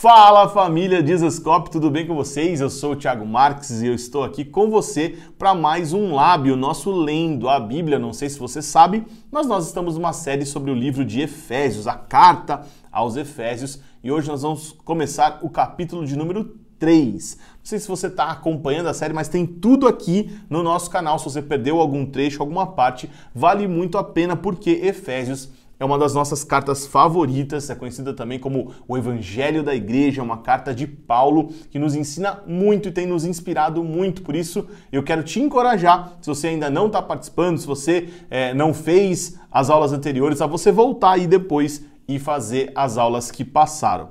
Fala 0.00 0.48
família 0.48 1.02
Dizascope, 1.02 1.70
tudo 1.70 1.90
bem 1.90 2.06
com 2.06 2.14
vocês? 2.14 2.62
Eu 2.62 2.70
sou 2.70 2.92
o 2.92 2.96
Thiago 2.96 3.26
Marques 3.26 3.82
e 3.82 3.86
eu 3.86 3.94
estou 3.94 4.24
aqui 4.24 4.46
com 4.46 4.70
você 4.70 5.18
para 5.38 5.54
mais 5.54 5.92
um 5.92 6.14
Lábio, 6.14 6.56
nosso 6.56 6.90
lendo 6.90 7.50
a 7.50 7.60
Bíblia. 7.60 7.98
Não 7.98 8.14
sei 8.14 8.30
se 8.30 8.38
você 8.38 8.62
sabe, 8.62 9.04
mas 9.30 9.46
nós 9.46 9.66
estamos 9.66 9.96
numa 9.96 10.14
série 10.14 10.46
sobre 10.46 10.70
o 10.70 10.74
livro 10.74 11.04
de 11.04 11.20
Efésios, 11.20 11.86
a 11.86 11.96
carta 11.96 12.62
aos 12.90 13.14
Efésios, 13.14 13.78
e 14.02 14.10
hoje 14.10 14.26
nós 14.28 14.40
vamos 14.40 14.74
começar 14.86 15.40
o 15.42 15.50
capítulo 15.50 16.06
de 16.06 16.16
número 16.16 16.56
3. 16.78 17.36
Não 17.36 17.44
sei 17.62 17.78
se 17.78 17.86
você 17.86 18.06
está 18.06 18.30
acompanhando 18.30 18.88
a 18.88 18.94
série, 18.94 19.12
mas 19.12 19.28
tem 19.28 19.44
tudo 19.46 19.86
aqui 19.86 20.34
no 20.48 20.62
nosso 20.62 20.88
canal. 20.88 21.18
Se 21.18 21.26
você 21.26 21.42
perdeu 21.42 21.78
algum 21.78 22.06
trecho, 22.06 22.40
alguma 22.40 22.68
parte, 22.68 23.10
vale 23.34 23.68
muito 23.68 23.98
a 23.98 24.02
pena 24.02 24.34
porque 24.34 24.70
Efésios 24.82 25.50
é 25.80 25.84
uma 25.84 25.98
das 25.98 26.12
nossas 26.12 26.44
cartas 26.44 26.86
favoritas, 26.86 27.70
é 27.70 27.74
conhecida 27.74 28.12
também 28.12 28.38
como 28.38 28.74
o 28.86 28.98
Evangelho 28.98 29.62
da 29.62 29.74
Igreja, 29.74 30.22
uma 30.22 30.36
carta 30.36 30.74
de 30.74 30.86
Paulo 30.86 31.48
que 31.70 31.78
nos 31.78 31.94
ensina 31.94 32.42
muito 32.46 32.88
e 32.88 32.92
tem 32.92 33.06
nos 33.06 33.24
inspirado 33.24 33.82
muito. 33.82 34.20
Por 34.20 34.36
isso, 34.36 34.68
eu 34.92 35.02
quero 35.02 35.22
te 35.22 35.40
encorajar, 35.40 36.18
se 36.20 36.28
você 36.28 36.48
ainda 36.48 36.68
não 36.68 36.88
está 36.88 37.00
participando, 37.00 37.56
se 37.56 37.66
você 37.66 38.10
é, 38.28 38.52
não 38.52 38.74
fez 38.74 39.38
as 39.50 39.70
aulas 39.70 39.94
anteriores, 39.94 40.42
a 40.42 40.46
você 40.46 40.70
voltar 40.70 41.12
aí 41.12 41.26
depois 41.26 41.82
e 42.06 42.18
fazer 42.18 42.70
as 42.74 42.98
aulas 42.98 43.30
que 43.30 43.42
passaram. 43.42 44.10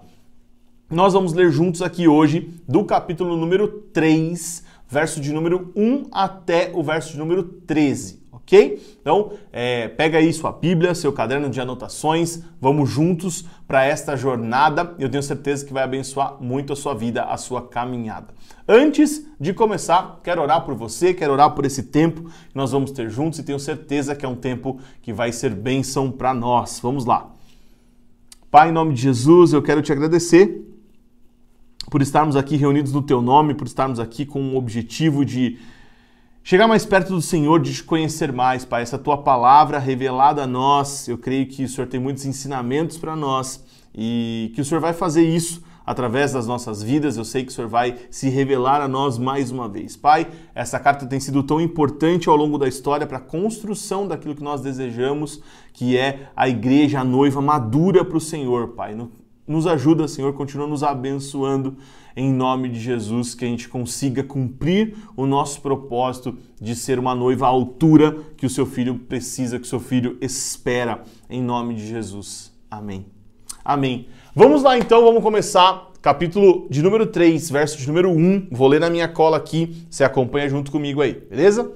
Nós 0.90 1.13
vamos 1.13 1.34
ler 1.34 1.52
juntos 1.52 1.84
aqui 1.84 2.08
hoje 2.08 2.49
do 2.68 2.84
capítulo 2.84 3.38
número 3.38 3.68
3, 3.94 4.63
verso 4.88 5.22
de 5.22 5.32
número 5.32 5.72
1 5.76 6.08
até 6.12 6.72
o 6.74 6.82
verso 6.82 7.12
de 7.12 7.20
número 7.20 7.44
13 7.44 8.20
ok? 8.49 8.81
Então, 8.99 9.34
é, 9.53 9.87
pega 9.90 10.18
aí 10.18 10.34
sua 10.34 10.51
Bíblia, 10.51 10.96
seu 10.96 11.13
caderno 11.13 11.49
de 11.49 11.62
anotações, 11.62 12.41
vamos 12.60 12.90
juntos 12.90 13.46
para 13.68 13.85
esta 13.85 14.15
jornada. 14.15 14.96
Eu 14.98 15.07
tenho 15.07 15.21
certeza 15.21 15.63
que 15.63 15.71
vai 15.71 15.84
abençoar 15.84 16.41
muito 16.41 16.74
a 16.74 16.76
sua 16.76 16.96
vida, 16.96 17.24
a 17.26 17.37
sua 17.37 17.68
caminhada. 17.68 18.34
Antes 18.68 19.26
de 19.40 19.54
começar, 19.54 20.20
quero 20.24 20.41
orar 20.41 20.65
por 20.65 20.74
você, 20.74 21.13
quero 21.13 21.34
orar 21.34 21.51
por 21.51 21.63
esse 21.63 21.84
tempo 21.84 22.24
que 22.24 22.55
nós 22.55 22.71
vamos 22.71 22.91
ter 22.91 23.09
juntos 23.09 23.37
e 23.37 23.43
tenho 23.43 23.59
certeza 23.59 24.15
que 24.15 24.26
é 24.26 24.29
um 24.29 24.35
tempo 24.35 24.79
que 25.02 25.13
vai 25.13 25.31
ser 25.31 25.54
bênção 25.54 26.12
para 26.12 26.34
nós. 26.34 26.79
Vamos 26.81 27.05
lá. 27.05 27.31
Pai, 28.49 28.70
em 28.70 28.71
nome 28.71 28.96
de 28.96 29.02
Jesus, 29.04 29.54
eu 29.54 29.62
quero 29.62 29.81
te 29.84 29.91
agradecer 29.91 30.65
por 31.91 32.02
estarmos 32.02 32.35
aqui 32.35 32.55
reunidos 32.55 32.93
no 32.93 33.02
teu 33.02 33.21
nome, 33.21 33.54
por 33.54 33.68
estarmos 33.68 33.99
aqui 33.99 34.26
com 34.26 34.54
o 34.54 34.57
objetivo 34.57 35.24
de 35.24 35.57
Chegar 36.43 36.68
mais 36.68 36.85
perto 36.85 37.13
do 37.13 37.21
Senhor, 37.21 37.59
de 37.59 37.73
te 37.73 37.84
conhecer 37.84 38.32
mais, 38.32 38.65
Pai. 38.65 38.82
Essa 38.82 38.98
tua 38.98 39.18
palavra 39.18 39.77
revelada 39.77 40.43
a 40.43 40.48
nós, 40.48 41.07
eu 41.07 41.18
creio 41.18 41.46
que 41.46 41.63
o 41.63 41.70
Senhor 41.70 41.85
tem 41.87 41.99
muitos 41.99 42.26
ensinamentos 42.26 42.98
para 42.98 43.15
nós 43.15 43.63
e 43.93 44.51
que 44.55 44.62
o 44.62 44.65
Senhor 44.65 44.79
vai 44.79 44.93
fazer 44.93 45.23
isso 45.23 45.62
através 45.85 46.31
das 46.34 46.48
nossas 46.48 46.81
vidas. 46.81 47.18
Eu 47.18 47.26
sei 47.26 47.43
que 47.43 47.51
o 47.51 47.54
Senhor 47.54 47.68
vai 47.68 47.96
se 48.09 48.29
revelar 48.29 48.81
a 48.81 48.87
nós 48.87 49.18
mais 49.18 49.51
uma 49.51 49.68
vez. 49.68 49.96
Pai, 49.96 50.27
essa 50.55 50.79
carta 50.79 51.05
tem 51.05 51.20
sido 51.20 51.43
tão 51.43 51.62
importante 51.62 52.29
ao 52.29 52.35
longo 52.35 52.57
da 52.57 52.68
história 52.68 53.05
para 53.05 53.18
a 53.18 53.21
construção 53.21 54.07
daquilo 54.07 54.35
que 54.35 54.43
nós 54.43 54.62
desejamos, 54.62 55.41
que 55.74 55.98
é 55.98 56.29
a 56.35 56.49
igreja, 56.49 57.01
a 57.01 57.03
noiva 57.03 57.41
madura 57.41 58.03
para 58.03 58.18
o 58.18 58.21
Senhor, 58.21 58.70
Pai. 58.70 58.96
Nos 59.50 59.66
ajuda, 59.66 60.08
Senhor, 60.08 60.32
continua 60.34 60.68
nos 60.68 60.84
abençoando 60.84 61.76
em 62.16 62.32
nome 62.32 62.70
de 62.70 62.80
Jesus, 62.80 63.34
que 63.34 63.44
a 63.44 63.48
gente 63.48 63.68
consiga 63.68 64.24
cumprir 64.24 64.96
o 65.18 65.25
nosso 65.25 65.59
propósito 65.59 66.38
de 66.62 66.75
ser 66.75 67.00
uma 67.00 67.16
noiva 67.16 67.47
à 67.47 67.50
altura 67.50 68.16
que 68.38 68.46
o 68.46 68.50
seu 68.50 68.68
filho 68.68 69.00
precisa, 69.00 69.58
que 69.58 69.66
o 69.66 69.68
seu 69.68 69.80
filho 69.80 70.20
espera, 70.22 71.03
em 71.28 71.42
nome 71.42 71.74
de 71.74 71.88
Jesus. 71.88 72.53
Amém. 72.70 73.08
Amém. 73.66 74.06
Vamos 74.36 74.62
lá 74.62 74.78
então, 74.78 75.04
vamos 75.04 75.24
começar 75.24 75.90
capítulo 76.00 76.68
de 76.70 76.84
número 76.84 77.08
3, 77.08 77.50
verso 77.50 77.76
de 77.76 77.88
número 77.88 78.12
1. 78.12 78.50
Vou 78.52 78.68
ler 78.68 78.80
na 78.80 78.90
minha 78.92 79.08
cola 79.08 79.38
aqui, 79.38 79.84
você 79.90 80.04
acompanha 80.04 80.48
junto 80.48 80.72
comigo 80.72 81.02
aí, 81.02 81.14
beleza? 81.28 81.72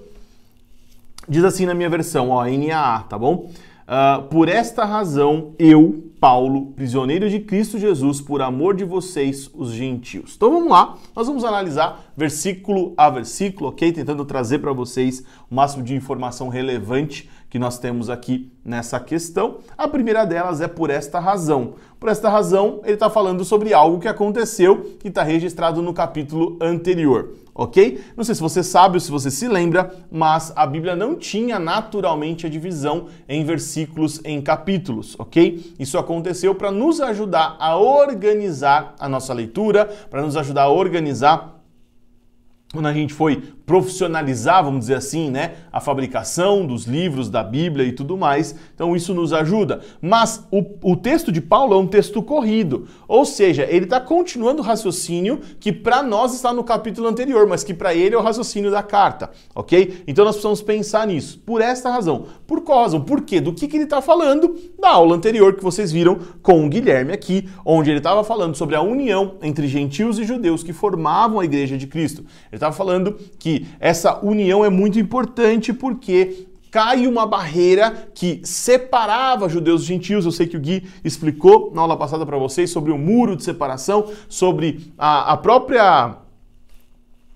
Diz 1.27 1.43
assim 1.43 1.65
na 1.65 1.73
minha 1.73 1.89
versão, 1.89 2.29
ó, 2.29 2.45
NAA, 2.45 2.99
tá 3.09 3.17
bom? 3.17 3.49
Uh, 3.83 4.23
por 4.23 4.47
esta 4.47 4.85
razão, 4.85 5.53
eu, 5.59 6.11
Paulo, 6.19 6.67
prisioneiro 6.67 7.29
de 7.29 7.39
Cristo 7.39 7.77
Jesus, 7.77 8.21
por 8.21 8.41
amor 8.41 8.75
de 8.75 8.85
vocês, 8.85 9.49
os 9.53 9.71
gentios. 9.71 10.35
Então 10.35 10.51
vamos 10.51 10.71
lá, 10.71 10.97
nós 11.15 11.27
vamos 11.27 11.43
analisar 11.43 12.13
versículo 12.15 12.93
a 12.95 13.09
versículo, 13.09 13.69
ok? 13.69 13.91
Tentando 13.91 14.23
trazer 14.23 14.59
para 14.59 14.71
vocês 14.71 15.23
o 15.51 15.55
máximo 15.55 15.83
de 15.83 15.93
informação 15.93 16.47
relevante 16.47 17.29
que 17.53 17.59
nós 17.59 17.77
temos 17.77 18.09
aqui 18.09 18.51
nessa 18.65 18.99
questão. 18.99 19.59
A 19.77 19.87
primeira 19.87 20.25
delas 20.25 20.59
é 20.59 20.67
por 20.67 20.89
esta 20.89 21.19
razão. 21.19 21.75
Por 21.99 22.09
esta 22.09 22.27
razão, 22.27 22.81
ele 22.83 22.95
está 22.95 23.11
falando 23.11 23.45
sobre 23.45 23.75
algo 23.75 23.99
que 23.99 24.07
aconteceu 24.07 24.97
que 24.99 25.07
está 25.07 25.21
registrado 25.21 25.79
no 25.79 25.93
capítulo 25.93 26.57
anterior 26.59 27.35
ok? 27.53 28.03
Não 28.17 28.23
sei 28.23 28.33
se 28.33 28.41
você 28.41 28.63
sabe 28.63 28.95
ou 28.95 28.99
se 28.99 29.11
você 29.11 29.29
se 29.29 29.47
lembra, 29.47 29.95
mas 30.11 30.51
a 30.55 30.65
Bíblia 30.65 30.95
não 30.95 31.15
tinha 31.15 31.59
naturalmente 31.59 32.47
a 32.47 32.49
divisão 32.49 33.09
em 33.29 33.45
versículos 33.45 34.19
em 34.25 34.41
capítulos, 34.41 35.15
ok? 35.19 35.75
Isso 35.77 35.99
aconteceu 35.99 36.55
para 36.55 36.71
nos 36.71 36.99
ajudar 36.99 37.55
a 37.59 37.77
organizar 37.77 38.95
a 38.99 39.07
nossa 39.07 39.31
leitura, 39.35 39.85
para 40.09 40.23
nos 40.23 40.35
ajudar 40.35 40.63
a 40.63 40.69
organizar 40.69 41.63
quando 42.73 42.87
a 42.87 42.93
gente 42.93 43.13
foi 43.13 43.35
profissionalizar, 43.65 44.63
vamos 44.63 44.81
dizer 44.81 44.95
assim, 44.95 45.29
né, 45.29 45.53
a 45.71 45.79
fabricação 45.79 46.65
dos 46.65 46.85
livros 46.85 47.29
da 47.29 47.43
Bíblia 47.43 47.85
e 47.85 47.91
tudo 47.91 48.17
mais. 48.17 48.55
Então 48.75 48.95
isso 48.95 49.13
nos 49.13 49.31
ajuda. 49.31 49.81
Mas 50.01 50.45
o, 50.51 50.63
o 50.81 50.95
texto 50.95 51.31
de 51.31 51.41
Paulo 51.41 51.73
é 51.73 51.77
um 51.77 51.87
texto 51.87 52.21
corrido, 52.21 52.87
ou 53.07 53.25
seja, 53.25 53.67
ele 53.69 53.85
está 53.85 53.99
continuando 53.99 54.61
o 54.61 54.65
raciocínio 54.65 55.39
que 55.59 55.71
para 55.71 56.03
nós 56.03 56.33
está 56.33 56.53
no 56.53 56.63
capítulo 56.63 57.07
anterior, 57.07 57.47
mas 57.47 57.63
que 57.63 57.73
para 57.73 57.93
ele 57.93 58.15
é 58.15 58.17
o 58.17 58.21
raciocínio 58.21 58.71
da 58.71 58.83
carta, 58.83 59.31
ok? 59.55 60.03
Então 60.07 60.25
nós 60.25 60.35
precisamos 60.35 60.61
pensar 60.61 61.07
nisso. 61.07 61.39
Por 61.45 61.61
esta 61.61 61.89
razão. 61.89 62.25
Por 62.47 62.61
qual 62.61 62.83
razão? 62.83 63.01
Por 63.01 63.21
quê? 63.21 63.39
Do 63.39 63.53
que, 63.53 63.67
que 63.67 63.77
ele 63.77 63.83
está 63.85 64.01
falando? 64.01 64.55
Da 64.79 64.89
aula 64.89 65.15
anterior 65.15 65.55
que 65.55 65.63
vocês 65.63 65.91
viram 65.91 66.19
com 66.41 66.65
o 66.65 66.69
Guilherme 66.69 67.13
aqui, 67.13 67.49
onde 67.65 67.89
ele 67.89 67.99
estava 67.99 68.23
falando 68.23 68.55
sobre 68.55 68.75
a 68.75 68.81
união 68.81 69.35
entre 69.41 69.67
gentios 69.67 70.19
e 70.19 70.23
judeus 70.23 70.63
que 70.63 70.73
formavam 70.73 71.39
a 71.39 71.45
igreja 71.45 71.77
de 71.77 71.87
Cristo. 71.87 72.21
Ele 72.21 72.55
estava 72.55 72.75
falando 72.75 73.17
que 73.39 73.52
essa 73.79 74.19
união 74.23 74.63
é 74.63 74.69
muito 74.69 74.99
importante 74.99 75.73
porque 75.73 76.47
cai 76.73 77.05
uma 77.05 77.27
barreira 77.27 78.09
que 78.15 78.41
separava 78.43 79.47
judeus 79.47 79.83
e 79.83 79.85
gentios. 79.85 80.25
Eu 80.25 80.31
sei 80.31 80.47
que 80.47 80.57
o 80.57 80.59
Gui 80.59 80.87
explicou 81.03 81.71
na 81.71 81.81
aula 81.81 81.95
passada 81.95 82.25
para 82.25 82.37
vocês 82.37 82.71
sobre 82.71 82.91
o 82.91 82.97
muro 82.97 83.35
de 83.35 83.43
separação, 83.43 84.11
sobre 84.27 84.91
a, 84.97 85.33
a 85.33 85.37
própria 85.37 86.17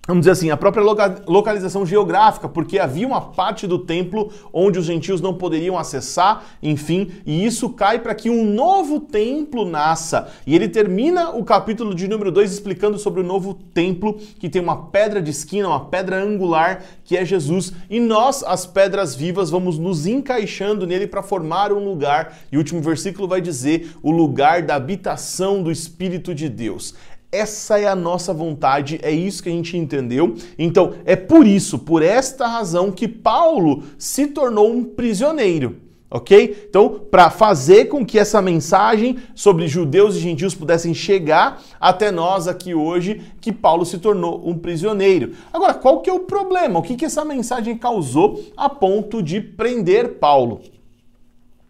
vamos 0.08 0.22
dizer 0.22 0.32
assim, 0.32 0.50
a 0.50 0.56
própria 0.56 0.84
localização 1.28 1.86
geográfica, 1.86 2.48
porque 2.48 2.80
havia 2.80 3.06
uma 3.06 3.20
parte 3.20 3.68
do 3.68 3.78
templo 3.78 4.32
onde 4.54 4.80
os 4.80 4.86
gentios 4.86 5.20
não 5.20 5.34
poderiam 5.34 5.78
acessar, 5.78 6.46
enfim, 6.64 7.12
e 7.26 7.46
isso 7.46 7.70
cai 7.72 8.00
para 8.00 8.16
que 8.16 8.30
um 8.30 8.46
novo 8.46 9.02
templo 9.02 9.66
nasça. 9.66 10.30
E 10.48 10.56
ele 10.56 10.70
termina 10.70 11.32
o 11.32 11.44
capítulo 11.44 11.94
de 11.94 12.08
número 12.08 12.32
2 12.32 12.54
explicando 12.54 12.98
sobre 12.98 13.20
o 13.20 13.24
novo 13.24 13.54
templo, 13.74 14.18
que 14.40 14.48
tem 14.48 14.62
uma 14.62 14.88
pedra 14.88 15.22
de 15.22 15.32
esquina, 15.32 15.68
uma 15.68 15.86
pedra 15.86 16.24
angular, 16.24 16.84
que 17.04 17.18
é 17.18 17.26
Jesus, 17.26 17.74
e 17.90 18.00
nós, 18.00 18.44
as 18.44 18.66
pedras 18.66 19.14
vivas, 19.14 19.50
vamos 19.50 19.78
nos 19.78 20.08
encaixando 20.08 20.88
nele 20.88 21.06
para 21.06 21.22
formar 21.22 21.74
um 21.74 21.84
lugar. 21.84 22.38
E 22.50 22.56
o 22.56 22.60
último 22.60 22.82
versículo 22.82 23.28
vai 23.28 23.42
dizer: 23.42 23.92
o 24.02 24.12
lugar 24.12 24.62
da 24.62 24.76
habitação 24.76 25.62
do 25.62 25.72
Espírito 25.72 26.34
de 26.34 26.48
Deus. 26.48 26.96
Essa 27.32 27.78
é 27.78 27.88
a 27.88 27.96
nossa 27.96 28.34
vontade, 28.34 29.00
é 29.04 29.12
isso 29.12 29.44
que 29.44 29.50
a 29.50 29.52
gente 29.52 29.76
entendeu. 29.76 30.36
Então, 30.58 30.94
é 31.04 31.16
por 31.16 31.46
isso, 31.46 31.78
por 31.78 32.02
esta 32.02 32.48
razão, 32.48 32.90
que 32.90 33.08
Paulo 33.08 33.84
se 33.98 34.28
tornou 34.28 34.72
um 34.72 34.84
prisioneiro. 34.84 35.88
Ok? 36.10 36.68
Então, 36.70 37.02
para 37.12 37.30
fazer 37.30 37.86
com 37.86 38.06
que 38.06 38.18
essa 38.18 38.42
mensagem 38.42 39.18
sobre 39.36 39.68
judeus 39.68 40.16
e 40.16 40.20
gentios 40.20 40.56
pudessem 40.56 40.94
chegar 40.94 41.62
até 41.82 42.12
nós 42.12 42.48
aqui 42.48 42.74
hoje, 42.74 43.22
que 43.42 43.52
Paulo 43.52 43.86
se 43.86 43.98
tornou 43.98 44.42
um 44.48 44.58
prisioneiro. 44.58 45.34
Agora, 45.52 45.74
qual 45.74 46.00
que 46.00 46.10
é 46.10 46.14
o 46.14 46.22
problema? 46.22 46.80
O 46.80 46.82
que, 46.82 46.96
que 46.96 47.04
essa 47.04 47.26
mensagem 47.26 47.78
causou 47.78 48.42
a 48.56 48.70
ponto 48.70 49.22
de 49.22 49.42
prender 49.42 50.14
Paulo? 50.14 50.62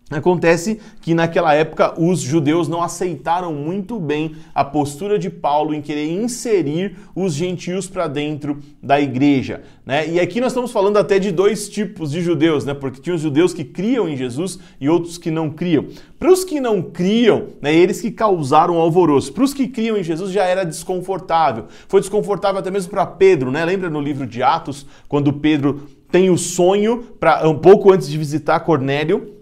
Acontece 0.10 0.80
que 1.02 1.14
naquela 1.14 1.54
época 1.54 1.94
os 2.00 2.22
judeus 2.22 2.70
não 2.70 2.82
aceitaram 2.82 3.54
muito 3.54 4.00
bem 4.00 4.38
a 4.56 4.64
postura 4.64 5.20
de 5.20 5.30
Paulo 5.30 5.74
em 5.74 5.82
querer 5.82 6.10
inserir 6.10 6.96
os 7.14 7.34
gentios 7.34 7.90
para 7.90 8.08
dentro 8.08 8.58
da 8.82 9.02
igreja. 9.02 9.64
Né? 9.86 10.08
E 10.08 10.18
aqui 10.18 10.40
nós 10.40 10.54
estamos 10.54 10.72
falando 10.72 10.96
até 10.96 11.20
de 11.20 11.30
dois 11.30 11.68
tipos 11.68 12.12
de 12.12 12.22
judeus, 12.22 12.64
né? 12.64 12.74
porque 12.74 13.02
tinha 13.02 13.18
os 13.18 13.22
judeus 13.22 13.54
que 13.54 13.66
criam 13.66 14.08
em 14.08 14.16
Jesus 14.16 14.58
e 14.80 14.88
outros 14.88 15.18
que 15.18 15.30
não 15.30 15.50
criam. 15.50 15.88
Para 16.18 16.32
os 16.32 16.46
que 16.46 16.62
não 16.62 16.82
criam, 16.82 17.48
né, 17.62 17.76
eles 17.76 18.00
que 18.00 18.10
causaram 18.10 18.78
alvoroço. 18.78 19.34
Para 19.34 19.44
os 19.44 19.54
que 19.54 19.68
criam 19.68 19.98
em 19.98 20.04
Jesus 20.04 20.32
já 20.32 20.46
era 20.46 20.64
desconfortável. 20.64 21.66
Foi 21.90 22.00
desconfortável 22.00 22.60
até 22.60 22.72
mesmo 22.72 22.90
para 22.90 23.06
Pedro. 23.06 23.52
Né? 23.52 23.66
Lembra 23.66 23.90
no 23.90 24.00
livro 24.00 24.26
de 24.26 24.42
Atos, 24.42 24.86
quando 25.10 25.34
Pedro 25.34 25.82
tem 26.10 26.30
o 26.30 26.38
sonho, 26.38 27.04
pra, 27.20 27.46
um 27.48 27.60
pouco 27.60 27.92
antes 27.92 28.08
de 28.08 28.18
visitar 28.18 28.62
Cornélio, 28.62 29.37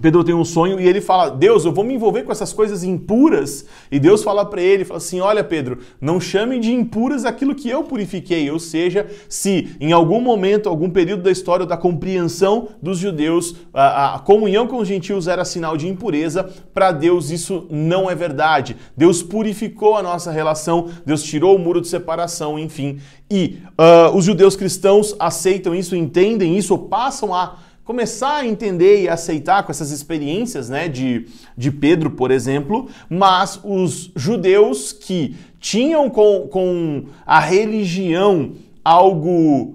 Pedro 0.00 0.24
tem 0.24 0.34
um 0.34 0.44
sonho 0.44 0.80
e 0.80 0.86
ele 0.86 1.00
fala: 1.00 1.30
Deus, 1.30 1.64
eu 1.64 1.72
vou 1.72 1.84
me 1.84 1.94
envolver 1.94 2.22
com 2.22 2.32
essas 2.32 2.52
coisas 2.52 2.82
impuras. 2.82 3.64
E 3.90 3.98
Deus 3.98 4.22
fala 4.22 4.44
para 4.44 4.60
ele: 4.60 4.84
fala 4.84 4.98
assim, 4.98 5.20
Olha, 5.20 5.44
Pedro, 5.44 5.78
não 6.00 6.20
chame 6.20 6.58
de 6.58 6.72
impuras 6.72 7.24
aquilo 7.24 7.54
que 7.54 7.68
eu 7.68 7.84
purifiquei. 7.84 8.50
Ou 8.50 8.58
seja, 8.58 9.06
se 9.28 9.76
em 9.80 9.92
algum 9.92 10.20
momento, 10.20 10.68
algum 10.68 10.90
período 10.90 11.22
da 11.22 11.30
história 11.30 11.64
da 11.64 11.76
compreensão 11.76 12.68
dos 12.82 12.98
judeus, 12.98 13.54
a, 13.72 14.16
a 14.16 14.18
comunhão 14.18 14.66
com 14.66 14.78
os 14.78 14.88
gentios 14.88 15.28
era 15.28 15.44
sinal 15.44 15.76
de 15.76 15.88
impureza, 15.88 16.50
para 16.72 16.90
Deus 16.90 17.30
isso 17.30 17.66
não 17.70 18.10
é 18.10 18.14
verdade. 18.14 18.76
Deus 18.96 19.22
purificou 19.22 19.96
a 19.96 20.02
nossa 20.02 20.30
relação, 20.30 20.88
Deus 21.06 21.22
tirou 21.22 21.56
o 21.56 21.58
muro 21.58 21.80
de 21.80 21.88
separação, 21.88 22.58
enfim. 22.58 22.98
E 23.30 23.58
uh, 23.78 24.16
os 24.16 24.24
judeus 24.24 24.54
cristãos 24.54 25.14
aceitam 25.18 25.74
isso, 25.74 25.96
entendem 25.96 26.56
isso, 26.56 26.76
passam 26.76 27.34
a 27.34 27.56
começar 27.84 28.36
a 28.36 28.46
entender 28.46 29.02
e 29.02 29.08
aceitar 29.08 29.62
com 29.62 29.70
essas 29.70 29.90
experiências 29.90 30.70
né, 30.70 30.88
de, 30.88 31.26
de 31.56 31.70
Pedro, 31.70 32.10
por 32.10 32.30
exemplo, 32.30 32.88
mas 33.08 33.60
os 33.62 34.10
judeus 34.16 34.92
que 34.92 35.36
tinham 35.60 36.08
com, 36.08 36.48
com 36.48 37.04
a 37.26 37.38
religião 37.38 38.52
algo 38.82 39.74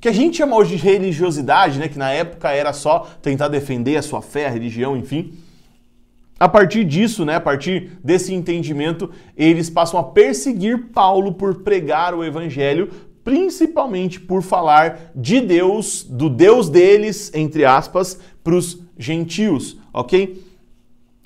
que 0.00 0.08
a 0.08 0.12
gente 0.12 0.36
chama 0.36 0.56
hoje 0.56 0.76
de 0.76 0.82
religiosidade, 0.82 1.78
né, 1.78 1.88
que 1.88 1.98
na 1.98 2.10
época 2.10 2.50
era 2.50 2.72
só 2.72 3.08
tentar 3.22 3.48
defender 3.48 3.96
a 3.96 4.02
sua 4.02 4.20
fé, 4.20 4.46
a 4.46 4.50
religião, 4.50 4.96
enfim. 4.96 5.34
A 6.38 6.48
partir 6.48 6.84
disso, 6.84 7.24
né, 7.24 7.36
a 7.36 7.40
partir 7.40 7.92
desse 8.04 8.34
entendimento, 8.34 9.10
eles 9.34 9.70
passam 9.70 9.98
a 9.98 10.04
perseguir 10.04 10.88
Paulo 10.92 11.32
por 11.32 11.62
pregar 11.62 12.14
o 12.14 12.22
evangelho 12.22 12.90
principalmente 13.26 14.20
por 14.20 14.40
falar 14.40 15.10
de 15.12 15.40
Deus, 15.40 16.06
do 16.08 16.30
Deus 16.30 16.68
deles, 16.68 17.32
entre 17.34 17.64
aspas, 17.64 18.20
para 18.44 18.54
os 18.54 18.80
gentios, 18.96 19.76
ok? 19.92 20.44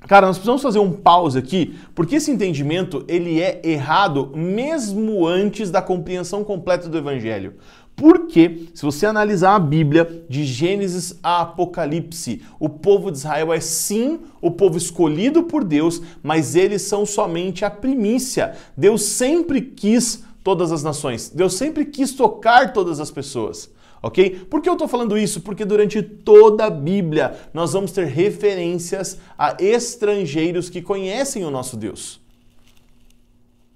Cara, 0.09 0.27
nós 0.27 0.39
precisamos 0.39 0.63
fazer 0.63 0.79
um 0.79 0.93
pause 0.93 1.39
aqui, 1.39 1.79
porque 1.95 2.17
esse 2.17 2.31
entendimento 2.31 3.05
ele 3.07 3.43
é 3.43 3.61
errado 3.63 4.33
mesmo 4.35 5.27
antes 5.27 5.71
da 5.71 5.83
compreensão 5.83 6.43
completa 6.43 6.89
do 6.89 6.97
evangelho. 6.97 7.57
Porque, 7.95 8.69
se 8.73 8.83
você 8.83 9.05
analisar 9.05 9.57
a 9.57 9.61
Bíblia 9.61 10.25
de 10.27 10.43
Gênesis 10.43 11.19
a 11.23 11.43
Apocalipse, 11.43 12.41
o 12.59 12.67
povo 12.67 13.11
de 13.11 13.19
Israel 13.19 13.53
é 13.53 13.61
sim 13.61 14.21
o 14.41 14.51
povo 14.51 14.79
escolhido 14.79 15.43
por 15.43 15.63
Deus, 15.63 16.01
mas 16.23 16.57
eles 16.57 16.81
são 16.81 17.05
somente 17.05 17.63
a 17.63 17.69
primícia. 17.69 18.55
Deus 18.75 19.03
sempre 19.03 19.61
quis 19.61 20.25
todas 20.43 20.73
as 20.73 20.83
nações. 20.83 21.31
Deus 21.31 21.55
sempre 21.55 21.85
quis 21.85 22.13
tocar 22.13 22.73
todas 22.73 23.01
as 23.01 23.11
pessoas. 23.11 23.71
Ok? 24.03 24.47
Por 24.49 24.63
que 24.63 24.69
eu 24.69 24.75
estou 24.75 24.89
falando 24.89 25.19
isso? 25.19 25.43
Porque 25.43 25.65
durante 25.65 26.03
toda 26.03 26.65
a 26.65 26.71
Bíblia 26.71 27.37
nós 27.53 27.73
vamos 27.73 27.93
ter 27.93 28.07
referências 28.07 29.19
a 29.37 29.57
estrangeiros 29.59 30.71
que 30.71 30.81
conhecem 30.81 31.45
o 31.45 31.51
nosso 31.51 31.77
Deus. 31.77 32.20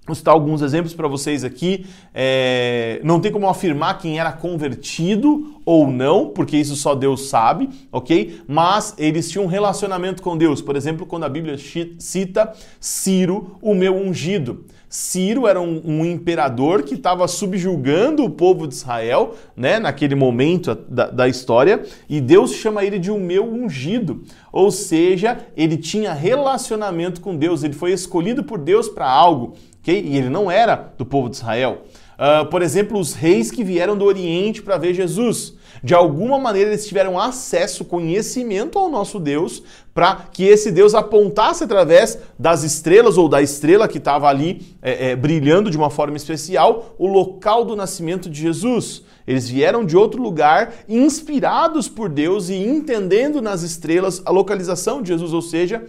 Vou 0.05 0.15
citar 0.15 0.33
alguns 0.33 0.61
exemplos 0.61 0.93
para 0.93 1.07
vocês 1.07 1.43
aqui. 1.43 1.85
É... 2.13 3.01
não 3.03 3.19
tem 3.19 3.31
como 3.31 3.49
afirmar 3.49 3.97
quem 3.97 4.19
era 4.19 4.31
convertido 4.31 5.59
ou 5.65 5.87
não, 5.87 6.29
porque 6.29 6.55
isso 6.55 6.75
só 6.75 6.93
Deus 6.93 7.27
sabe, 7.27 7.69
ok? 7.91 8.41
Mas 8.47 8.93
eles 8.99 9.31
tinham 9.31 9.45
um 9.45 9.47
relacionamento 9.47 10.21
com 10.21 10.37
Deus. 10.37 10.61
Por 10.61 10.75
exemplo, 10.75 11.07
quando 11.07 11.23
a 11.23 11.29
Bíblia 11.29 11.57
cita 11.97 12.53
Ciro, 12.79 13.57
o 13.61 13.73
meu 13.73 13.95
ungido. 13.95 14.65
Ciro 14.87 15.47
era 15.47 15.59
um, 15.59 15.81
um 15.83 16.05
imperador 16.05 16.83
que 16.83 16.93
estava 16.93 17.27
subjugando 17.27 18.23
o 18.23 18.29
povo 18.29 18.67
de 18.67 18.75
Israel, 18.75 19.35
né, 19.55 19.79
naquele 19.79 20.15
momento 20.15 20.73
da, 20.73 21.09
da 21.09 21.27
história, 21.27 21.83
e 22.07 22.21
Deus 22.21 22.53
chama 22.53 22.85
ele 22.85 22.97
de 22.97 23.11
o 23.11 23.19
meu 23.19 23.43
ungido. 23.43 24.23
Ou 24.53 24.71
seja, 24.71 25.39
ele 25.57 25.75
tinha 25.75 26.13
relacionamento 26.13 27.19
com 27.19 27.35
Deus, 27.35 27.63
ele 27.63 27.73
foi 27.73 27.91
escolhido 27.91 28.43
por 28.43 28.57
Deus 28.57 28.87
para 28.87 29.09
algo, 29.09 29.55
E 29.91 30.17
ele 30.17 30.29
não 30.29 30.49
era 30.49 30.93
do 30.97 31.05
povo 31.05 31.29
de 31.29 31.37
Israel. 31.37 31.83
Uh, 32.15 32.45
por 32.45 32.61
exemplo, 32.61 32.97
os 32.97 33.13
reis 33.13 33.51
que 33.51 33.63
vieram 33.63 33.97
do 33.97 34.05
Oriente 34.05 34.61
para 34.61 34.77
ver 34.77 34.93
Jesus. 34.93 35.53
De 35.83 35.93
alguma 35.93 36.39
maneira 36.39 36.69
eles 36.71 36.87
tiveram 36.87 37.19
acesso, 37.19 37.83
conhecimento 37.83 38.79
ao 38.79 38.89
nosso 38.89 39.19
Deus, 39.19 39.61
para 39.93 40.15
que 40.31 40.43
esse 40.43 40.71
Deus 40.71 40.95
apontasse 40.95 41.63
através 41.63 42.17
das 42.39 42.63
estrelas 42.63 43.17
ou 43.17 43.27
da 43.27 43.41
estrela 43.41 43.87
que 43.87 43.97
estava 43.97 44.27
ali 44.27 44.75
é, 44.81 45.11
é, 45.11 45.15
brilhando 45.15 45.69
de 45.69 45.77
uma 45.77 45.89
forma 45.89 46.15
especial 46.15 46.95
o 46.97 47.05
local 47.05 47.65
do 47.65 47.75
nascimento 47.75 48.29
de 48.29 48.41
Jesus. 48.41 49.03
Eles 49.27 49.49
vieram 49.49 49.85
de 49.85 49.97
outro 49.97 50.21
lugar, 50.21 50.73
inspirados 50.87 51.89
por 51.89 52.09
Deus 52.09 52.49
e 52.49 52.55
entendendo 52.55 53.41
nas 53.41 53.61
estrelas 53.61 54.21
a 54.25 54.31
localização 54.31 55.01
de 55.01 55.09
Jesus, 55.09 55.33
ou 55.33 55.41
seja, 55.41 55.85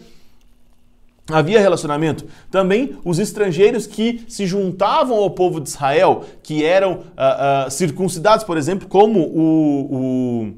Havia 1.29 1.61
relacionamento. 1.61 2.25
Também 2.51 2.97
os 3.05 3.19
estrangeiros 3.19 3.87
que 3.87 4.25
se 4.29 4.47
juntavam 4.47 5.17
ao 5.17 5.31
povo 5.31 5.61
de 5.61 5.69
Israel, 5.69 6.25
que 6.43 6.65
eram 6.65 6.93
uh, 6.93 7.67
uh, 7.67 7.71
circuncidados, 7.71 8.45
por 8.45 8.57
exemplo, 8.57 8.87
como 8.87 9.21
o, 9.21 9.89
o 9.91 10.55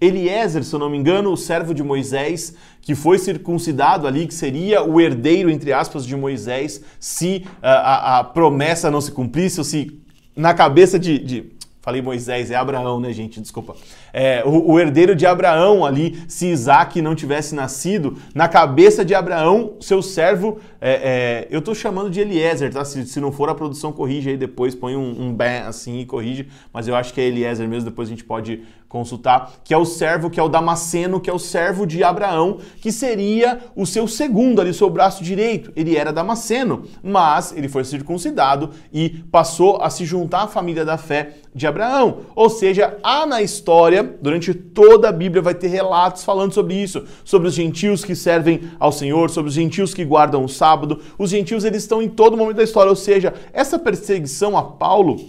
Eliezer, 0.00 0.62
se 0.62 0.72
eu 0.72 0.78
não 0.78 0.88
me 0.88 0.96
engano, 0.96 1.32
o 1.32 1.36
servo 1.36 1.74
de 1.74 1.82
Moisés, 1.82 2.54
que 2.80 2.94
foi 2.94 3.18
circuncidado 3.18 4.06
ali, 4.06 4.26
que 4.26 4.34
seria 4.34 4.82
o 4.82 5.00
herdeiro, 5.00 5.50
entre 5.50 5.72
aspas, 5.72 6.06
de 6.06 6.16
Moisés, 6.16 6.82
se 7.00 7.44
uh, 7.46 7.58
a, 7.62 8.18
a, 8.18 8.24
promessa 8.24 8.90
não 8.92 9.00
se 9.00 9.10
cumprisse, 9.10 9.58
ou 9.58 9.64
se 9.64 10.00
na 10.36 10.54
cabeça 10.54 10.98
de, 11.00 11.18
de 11.18 11.52
Falei 11.80 12.00
Moisés, 12.00 12.50
é 12.52 12.54
Abraão, 12.54 13.00
né, 13.00 13.12
gente? 13.12 13.40
Desculpa. 13.40 13.74
É, 14.12 14.42
o, 14.44 14.72
o, 14.72 14.80
herdeiro 14.80 15.16
de 15.16 15.26
Abraão 15.26 15.84
ali, 15.84 16.22
se 16.28 16.46
Isaac 16.46 17.00
não 17.00 17.14
tivesse 17.14 17.54
nascido, 17.54 18.18
na 18.34 18.46
cabeça 18.46 19.04
de 19.04 19.14
Abraão, 19.14 19.74
seu 19.80 20.02
servo, 20.02 20.58
é, 20.80 20.90
é, 20.90 21.48
eu 21.50 21.60
estou 21.60 21.74
chamando 21.74 22.10
de 22.10 22.20
Eliezer, 22.20 22.72
tá? 22.72 22.84
Se, 22.84 23.06
se, 23.06 23.20
não 23.20 23.32
for 23.32 23.48
a 23.48 23.54
produção, 23.54 23.92
corrige 23.92 24.30
aí 24.30 24.36
depois, 24.36 24.74
põe 24.74 24.96
um, 24.96 25.28
um 25.28 25.34
bem 25.34 25.58
assim 25.60 26.00
e 26.00 26.06
corrige, 26.06 26.48
mas 26.72 26.88
eu 26.88 26.94
acho 26.94 27.14
que 27.14 27.20
é 27.20 27.24
Eliezer 27.24 27.66
mesmo, 27.68 27.88
depois 27.88 28.08
a 28.08 28.10
gente 28.10 28.24
pode 28.24 28.62
consultar, 28.92 29.50
que 29.64 29.72
é 29.72 29.78
o 29.78 29.86
servo, 29.86 30.28
que 30.28 30.38
é 30.38 30.42
o 30.42 30.50
Damasceno, 30.50 31.18
que 31.18 31.30
é 31.30 31.32
o 31.32 31.38
servo 31.38 31.86
de 31.86 32.04
Abraão, 32.04 32.58
que 32.78 32.92
seria 32.92 33.58
o 33.74 33.86
seu 33.86 34.06
segundo 34.06 34.60
ali, 34.60 34.68
o 34.68 34.74
seu 34.74 34.90
braço 34.90 35.24
direito. 35.24 35.72
Ele 35.74 35.96
era 35.96 36.12
Damasceno, 36.12 36.82
mas 37.02 37.56
ele 37.56 37.68
foi 37.68 37.84
circuncidado 37.84 38.68
e 38.92 39.08
passou 39.32 39.80
a 39.80 39.88
se 39.88 40.04
juntar 40.04 40.42
à 40.42 40.46
família 40.46 40.84
da 40.84 40.98
fé 40.98 41.36
de 41.54 41.66
Abraão. 41.66 42.18
Ou 42.36 42.50
seja, 42.50 42.98
há 43.02 43.24
na 43.24 43.40
história, 43.40 44.01
durante 44.02 44.52
toda 44.52 45.08
a 45.08 45.12
Bíblia, 45.12 45.42
vai 45.42 45.54
ter 45.54 45.68
relatos 45.68 46.24
falando 46.24 46.52
sobre 46.52 46.74
isso, 46.74 47.04
sobre 47.24 47.48
os 47.48 47.54
gentios 47.54 48.04
que 48.04 48.14
servem 48.14 48.70
ao 48.78 48.92
Senhor, 48.92 49.30
sobre 49.30 49.48
os 49.48 49.54
gentios 49.54 49.94
que 49.94 50.04
guardam 50.04 50.44
o 50.44 50.48
sábado. 50.48 51.00
Os 51.18 51.30
gentios 51.30 51.64
eles 51.64 51.82
estão 51.82 52.02
em 52.02 52.08
todo 52.08 52.36
momento 52.36 52.56
da 52.56 52.64
história, 52.64 52.90
ou 52.90 52.96
seja, 52.96 53.34
essa 53.52 53.78
perseguição 53.78 54.56
a 54.56 54.62
Paulo 54.62 55.20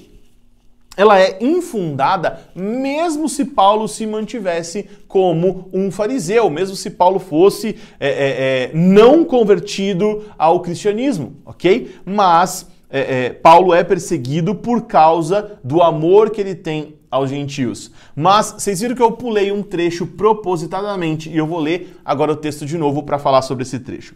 ela 0.95 1.19
é 1.19 1.39
infundada 1.41 2.39
mesmo 2.55 3.27
se 3.27 3.45
Paulo 3.45 3.87
se 3.87 4.05
mantivesse 4.05 4.87
como 5.07 5.69
um 5.73 5.89
fariseu, 5.89 6.49
mesmo 6.49 6.75
se 6.75 6.91
Paulo 6.91 7.19
fosse 7.19 7.75
é, 7.99 8.07
é, 8.07 8.09
é, 8.09 8.71
não 8.73 9.25
convertido 9.25 10.23
ao 10.37 10.59
cristianismo, 10.59 11.35
ok? 11.45 11.95
Mas 12.05 12.69
é, 12.89 13.25
é, 13.25 13.29
Paulo 13.31 13.73
é 13.73 13.83
perseguido 13.83 14.53
por 14.53 14.83
causa 14.83 15.59
do 15.63 15.81
amor 15.81 16.29
que 16.29 16.39
ele 16.39 16.53
tem 16.53 16.95
aos 17.13 17.29
gentios. 17.29 17.91
Mas 18.15 18.55
vocês 18.57 18.81
viram 18.81 18.95
que 18.95 19.01
eu 19.01 19.11
pulei 19.11 19.51
um 19.51 19.61
trecho 19.61 20.07
propositadamente 20.07 21.29
e 21.29 21.37
eu 21.37 21.45
vou 21.45 21.59
ler 21.59 21.95
agora 22.03 22.31
o 22.31 22.35
texto 22.35 22.65
de 22.65 22.75
novo 22.75 23.03
para 23.03 23.19
falar 23.19 23.43
sobre 23.43 23.61
esse 23.61 23.79
trecho. 23.79 24.15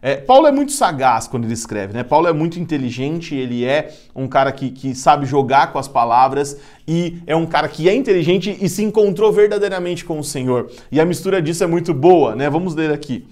É, 0.00 0.14
Paulo 0.14 0.46
é 0.46 0.52
muito 0.52 0.70
sagaz 0.70 1.26
quando 1.26 1.44
ele 1.44 1.54
escreve, 1.54 1.92
né? 1.92 2.04
Paulo 2.04 2.28
é 2.28 2.32
muito 2.32 2.60
inteligente, 2.60 3.34
ele 3.34 3.64
é 3.64 3.92
um 4.14 4.28
cara 4.28 4.52
que, 4.52 4.70
que 4.70 4.94
sabe 4.94 5.26
jogar 5.26 5.72
com 5.72 5.78
as 5.78 5.88
palavras 5.88 6.56
e 6.86 7.18
é 7.26 7.34
um 7.34 7.46
cara 7.46 7.66
que 7.68 7.88
é 7.88 7.94
inteligente 7.94 8.56
e 8.60 8.68
se 8.68 8.84
encontrou 8.84 9.32
verdadeiramente 9.32 10.04
com 10.04 10.20
o 10.20 10.24
Senhor. 10.24 10.70
E 10.92 11.00
a 11.00 11.04
mistura 11.04 11.42
disso 11.42 11.64
é 11.64 11.66
muito 11.66 11.92
boa, 11.92 12.36
né? 12.36 12.48
Vamos 12.48 12.76
ler 12.76 12.92
aqui. 12.92 13.26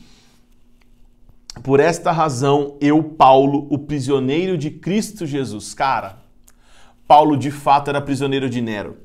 Por 1.62 1.78
esta 1.78 2.10
razão, 2.10 2.76
eu, 2.80 3.00
Paulo, 3.00 3.68
o 3.70 3.78
prisioneiro 3.78 4.58
de 4.58 4.70
Cristo 4.70 5.24
Jesus. 5.24 5.72
Cara, 5.72 6.23
Paulo 7.06 7.36
de 7.36 7.50
fato 7.50 7.88
era 7.88 8.00
prisioneiro 8.00 8.48
de 8.48 8.60
Nero. 8.60 8.96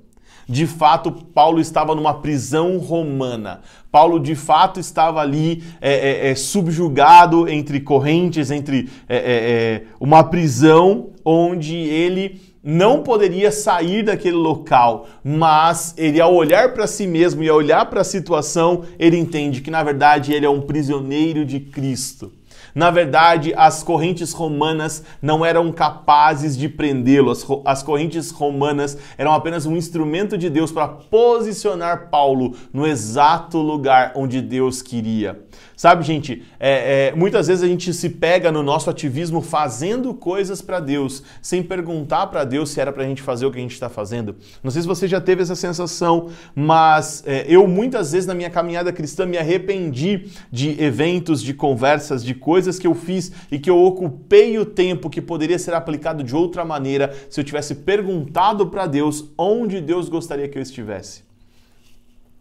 De 0.48 0.66
fato, 0.66 1.12
Paulo 1.12 1.60
estava 1.60 1.94
numa 1.94 2.16
prisão 2.16 2.80
romana. 2.80 3.62
Paulo 3.92 4.20
de 4.20 4.34
fato 4.34 4.80
estava 4.80 5.22
ali 5.22 5.64
é, 5.80 6.28
é, 6.28 6.32
é 6.32 6.36
subjugado 6.36 7.48
entre 7.48 7.80
correntes, 7.80 8.50
entre 8.50 8.90
é, 9.08 9.16
é, 9.16 9.22
é, 9.22 9.84
uma 10.00 10.24
prisão 10.24 11.12
onde 11.24 11.76
ele 11.76 12.42
não 12.64 13.04
poderia 13.04 13.52
sair 13.52 14.04
daquele 14.04 14.36
local, 14.36 15.08
mas 15.24 15.94
ele, 15.98 16.20
ao 16.20 16.34
olhar 16.34 16.74
para 16.74 16.88
si 16.88 17.06
mesmo 17.06 17.44
e 17.44 17.50
ao 17.50 17.58
olhar 17.58 17.86
para 17.86 18.02
a 18.02 18.04
situação, 18.04 18.84
ele 18.98 19.18
entende 19.18 19.62
que 19.62 19.72
na 19.72 19.84
verdade 19.84 20.34
ele 20.34 20.48
é 20.48 20.50
um 20.50 20.62
prisioneiro 20.62 21.46
de 21.46 21.60
Cristo. 21.60 22.34
Na 22.74 22.92
verdade, 22.92 23.54
as 23.56 23.84
correntes 23.84 24.32
romanas 24.32 25.04
não 25.22 25.46
eram 25.46 25.72
capazes 25.72 26.58
de 26.58 26.70
prendê-lo. 26.70 27.32
As, 27.32 27.46
as, 27.66 27.84
correntes 27.84 28.32
romanas 28.32 28.98
eram 29.18 29.34
apenas 29.34 29.66
um 29.66 29.76
instrumento 29.76 30.38
de 30.38 30.50
Deus 30.50 30.72
para 30.72 30.88
posicionar 30.88 32.10
Paulo 32.10 32.56
no 32.72 32.86
exato 32.86 33.58
lugar 33.58 34.14
onde 34.16 34.42
Deus 34.42 34.82
queria. 34.82 35.40
Sabe, 35.80 36.04
gente, 36.04 36.44
é, 36.60 37.08
é, 37.08 37.16
muitas 37.16 37.48
vezes 37.48 37.64
a 37.64 37.68
gente 37.68 37.94
se 37.94 38.10
pega 38.10 38.52
no 38.52 38.62
nosso 38.62 38.90
ativismo 38.90 39.40
fazendo 39.40 40.14
coisas 40.14 40.62
para 40.62 40.82
Deus, 40.82 41.24
sem 41.42 41.64
perguntar 41.64 42.28
para 42.28 42.44
Deus 42.44 42.72
se 42.72 42.82
era 42.82 42.92
para 42.92 43.04
a 43.04 43.08
gente 43.08 43.22
fazer 43.22 43.46
o 43.46 43.52
que 43.52 43.60
a 43.60 43.62
gente 43.62 43.76
está 43.76 43.88
fazendo. 43.88 44.36
Não 44.62 44.72
sei 44.72 44.82
se 44.82 44.88
você 44.90 45.08
já 45.08 45.22
teve 45.22 45.42
essa 45.42 45.56
sensação, 45.56 46.32
mas 46.54 47.24
é, 47.26 47.46
eu 47.48 47.66
muitas 47.66 48.12
vezes 48.12 48.28
na 48.28 48.36
minha 48.36 48.50
caminhada 48.50 48.92
cristã 48.92 49.26
me 49.26 49.38
arrependi 49.38 50.26
de 50.52 50.76
eventos, 50.84 51.42
de 51.42 51.54
conversas, 51.54 52.26
de 52.26 52.34
coisas 52.34 52.78
que 52.78 52.86
eu 52.86 52.94
fiz 52.94 53.32
e 53.50 53.58
que 53.58 53.70
eu 53.70 53.82
ocupei 53.82 54.60
o 54.60 54.66
tempo 54.66 55.10
que 55.10 55.22
poderia 55.22 55.58
ser 55.58 55.74
aplicado 55.74 56.26
de 56.26 56.36
outra 56.36 56.66
maneira 56.66 57.16
se 57.30 57.40
eu 57.40 57.44
tivesse 57.46 57.74
perguntado 57.74 58.68
para 58.68 58.86
Deus 58.86 59.32
onde 59.38 59.80
Deus 59.80 60.10
gostaria 60.10 60.50
que 60.50 60.58
eu 60.58 60.62
estivesse. 60.62 61.29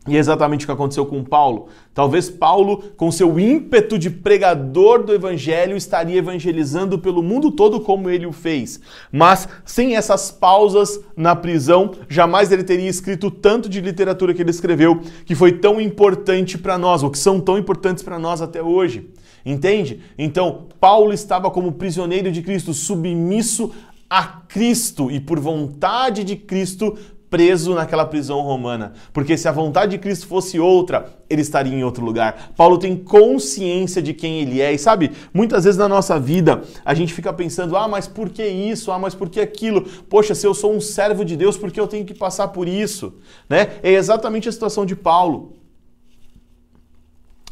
E 0.09 0.17
é 0.17 0.19
exatamente 0.19 0.65
o 0.65 0.67
que 0.67 0.73
aconteceu 0.73 1.05
com 1.05 1.23
Paulo. 1.23 1.69
Talvez 1.93 2.31
Paulo, 2.31 2.83
com 2.97 3.11
seu 3.11 3.39
ímpeto 3.39 3.99
de 3.99 4.09
pregador 4.09 5.03
do 5.03 5.13
evangelho, 5.13 5.77
estaria 5.77 6.19
evangelizando 6.19 6.99
pelo 6.99 7.23
mundo 7.23 7.51
todo 7.51 7.81
como 7.81 8.09
ele 8.09 8.27
o 8.27 8.33
fez. 8.33 8.81
Mas 9.13 9.49
sem 9.65 9.97
essas 9.97 10.31
pausas 10.31 11.01
na 11.17 11.37
prisão, 11.37 11.93
jamais 12.09 12.51
ele 12.51 12.65
teria 12.65 12.89
escrito 12.89 13.31
tanto 13.31 13.69
de 13.69 13.81
literatura 13.81 14.33
que 14.33 14.43
ele 14.43 14.51
escreveu, 14.51 15.01
que 15.25 15.35
foi 15.35 15.53
tão 15.53 15.81
importante 15.81 16.57
para 16.57 16.79
nós, 16.79 17.03
ou 17.03 17.11
que 17.11 17.19
são 17.19 17.41
tão 17.41 17.59
importantes 17.59 18.03
para 18.03 18.19
nós 18.19 18.41
até 18.41 18.63
hoje. 18.63 19.11
Entende? 19.45 20.01
Então, 20.17 20.67
Paulo 20.81 21.13
estava 21.13 21.51
como 21.51 21.73
prisioneiro 21.73 22.31
de 22.31 22.43
Cristo, 22.43 22.75
submisso 22.75 23.73
a 24.11 24.25
Cristo 24.25 25.11
e 25.11 25.21
por 25.21 25.39
vontade 25.39 26.25
de 26.25 26.35
Cristo 26.35 26.97
preso 27.31 27.75
naquela 27.75 28.07
prisão 28.07 28.41
romana, 28.41 28.93
porque 29.13 29.37
se 29.37 29.49
a 29.49 29.53
vontade 29.53 29.93
de 29.93 29.99
Cristo 29.99 30.27
fosse 30.27 30.59
outra, 30.59 31.07
ele 31.29 31.43
estaria 31.43 31.75
em 31.75 31.85
outro 31.85 32.05
lugar. 32.05 32.53
Paulo 32.57 32.79
tem 32.79 32.97
consciência 32.97 34.01
de 34.01 34.15
quem 34.15 34.41
ele 34.41 34.61
é, 34.61 34.73
e 34.73 34.79
sabe, 34.79 35.13
muitas 35.33 35.65
vezes 35.65 35.79
na 35.79 35.89
nossa 35.89 36.19
vida 36.19 36.63
a 36.85 36.95
gente 36.95 37.13
fica 37.13 37.33
pensando: 37.33 37.77
ah, 37.77 37.87
mas 37.87 38.07
por 38.07 38.31
que 38.31 38.47
isso? 38.47 38.91
Ah, 38.91 38.99
mas 38.99 39.15
por 39.15 39.29
que 39.29 39.41
aquilo? 39.41 39.83
Poxa, 40.09 40.35
se 40.35 40.47
eu 40.47 40.55
sou 40.55 40.75
um 40.75 40.81
servo 40.81 41.25
de 41.25 41.37
Deus, 41.37 41.57
por 41.57 41.71
que 41.71 41.79
eu 41.79 41.87
tenho 41.87 42.05
que 42.05 42.15
passar 42.15 42.49
por 42.49 42.67
isso? 42.67 43.15
Né? 43.49 43.73
É 43.83 43.93
exatamente 43.93 44.49
a 44.49 44.53
situação 44.53 44.87
de 44.87 44.97
Paulo. 44.97 45.59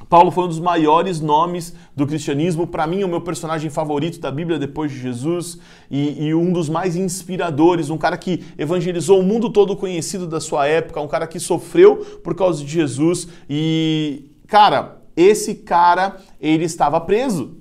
Paulo 0.08 0.30
foi 0.30 0.44
um 0.44 0.48
dos 0.48 0.60
maiores 0.60 1.20
nomes 1.20 1.74
do 1.94 2.06
cristianismo, 2.06 2.66
para 2.66 2.86
mim, 2.86 3.02
o 3.02 3.08
meu 3.08 3.20
personagem 3.20 3.68
favorito 3.70 4.20
da 4.20 4.30
Bíblia 4.30 4.58
depois 4.58 4.92
de 4.92 4.98
Jesus 4.98 5.58
e, 5.90 6.26
e, 6.26 6.34
um 6.34 6.52
dos 6.52 6.68
mais 6.68 6.94
inspiradores, 6.94 7.90
um 7.90 7.98
cara 7.98 8.16
que 8.16 8.44
evangelizou 8.56 9.18
o 9.18 9.22
mundo 9.22 9.50
todo 9.50 9.76
conhecido 9.76 10.26
da 10.26 10.40
sua 10.40 10.66
época, 10.66 11.00
um 11.00 11.08
cara 11.08 11.26
que 11.26 11.40
sofreu 11.40 11.96
por 12.22 12.34
causa 12.34 12.64
de 12.64 12.70
Jesus 12.70 13.28
e, 13.50 14.30
cara, 14.46 14.98
esse 15.16 15.54
cara, 15.54 16.16
ele 16.40 16.64
estava 16.64 17.00
preso. 17.00 17.56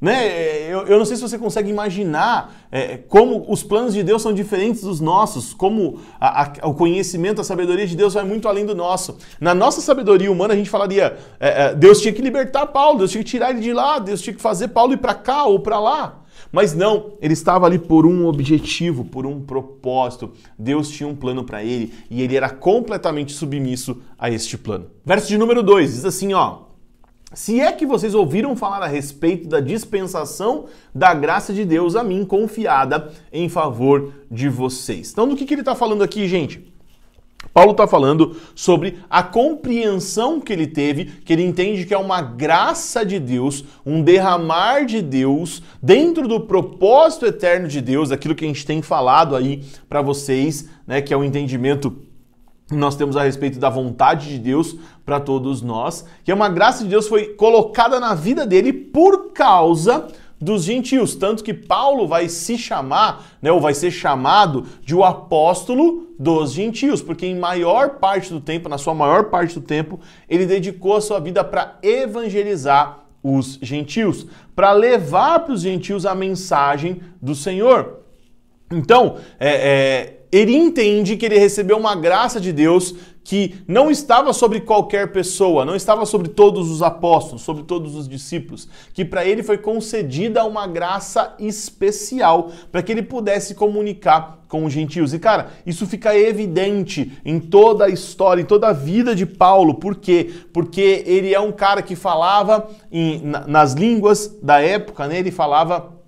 Né? 0.00 0.72
Eu, 0.72 0.86
eu 0.86 0.98
não 0.98 1.04
sei 1.04 1.16
se 1.16 1.22
você 1.22 1.38
consegue 1.38 1.68
imaginar 1.68 2.54
é, 2.72 2.96
como 2.96 3.44
os 3.48 3.62
planos 3.62 3.92
de 3.92 4.02
Deus 4.02 4.22
são 4.22 4.32
diferentes 4.32 4.82
dos 4.82 4.98
nossos, 4.98 5.52
como 5.52 6.00
a, 6.18 6.42
a, 6.42 6.68
o 6.68 6.74
conhecimento, 6.74 7.40
a 7.40 7.44
sabedoria 7.44 7.86
de 7.86 7.94
Deus 7.94 8.14
vai 8.14 8.24
muito 8.24 8.48
além 8.48 8.64
do 8.64 8.74
nosso. 8.74 9.18
Na 9.38 9.54
nossa 9.54 9.82
sabedoria 9.82 10.32
humana, 10.32 10.54
a 10.54 10.56
gente 10.56 10.70
falaria: 10.70 11.18
é, 11.38 11.64
é, 11.64 11.74
Deus 11.74 12.00
tinha 12.00 12.14
que 12.14 12.22
libertar 12.22 12.66
Paulo, 12.66 12.98
Deus 12.98 13.10
tinha 13.10 13.22
que 13.22 13.28
tirar 13.30 13.50
ele 13.50 13.60
de 13.60 13.74
lá, 13.74 13.98
Deus 13.98 14.22
tinha 14.22 14.34
que 14.34 14.40
fazer 14.40 14.68
Paulo 14.68 14.94
ir 14.94 14.98
para 14.98 15.12
cá 15.14 15.44
ou 15.44 15.60
para 15.60 15.78
lá. 15.78 16.20
Mas 16.50 16.74
não, 16.74 17.12
ele 17.20 17.34
estava 17.34 17.66
ali 17.66 17.78
por 17.78 18.06
um 18.06 18.26
objetivo, 18.26 19.04
por 19.04 19.26
um 19.26 19.40
propósito. 19.40 20.32
Deus 20.58 20.88
tinha 20.88 21.08
um 21.08 21.14
plano 21.14 21.44
para 21.44 21.62
ele 21.62 21.92
e 22.10 22.22
ele 22.22 22.36
era 22.36 22.48
completamente 22.48 23.32
submisso 23.32 24.00
a 24.18 24.30
este 24.30 24.56
plano. 24.56 24.86
Verso 25.04 25.28
de 25.28 25.36
número 25.36 25.62
2 25.62 25.92
diz 25.92 26.04
assim: 26.06 26.32
ó. 26.32 26.69
Se 27.32 27.60
é 27.60 27.70
que 27.70 27.86
vocês 27.86 28.12
ouviram 28.12 28.56
falar 28.56 28.82
a 28.82 28.88
respeito 28.88 29.48
da 29.48 29.60
dispensação 29.60 30.66
da 30.92 31.14
graça 31.14 31.52
de 31.52 31.64
Deus 31.64 31.94
a 31.94 32.02
mim 32.02 32.24
confiada 32.24 33.12
em 33.32 33.48
favor 33.48 34.12
de 34.28 34.48
vocês. 34.48 35.12
Então, 35.12 35.28
do 35.28 35.36
que, 35.36 35.44
que 35.44 35.54
ele 35.54 35.60
está 35.60 35.76
falando 35.76 36.02
aqui, 36.02 36.26
gente? 36.26 36.70
Paulo 37.54 37.70
está 37.72 37.86
falando 37.86 38.36
sobre 38.54 38.98
a 39.08 39.22
compreensão 39.22 40.40
que 40.40 40.52
ele 40.52 40.66
teve, 40.66 41.04
que 41.04 41.32
ele 41.32 41.44
entende 41.44 41.86
que 41.86 41.94
é 41.94 41.98
uma 41.98 42.20
graça 42.20 43.04
de 43.04 43.18
Deus, 43.18 43.64
um 43.84 44.02
derramar 44.02 44.84
de 44.84 45.00
Deus 45.00 45.62
dentro 45.82 46.28
do 46.28 46.40
propósito 46.40 47.26
eterno 47.26 47.66
de 47.66 47.80
Deus, 47.80 48.10
aquilo 48.10 48.34
que 48.34 48.44
a 48.44 48.48
gente 48.48 48.66
tem 48.66 48.82
falado 48.82 49.34
aí 49.34 49.64
para 49.88 50.02
vocês, 50.02 50.68
né, 50.86 51.00
que 51.00 51.14
é 51.14 51.16
o 51.16 51.24
entendimento 51.24 51.96
nós 52.70 52.94
temos 52.94 53.16
a 53.16 53.22
respeito 53.22 53.58
da 53.58 53.68
vontade 53.68 54.28
de 54.28 54.38
Deus 54.38 54.76
para 55.04 55.18
todos 55.18 55.60
nós, 55.60 56.04
que 56.22 56.30
é 56.30 56.34
uma 56.34 56.48
graça 56.48 56.84
de 56.84 56.90
Deus 56.90 57.08
foi 57.08 57.34
colocada 57.34 57.98
na 57.98 58.14
vida 58.14 58.46
dele 58.46 58.72
por 58.72 59.32
causa 59.32 60.06
dos 60.40 60.64
gentios, 60.64 61.14
tanto 61.14 61.44
que 61.44 61.52
Paulo 61.52 62.08
vai 62.08 62.26
se 62.28 62.56
chamar, 62.56 63.26
né, 63.42 63.52
ou 63.52 63.60
vai 63.60 63.74
ser 63.74 63.90
chamado 63.90 64.64
de 64.82 64.94
o 64.94 65.04
apóstolo 65.04 66.14
dos 66.18 66.52
gentios, 66.52 67.02
porque 67.02 67.26
em 67.26 67.38
maior 67.38 67.98
parte 67.98 68.32
do 68.32 68.40
tempo, 68.40 68.68
na 68.68 68.78
sua 68.78 68.94
maior 68.94 69.24
parte 69.24 69.54
do 69.54 69.60
tempo, 69.60 70.00
ele 70.28 70.46
dedicou 70.46 70.96
a 70.96 71.00
sua 71.00 71.20
vida 71.20 71.44
para 71.44 71.78
evangelizar 71.82 73.00
os 73.22 73.58
gentios, 73.60 74.26
para 74.56 74.72
levar 74.72 75.40
para 75.40 75.52
os 75.52 75.60
gentios 75.60 76.06
a 76.06 76.14
mensagem 76.14 77.02
do 77.20 77.34
Senhor. 77.34 77.98
Então, 78.70 79.16
é, 79.38 79.50
é 79.50 80.19
ele 80.32 80.54
entende 80.54 81.16
que 81.16 81.26
ele 81.26 81.38
recebeu 81.38 81.76
uma 81.76 81.94
graça 81.94 82.40
de 82.40 82.52
Deus 82.52 82.94
que 83.22 83.56
não 83.68 83.90
estava 83.90 84.32
sobre 84.32 84.60
qualquer 84.60 85.12
pessoa, 85.12 85.64
não 85.64 85.76
estava 85.76 86.06
sobre 86.06 86.28
todos 86.28 86.70
os 86.70 86.82
apóstolos, 86.82 87.42
sobre 87.42 87.64
todos 87.64 87.94
os 87.94 88.08
discípulos, 88.08 88.68
que 88.94 89.04
para 89.04 89.24
ele 89.24 89.42
foi 89.42 89.58
concedida 89.58 90.44
uma 90.44 90.66
graça 90.66 91.34
especial 91.38 92.50
para 92.72 92.82
que 92.82 92.90
ele 92.90 93.02
pudesse 93.02 93.54
comunicar 93.54 94.40
com 94.48 94.64
os 94.64 94.72
gentios. 94.72 95.12
E 95.12 95.18
cara, 95.18 95.50
isso 95.66 95.86
fica 95.86 96.16
evidente 96.16 97.12
em 97.24 97.38
toda 97.38 97.84
a 97.84 97.88
história, 97.88 98.42
em 98.42 98.46
toda 98.46 98.68
a 98.68 98.72
vida 98.72 99.14
de 99.14 99.26
Paulo. 99.26 99.74
Por 99.74 99.96
quê? 99.96 100.30
Porque 100.52 101.04
ele 101.06 101.34
é 101.34 101.40
um 101.40 101.52
cara 101.52 101.82
que 101.82 101.94
falava 101.94 102.68
em, 102.90 103.22
nas 103.46 103.74
línguas 103.74 104.38
da 104.42 104.60
época, 104.60 105.06
né? 105.06 105.18
Ele 105.18 105.30
falava 105.30 105.99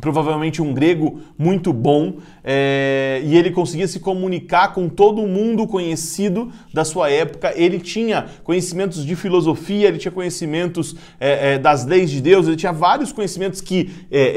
provavelmente 0.00 0.62
um 0.62 0.72
grego 0.72 1.20
muito 1.38 1.72
bom, 1.72 2.14
é, 2.42 3.20
e 3.24 3.36
ele 3.36 3.50
conseguia 3.50 3.86
se 3.86 4.00
comunicar 4.00 4.72
com 4.72 4.88
todo 4.88 5.26
mundo 5.26 5.66
conhecido 5.66 6.50
da 6.72 6.84
sua 6.84 7.10
época. 7.10 7.52
Ele 7.54 7.78
tinha 7.78 8.26
conhecimentos 8.42 9.04
de 9.04 9.14
filosofia, 9.14 9.88
ele 9.88 9.98
tinha 9.98 10.12
conhecimentos 10.12 10.96
é, 11.20 11.54
é, 11.54 11.58
das 11.58 11.84
leis 11.84 12.10
de 12.10 12.20
Deus, 12.20 12.46
ele 12.46 12.56
tinha 12.56 12.72
vários 12.72 13.12
conhecimentos 13.12 13.60
que, 13.60 13.90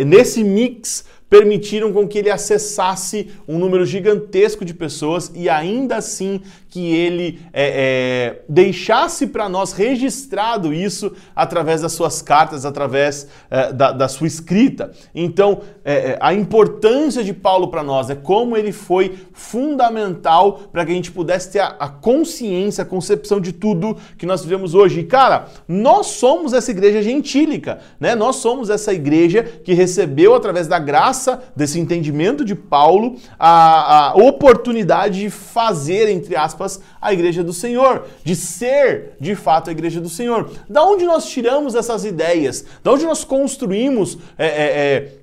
nesse 0.06 0.44
mix, 0.44 1.06
permitiram 1.30 1.92
com 1.92 2.08
que 2.08 2.20
ele 2.20 2.30
acessasse 2.30 3.30
um 3.48 3.58
número 3.58 3.86
gigantesco 3.86 4.64
de 4.64 4.74
pessoas 4.74 5.32
e 5.34 5.50
ainda 5.50 5.98
assim 5.98 6.42
que 6.76 6.94
ele 6.94 7.40
é, 7.54 8.34
é, 8.34 8.44
deixasse 8.50 9.28
para 9.28 9.48
nós 9.48 9.72
registrado 9.72 10.74
isso 10.74 11.14
através 11.34 11.80
das 11.80 11.94
suas 11.94 12.22
cartas, 12.22 12.66
através 12.66 13.30
é, 13.50 13.72
da, 13.72 13.94
da, 13.94 14.10
sua 14.10 14.28
escrita. 14.28 14.92
Então, 15.16 15.62
é, 15.86 15.94
é, 15.94 16.18
a 16.20 16.34
importância 16.34 17.24
de 17.24 17.32
Paulo 17.32 17.70
para 17.70 17.82
nós 17.82 18.10
é 18.10 18.16
como 18.16 18.58
ele 18.58 18.74
foi 18.74 19.18
fundamental 19.32 20.64
para 20.70 20.84
que 20.84 20.92
a 20.92 20.96
gente 20.96 21.14
pudesse 21.14 21.54
ter 21.54 21.60
a, 21.60 21.78
a 21.80 21.88
consciência, 21.88 22.82
a 22.82 22.86
concepção 22.86 23.40
de 23.40 23.54
tudo 23.54 23.96
que 24.18 24.26
nós 24.26 24.44
vivemos 24.44 24.76
hoje. 24.76 25.00
E, 25.00 25.06
cara, 25.06 25.46
nós 25.66 26.08
somos 26.08 26.52
essa 26.52 26.72
igreja 26.72 27.02
gentílica, 27.02 27.80
né? 27.98 28.16
Nós 28.16 28.36
somos 28.36 28.70
essa 28.70 28.94
igreja 28.94 29.44
que 29.64 29.74
recebeu 29.74 30.36
através 30.36 30.68
da 30.68 30.78
graça, 30.78 31.42
desse 31.56 31.80
entendimento 31.80 32.44
de 32.44 32.54
Paulo, 32.54 33.16
a, 33.40 34.10
a 34.10 34.16
oportunidade 34.16 35.22
de 35.22 35.30
fazer, 35.30 36.10
entre 36.10 36.36
aspas, 36.36 36.65
aspas, 36.66 36.84
a 37.00 37.14
igreja 37.14 37.44
do 37.44 37.54
Senhor, 37.54 38.08
de 38.24 38.36
ser 38.36 39.14
de 39.20 39.36
fato 39.36 39.70
a 39.70 39.72
igreja 39.72 40.02
do 40.02 40.10
Senhor. 40.10 40.52
Da 40.70 40.84
onde 40.84 41.06
nós 41.06 41.26
tiramos 41.28 41.76
essas 41.76 42.04
ideias? 42.04 42.66
Da 42.84 42.92
onde 42.92 43.06
nós 43.06 43.24
construímos 43.24 44.18
é, 44.38 44.46
é, 44.46 44.50
é, 44.50 45.14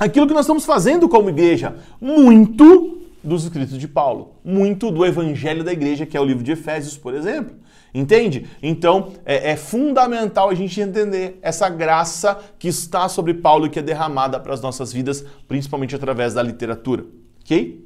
aquilo 0.00 0.26
que 0.26 0.34
nós 0.34 0.44
estamos 0.44 0.64
fazendo 0.64 1.08
como 1.08 1.28
igreja? 1.28 1.76
Muito 2.00 3.02
dos 3.22 3.44
escritos 3.44 3.76
de 3.76 3.88
Paulo, 3.88 4.36
muito 4.44 4.90
do 4.90 5.04
evangelho 5.04 5.64
da 5.64 5.72
igreja, 5.72 6.06
que 6.06 6.16
é 6.16 6.20
o 6.20 6.24
livro 6.24 6.44
de 6.44 6.52
Efésios, 6.52 6.96
por 6.96 7.14
exemplo. 7.14 7.56
Entende? 7.92 8.46
Então 8.62 9.12
é, 9.24 9.52
é, 9.52 9.56
fundamental 9.56 10.50
a 10.50 10.54
gente 10.54 10.78
entender 10.80 11.38
essa 11.40 11.68
graça 11.68 12.38
que 12.58 12.68
está 12.68 13.08
sobre 13.08 13.32
Paulo 13.32 13.66
e 13.66 13.70
que 13.70 13.78
é 13.78 13.82
derramada 13.82 14.38
para 14.38 14.52
as 14.52 14.60
nossas 14.60 14.92
vidas, 14.92 15.24
principalmente 15.48 15.96
através 15.96 16.34
da 16.34 16.42
literatura. 16.42 17.06
Ok? 17.40 17.85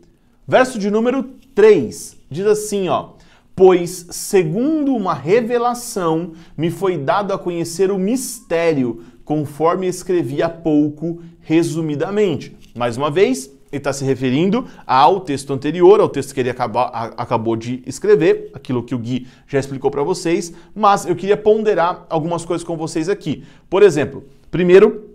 Verso 0.50 0.80
de 0.80 0.90
número 0.90 1.22
3 1.54 2.16
diz 2.28 2.44
assim, 2.44 2.88
ó: 2.88 3.10
Pois, 3.54 4.08
segundo 4.10 4.96
uma 4.96 5.14
revelação, 5.14 6.32
me 6.56 6.72
foi 6.72 6.98
dado 6.98 7.32
a 7.32 7.38
conhecer 7.38 7.88
o 7.92 7.96
mistério, 7.96 9.00
conforme 9.24 9.86
escrevi 9.86 10.42
há 10.42 10.48
pouco, 10.48 11.22
resumidamente. 11.40 12.56
Mais 12.74 12.96
uma 12.96 13.12
vez, 13.12 13.46
ele 13.70 13.78
está 13.78 13.92
se 13.92 14.04
referindo 14.04 14.66
ao 14.84 15.20
texto 15.20 15.52
anterior, 15.52 16.00
ao 16.00 16.08
texto 16.08 16.34
que 16.34 16.40
ele 16.40 16.50
acabou, 16.50 16.82
acabou 16.82 17.54
de 17.54 17.80
escrever, 17.86 18.50
aquilo 18.52 18.82
que 18.82 18.92
o 18.92 18.98
Gui 18.98 19.28
já 19.46 19.60
explicou 19.60 19.88
para 19.88 20.02
vocês, 20.02 20.52
mas 20.74 21.06
eu 21.06 21.14
queria 21.14 21.36
ponderar 21.36 22.06
algumas 22.10 22.44
coisas 22.44 22.66
com 22.66 22.76
vocês 22.76 23.08
aqui. 23.08 23.44
Por 23.68 23.84
exemplo, 23.84 24.24
primeiro, 24.50 25.10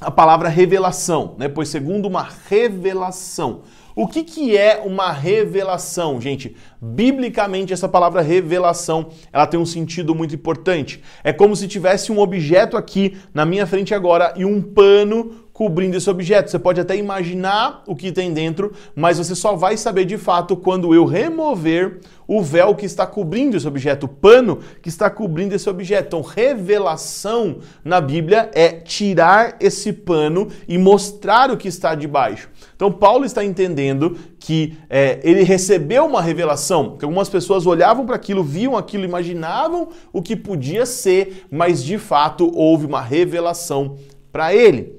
a 0.00 0.10
palavra 0.10 0.48
revelação, 0.48 1.34
né? 1.36 1.48
Pois 1.48 1.68
segundo 1.68 2.06
uma 2.06 2.26
revelação. 2.48 3.62
O 4.00 4.06
que, 4.06 4.22
que 4.22 4.56
é 4.56 4.80
uma 4.86 5.10
revelação, 5.10 6.20
gente? 6.20 6.54
Biblicamente, 6.80 7.72
essa 7.72 7.88
palavra 7.88 8.22
revelação, 8.22 9.08
ela 9.32 9.44
tem 9.44 9.58
um 9.58 9.66
sentido 9.66 10.14
muito 10.14 10.36
importante. 10.36 11.02
É 11.24 11.32
como 11.32 11.56
se 11.56 11.66
tivesse 11.66 12.12
um 12.12 12.20
objeto 12.20 12.76
aqui 12.76 13.18
na 13.34 13.44
minha 13.44 13.66
frente 13.66 13.92
agora 13.92 14.32
e 14.36 14.44
um 14.44 14.62
pano 14.62 15.47
cobrindo 15.58 15.96
esse 15.96 16.08
objeto. 16.08 16.52
Você 16.52 16.58
pode 16.58 16.80
até 16.80 16.96
imaginar 16.96 17.82
o 17.84 17.96
que 17.96 18.12
tem 18.12 18.32
dentro, 18.32 18.72
mas 18.94 19.18
você 19.18 19.34
só 19.34 19.56
vai 19.56 19.76
saber 19.76 20.04
de 20.04 20.16
fato 20.16 20.56
quando 20.56 20.94
eu 20.94 21.04
remover 21.04 21.98
o 22.28 22.40
véu 22.40 22.76
que 22.76 22.86
está 22.86 23.04
cobrindo 23.04 23.56
esse 23.56 23.66
objeto, 23.66 24.04
o 24.04 24.08
pano 24.08 24.60
que 24.80 24.88
está 24.88 25.10
cobrindo 25.10 25.56
esse 25.56 25.68
objeto. 25.68 26.06
Então, 26.06 26.22
revelação 26.22 27.58
na 27.84 28.00
Bíblia 28.00 28.48
é 28.54 28.68
tirar 28.68 29.56
esse 29.58 29.92
pano 29.92 30.46
e 30.68 30.78
mostrar 30.78 31.50
o 31.50 31.56
que 31.56 31.66
está 31.66 31.96
debaixo. 31.96 32.48
Então, 32.76 32.92
Paulo 32.92 33.24
está 33.24 33.44
entendendo 33.44 34.16
que 34.38 34.78
é, 34.88 35.18
ele 35.24 35.42
recebeu 35.42 36.06
uma 36.06 36.22
revelação, 36.22 36.96
que 36.96 37.04
algumas 37.04 37.28
pessoas 37.28 37.66
olhavam 37.66 38.06
para 38.06 38.14
aquilo, 38.14 38.44
viam 38.44 38.76
aquilo, 38.76 39.04
imaginavam 39.04 39.88
o 40.12 40.22
que 40.22 40.36
podia 40.36 40.86
ser, 40.86 41.46
mas 41.50 41.82
de 41.82 41.98
fato 41.98 42.48
houve 42.54 42.86
uma 42.86 43.02
revelação 43.02 43.96
para 44.30 44.54
ele. 44.54 44.97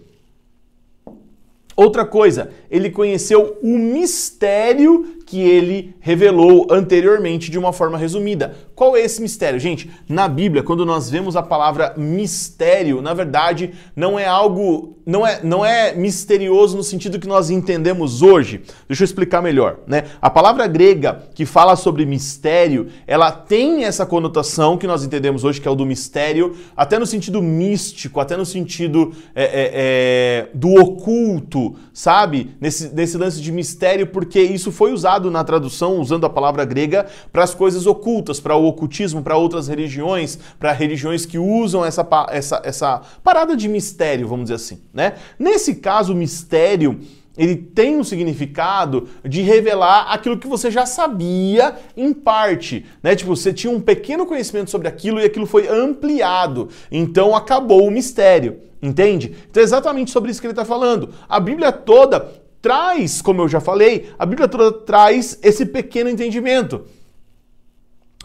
Outra 1.80 2.06
coisa, 2.06 2.50
ele 2.70 2.90
conheceu 2.92 3.58
o 3.64 3.78
mistério 3.78 5.16
que 5.30 5.40
ele 5.40 5.94
revelou 6.00 6.66
anteriormente 6.72 7.52
de 7.52 7.60
uma 7.60 7.72
forma 7.72 8.00
resumida. 8.00 8.56
Qual 8.74 8.98
é 8.98 9.02
esse 9.02 9.22
mistério? 9.22 9.60
Gente, 9.60 9.88
na 10.10 10.28
Bíblia, 10.28 10.64
quando 10.64 10.84
nós 10.84 11.08
vemos 11.08 11.36
a 11.36 11.44
palavra 11.44 11.94
mistério, 11.96 13.00
na 13.00 13.14
verdade, 13.14 13.76
não 13.96 14.18
é 14.18 14.26
algo, 14.26 14.98
não 15.06 15.28
é, 15.28 15.40
não 15.44 15.64
é 15.64 15.94
misterioso 15.94 16.76
no 16.76 16.82
sentido 16.82 17.20
que 17.20 17.28
nós 17.28 17.52
entendemos 17.52 18.24
hoje. 18.24 18.64
Deixa 18.88 19.04
eu 19.04 19.06
explicar 19.06 19.40
melhor, 19.40 19.82
né? 19.86 20.06
A 20.20 20.32
palavra 20.32 20.66
grega 20.66 21.26
que 21.36 21.46
fala 21.46 21.76
sobre 21.76 22.08
mistério, 22.08 22.88
ela 23.06 23.32
tem 23.32 23.84
essa 23.84 24.08
conotação 24.08 24.80
que 24.80 24.88
nós 24.88 25.04
entendemos 25.04 25.44
hoje, 25.44 25.62
que 25.62 25.68
é 25.68 25.72
o 25.72 25.76
do 25.76 25.86
mistério, 25.86 26.56
até 26.76 26.98
no 26.98 27.06
sentido 27.06 27.40
místico, 27.40 28.20
até 28.20 28.36
no 28.36 28.48
sentido 28.48 29.14
é, 29.36 29.44
é, 29.44 29.72
é, 29.74 30.48
do 30.56 30.74
oculto, 30.74 31.76
sabe? 31.94 32.56
Nesse, 32.60 32.96
nesse 32.96 33.16
lance 33.16 33.40
de 33.40 33.52
mistério, 33.52 34.08
porque 34.08 34.42
isso 34.42 34.72
foi 34.72 34.92
usado 34.92 35.19
na 35.32 35.44
tradução, 35.44 36.00
usando 36.00 36.26
a 36.26 36.30
palavra 36.30 36.64
grega, 36.66 37.08
para 37.32 37.44
as 37.44 37.56
coisas 37.56 37.88
ocultas, 37.88 38.40
para 38.40 38.56
o 38.56 38.68
ocultismo, 38.68 39.24
para 39.24 39.38
outras 39.38 39.68
religiões, 39.68 40.38
para 40.60 40.72
religiões 40.72 41.26
que 41.26 41.40
usam 41.40 41.84
essa, 41.84 42.08
essa, 42.30 42.62
essa 42.64 43.02
parada 43.24 43.56
de 43.56 43.68
mistério, 43.68 44.28
vamos 44.28 44.46
dizer 44.46 44.56
assim, 44.56 44.82
né? 44.94 45.16
Nesse 45.40 45.76
caso, 45.76 46.14
o 46.14 46.16
mistério 46.16 47.00
ele 47.40 47.56
tem 47.56 47.96
um 47.96 48.04
significado 48.04 49.08
de 49.24 49.42
revelar 49.42 50.12
aquilo 50.12 50.38
que 50.38 50.46
você 50.46 50.70
já 50.70 50.86
sabia 50.86 51.74
em 51.96 52.14
parte, 52.14 52.86
né? 53.02 53.16
Tipo, 53.16 53.34
você 53.34 53.54
tinha 53.54 53.72
um 53.72 53.80
pequeno 53.80 54.26
conhecimento 54.26 54.70
sobre 54.70 54.90
aquilo 54.90 55.22
e 55.22 55.24
aquilo 55.24 55.46
foi 55.46 55.66
ampliado. 55.70 56.68
Então 56.92 57.34
acabou 57.34 57.88
o 57.88 57.92
mistério, 57.92 58.60
entende? 58.82 59.34
Então 59.50 59.62
é 59.62 59.64
exatamente 59.64 60.12
sobre 60.12 60.32
isso 60.32 60.42
que 60.42 60.48
ele 60.48 60.52
está 60.52 60.66
falando. 60.66 61.14
A 61.30 61.40
Bíblia 61.40 61.72
toda 61.72 62.30
traz, 62.62 63.22
como 63.22 63.42
eu 63.42 63.48
já 63.48 63.60
falei, 63.60 64.12
a 64.18 64.26
Bíblia 64.26 64.48
toda 64.48 64.72
traz 64.72 65.38
esse 65.42 65.66
pequeno 65.66 66.10
entendimento 66.10 66.86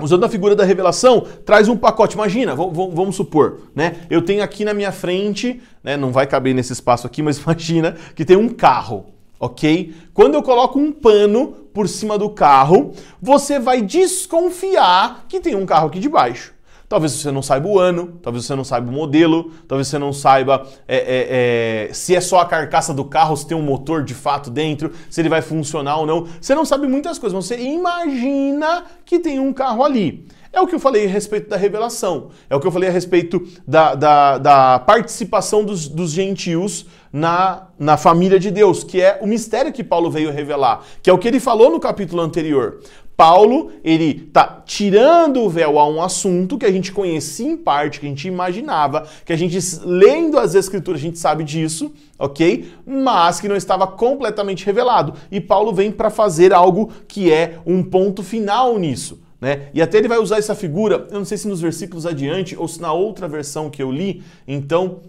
usando 0.00 0.24
a 0.24 0.28
figura 0.28 0.56
da 0.56 0.64
revelação, 0.64 1.24
traz 1.44 1.68
um 1.68 1.76
pacote. 1.76 2.14
Imagina, 2.14 2.54
vamos 2.54 3.14
supor, 3.14 3.61
né? 3.74 3.96
Eu 4.11 4.22
tenho 4.22 4.42
aqui 4.42 4.64
na 4.64 4.74
minha 4.74 4.90
frente, 4.90 5.61
né? 5.82 5.96
Não 5.96 6.11
vai 6.11 6.26
caber 6.26 6.54
nesse 6.54 6.72
espaço 6.72 7.06
aqui, 7.06 7.22
mas 7.22 7.38
imagina 7.42 7.96
que 8.14 8.24
tem 8.24 8.37
um 8.37 8.48
carro, 8.48 9.06
ok? 9.38 9.94
Quando 10.12 10.35
eu 10.35 10.42
coloco 10.42 10.78
um 10.78 10.90
pano 10.90 11.48
por 11.72 11.88
cima 11.88 12.18
do 12.18 12.30
carro, 12.30 12.92
você 13.20 13.59
vai 13.59 13.82
desconfiar 13.82 15.26
que 15.28 15.40
tem 15.40 15.54
um 15.54 15.66
carro 15.66 15.88
aqui 15.88 16.00
de 16.00 16.09
baixo. 16.09 16.53
Talvez 16.94 17.11
você 17.11 17.33
não 17.33 17.42
saiba 17.42 17.66
o 17.66 17.76
ano, 17.76 18.20
talvez 18.22 18.44
você 18.44 18.54
não 18.54 18.62
saiba 18.62 18.88
o 18.88 18.92
modelo, 18.92 19.50
talvez 19.66 19.88
você 19.88 19.98
não 19.98 20.12
saiba 20.12 20.64
é, 20.87 20.96
é, 20.96 21.88
é, 21.88 21.92
se 21.92 22.14
é 22.14 22.20
só 22.20 22.38
a 22.38 22.46
carcaça 22.46 22.94
do 22.94 23.04
carro, 23.04 23.37
se 23.37 23.48
tem 23.48 23.59
um 23.59 23.62
motor 23.62 24.04
de 24.04 24.14
fato 24.14 24.48
dentro, 24.48 24.92
se 25.11 25.20
ele 25.20 25.28
vai 25.28 25.42
funcionar 25.42 25.96
ou 25.96 26.07
não. 26.07 26.28
Você 26.40 26.54
não 26.54 26.64
sabe 26.64 26.87
muitas 26.87 27.18
coisas, 27.18 27.35
mas 27.35 27.46
você 27.46 27.61
imagina 27.61 28.85
que 29.04 29.18
tem 29.18 29.40
um 29.40 29.52
carro 29.52 29.83
ali. 29.83 30.24
É 30.52 30.61
o 30.61 30.68
que 30.68 30.74
eu 30.76 30.78
falei 30.78 31.04
a 31.04 31.09
respeito 31.09 31.50
da 31.50 31.57
revelação, 31.57 32.30
é 32.48 32.54
o 32.54 32.61
que 32.61 32.66
eu 32.68 32.70
falei 32.70 32.88
a 32.88 32.92
respeito 32.92 33.44
da, 33.66 33.96
da, 33.96 34.38
da 34.38 34.78
participação 34.78 35.64
dos, 35.64 35.88
dos 35.88 36.12
gentios 36.12 36.87
na, 37.12 37.68
na 37.76 37.96
família 37.96 38.38
de 38.38 38.52
Deus, 38.52 38.85
que 38.85 39.00
é 39.00 39.18
o 39.20 39.26
mistério 39.26 39.72
que 39.72 39.83
Paulo 39.83 40.12
veio 40.12 40.30
revelar, 40.30 40.85
que 41.02 41.11
é 41.11 41.12
o 41.12 41.18
que 41.18 41.26
ele 41.26 41.40
falou 41.40 41.72
no 41.72 41.80
capítulo 41.80 42.22
anterior. 42.22 42.80
Paulo, 43.16 43.70
ele 43.85 44.14
tá 44.33 44.62
tirando 44.66 45.40
o 45.40 45.48
véu 45.48 45.79
a 45.79 45.88
um 45.88 46.03
assunto 46.03 46.59
que 46.59 46.66
a 46.66 46.72
gente 46.72 46.90
conhecia 46.90 47.46
em 47.46 47.57
parte, 47.57 48.00
que 48.00 48.07
a 48.07 48.09
gente 48.09 48.27
imaginava, 48.27 49.07
que 49.24 49.33
a 49.33 49.37
gente 49.37 49.57
lendo 49.85 50.38
as 50.38 50.55
escrituras 50.55 51.00
a 51.00 51.05
gente 51.05 51.18
sabe 51.18 51.44
disso, 51.44 51.92
ok? 52.18 52.72
Mas 52.85 53.40
que 53.40 53.48
não 53.48 53.57
estava 53.57 53.87
completamente 53.87 54.66
revelado. 54.66 55.14
E 55.31 55.40
Paulo 55.40 55.72
vem 55.72 55.92
para 55.92 56.11
fazer 56.11 56.53
algo 56.53 56.90
que 57.07 57.33
é 57.33 57.59
um 57.64 57.83
ponto 57.83 58.22
final 58.22 58.79
nisso. 58.79 59.22
Né? 59.40 59.68
E 59.74 59.83
até 59.83 59.98
ele 59.98 60.09
vai 60.09 60.18
usar 60.18 60.38
essa 60.38 60.55
figura, 60.55 61.07
eu 61.11 61.18
não 61.18 61.24
sei 61.24 61.37
se 61.37 61.46
nos 61.46 61.61
versículos 61.61 62.07
adiante 62.07 62.57
ou 62.57 62.66
se 62.66 62.81
na 62.81 62.92
outra 62.92 63.29
versão 63.29 63.68
que 63.68 63.83
eu 63.83 63.92
li, 63.92 64.22
então 64.48 65.00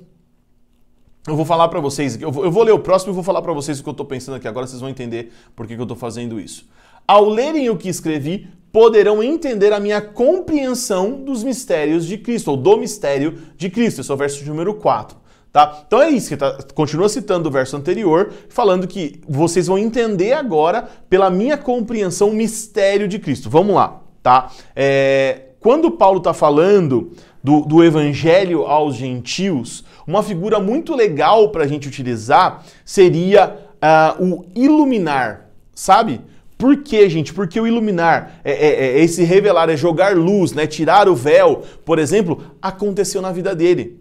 eu 1.27 1.35
vou 1.35 1.45
falar 1.45 1.69
para 1.69 1.79
vocês, 1.79 2.21
eu 2.21 2.31
vou, 2.31 2.63
ler 2.63 2.71
o 2.71 2.79
próximo 2.79 3.11
e 3.11 3.15
vou 3.15 3.23
falar 3.23 3.41
para 3.41 3.53
vocês 3.53 3.79
o 3.79 3.83
que 3.83 3.89
eu 3.89 3.91
estou 3.91 4.05
pensando 4.05 4.35
aqui 4.35 4.47
agora, 4.47 4.67
vocês 4.67 4.81
vão 4.81 4.89
entender 4.89 5.31
por 5.55 5.65
que, 5.65 5.73
que 5.73 5.79
eu 5.79 5.85
estou 5.85 5.97
fazendo 5.97 6.39
isso. 6.39 6.67
Ao 7.07 7.27
lerem 7.27 7.69
o 7.69 7.77
que 7.77 7.89
escrevi, 7.89 8.47
poderão 8.71 9.23
entender 9.23 9.71
a 9.71 9.79
minha 9.79 10.01
compreensão 10.01 11.23
dos 11.23 11.43
mistérios 11.43 12.05
de 12.05 12.17
Cristo, 12.17 12.51
ou 12.51 12.57
do 12.57 12.77
mistério 12.77 13.37
de 13.55 13.69
Cristo. 13.69 14.01
Esse 14.01 14.11
é 14.11 14.13
o 14.13 14.17
verso 14.17 14.45
número 14.45 14.73
4. 14.73 15.17
Tá? 15.55 15.83
Então 15.87 16.01
é 16.01 16.09
isso 16.09 16.27
que 16.27 16.35
tá, 16.35 16.57
continua 16.73 17.07
citando 17.07 17.47
o 17.47 17.51
verso 17.51 17.77
anterior, 17.77 18.33
falando 18.49 18.85
que 18.85 19.21
vocês 19.25 19.67
vão 19.67 19.77
entender 19.77 20.33
agora, 20.33 20.89
pela 21.09 21.29
minha 21.29 21.57
compreensão, 21.57 22.31
o 22.31 22.33
mistério 22.33 23.07
de 23.07 23.17
Cristo. 23.17 23.49
Vamos 23.49 23.73
lá, 23.73 24.01
tá? 24.21 24.51
É, 24.75 25.43
quando 25.61 25.89
Paulo 25.91 26.17
está 26.17 26.33
falando 26.33 27.13
do, 27.41 27.61
do 27.61 27.81
evangelho 27.81 28.63
aos 28.65 28.95
gentios, 28.95 29.85
uma 30.05 30.21
figura 30.21 30.59
muito 30.59 30.93
legal 30.93 31.49
para 31.49 31.63
a 31.63 31.67
gente 31.67 31.87
utilizar 31.87 32.65
seria 32.83 33.55
uh, 33.75 34.21
o 34.21 34.45
iluminar, 34.53 35.49
sabe? 35.73 36.19
Por 36.65 36.77
quê, 36.77 37.07
gente? 37.07 37.31
Porque 37.31 37.61
o 37.61 37.67
iluminar, 37.67 38.39
é, 38.43 38.51
é, 38.51 38.85
é, 38.87 39.03
esse 39.03 39.23
revelar, 39.23 39.69
é 39.69 39.77
jogar 39.77 40.17
luz, 40.17 40.51
né? 40.51 40.65
tirar 40.65 41.07
o 41.07 41.13
véu, 41.13 41.61
por 41.85 41.99
exemplo, 41.99 42.41
aconteceu 42.59 43.21
na 43.21 43.31
vida 43.31 43.53
dele. 43.53 43.99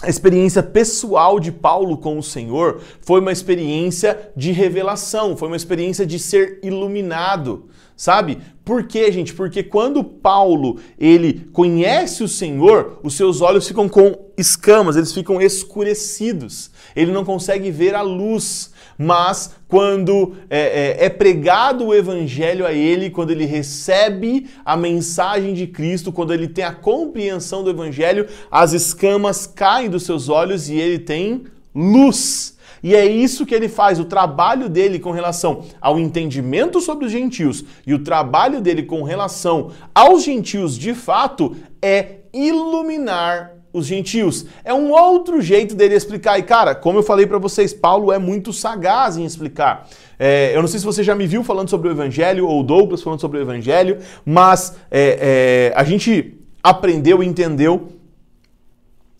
A 0.00 0.08
experiência 0.08 0.62
pessoal 0.62 1.40
de 1.40 1.50
Paulo 1.50 1.98
com 1.98 2.16
o 2.16 2.22
Senhor 2.22 2.80
foi 3.00 3.20
uma 3.20 3.32
experiência 3.32 4.30
de 4.36 4.52
revelação, 4.52 5.36
foi 5.36 5.48
uma 5.48 5.56
experiência 5.56 6.06
de 6.06 6.20
ser 6.20 6.60
iluminado, 6.62 7.68
sabe? 7.96 8.38
Por 8.64 8.84
quê, 8.84 9.10
gente? 9.10 9.34
Porque 9.34 9.64
quando 9.64 10.04
Paulo 10.04 10.78
ele 10.96 11.48
conhece 11.52 12.22
o 12.22 12.28
Senhor, 12.28 13.00
os 13.02 13.14
seus 13.14 13.40
olhos 13.40 13.66
ficam 13.66 13.88
com 13.88 14.30
escamas, 14.36 14.94
eles 14.94 15.12
ficam 15.12 15.42
escurecidos. 15.42 16.70
Ele 16.94 17.10
não 17.10 17.24
consegue 17.24 17.72
ver 17.72 17.96
a 17.96 18.02
luz 18.02 18.70
mas 18.98 19.54
quando 19.68 20.34
é, 20.50 20.96
é, 21.00 21.04
é, 21.04 21.08
pregado 21.08 21.86
o 21.86 21.94
evangelho 21.94 22.66
a 22.66 22.72
ele, 22.72 23.10
quando 23.10 23.30
ele 23.30 23.44
recebe 23.44 24.48
a 24.64 24.76
mensagem 24.76 25.54
de 25.54 25.68
Cristo, 25.68 26.10
quando 26.10 26.34
ele 26.34 26.48
tem 26.48 26.64
a 26.64 26.72
compreensão 26.72 27.62
do 27.62 27.70
evangelho, 27.70 28.26
as 28.50 28.72
escamas 28.72 29.46
caem 29.46 29.88
dos 29.88 30.02
seus 30.02 30.28
olhos 30.28 30.68
e 30.68 30.74
ele 30.74 30.98
tem 30.98 31.44
luz. 31.72 32.58
E 32.82 32.94
é 32.94 33.06
isso 33.06 33.46
que 33.46 33.54
ele 33.54 33.68
faz, 33.68 34.00
o 34.00 34.04
trabalho 34.04 34.68
dele 34.68 34.98
com 34.98 35.10
relação 35.10 35.64
ao 35.80 35.98
entendimento 35.98 36.80
sobre 36.80 37.06
os 37.06 37.12
gentios 37.12 37.64
e 37.86 37.94
o 37.94 37.98
trabalho 38.00 38.60
dele 38.60 38.82
com 38.82 39.02
relação 39.02 39.70
aos 39.94 40.24
gentios 40.24 40.76
de 40.76 40.94
fato 40.94 41.56
é 41.82 42.18
iluminar 42.32 43.57
os 43.72 43.86
gentios. 43.86 44.46
É 44.64 44.72
um 44.72 44.90
outro 44.90 45.40
jeito 45.40 45.74
dele 45.74 45.94
explicar. 45.94 46.38
E 46.38 46.42
cara, 46.42 46.74
como 46.74 46.98
eu 46.98 47.02
falei 47.02 47.26
para 47.26 47.38
vocês, 47.38 47.72
Paulo 47.72 48.12
é 48.12 48.18
muito 48.18 48.52
sagaz 48.52 49.16
em 49.16 49.24
explicar. 49.24 49.88
É, 50.18 50.54
eu 50.54 50.60
não 50.60 50.68
sei 50.68 50.80
se 50.80 50.86
você 50.86 51.02
já 51.02 51.14
me 51.14 51.26
viu 51.26 51.44
falando 51.44 51.68
sobre 51.68 51.88
o 51.88 51.92
Evangelho 51.92 52.46
ou 52.46 52.62
Douglas 52.62 53.02
falando 53.02 53.20
sobre 53.20 53.38
o 53.38 53.42
Evangelho, 53.42 53.98
mas 54.24 54.76
é, 54.90 55.72
é, 55.72 55.78
a 55.78 55.84
gente 55.84 56.38
aprendeu 56.62 57.22
e 57.22 57.26
entendeu 57.26 57.98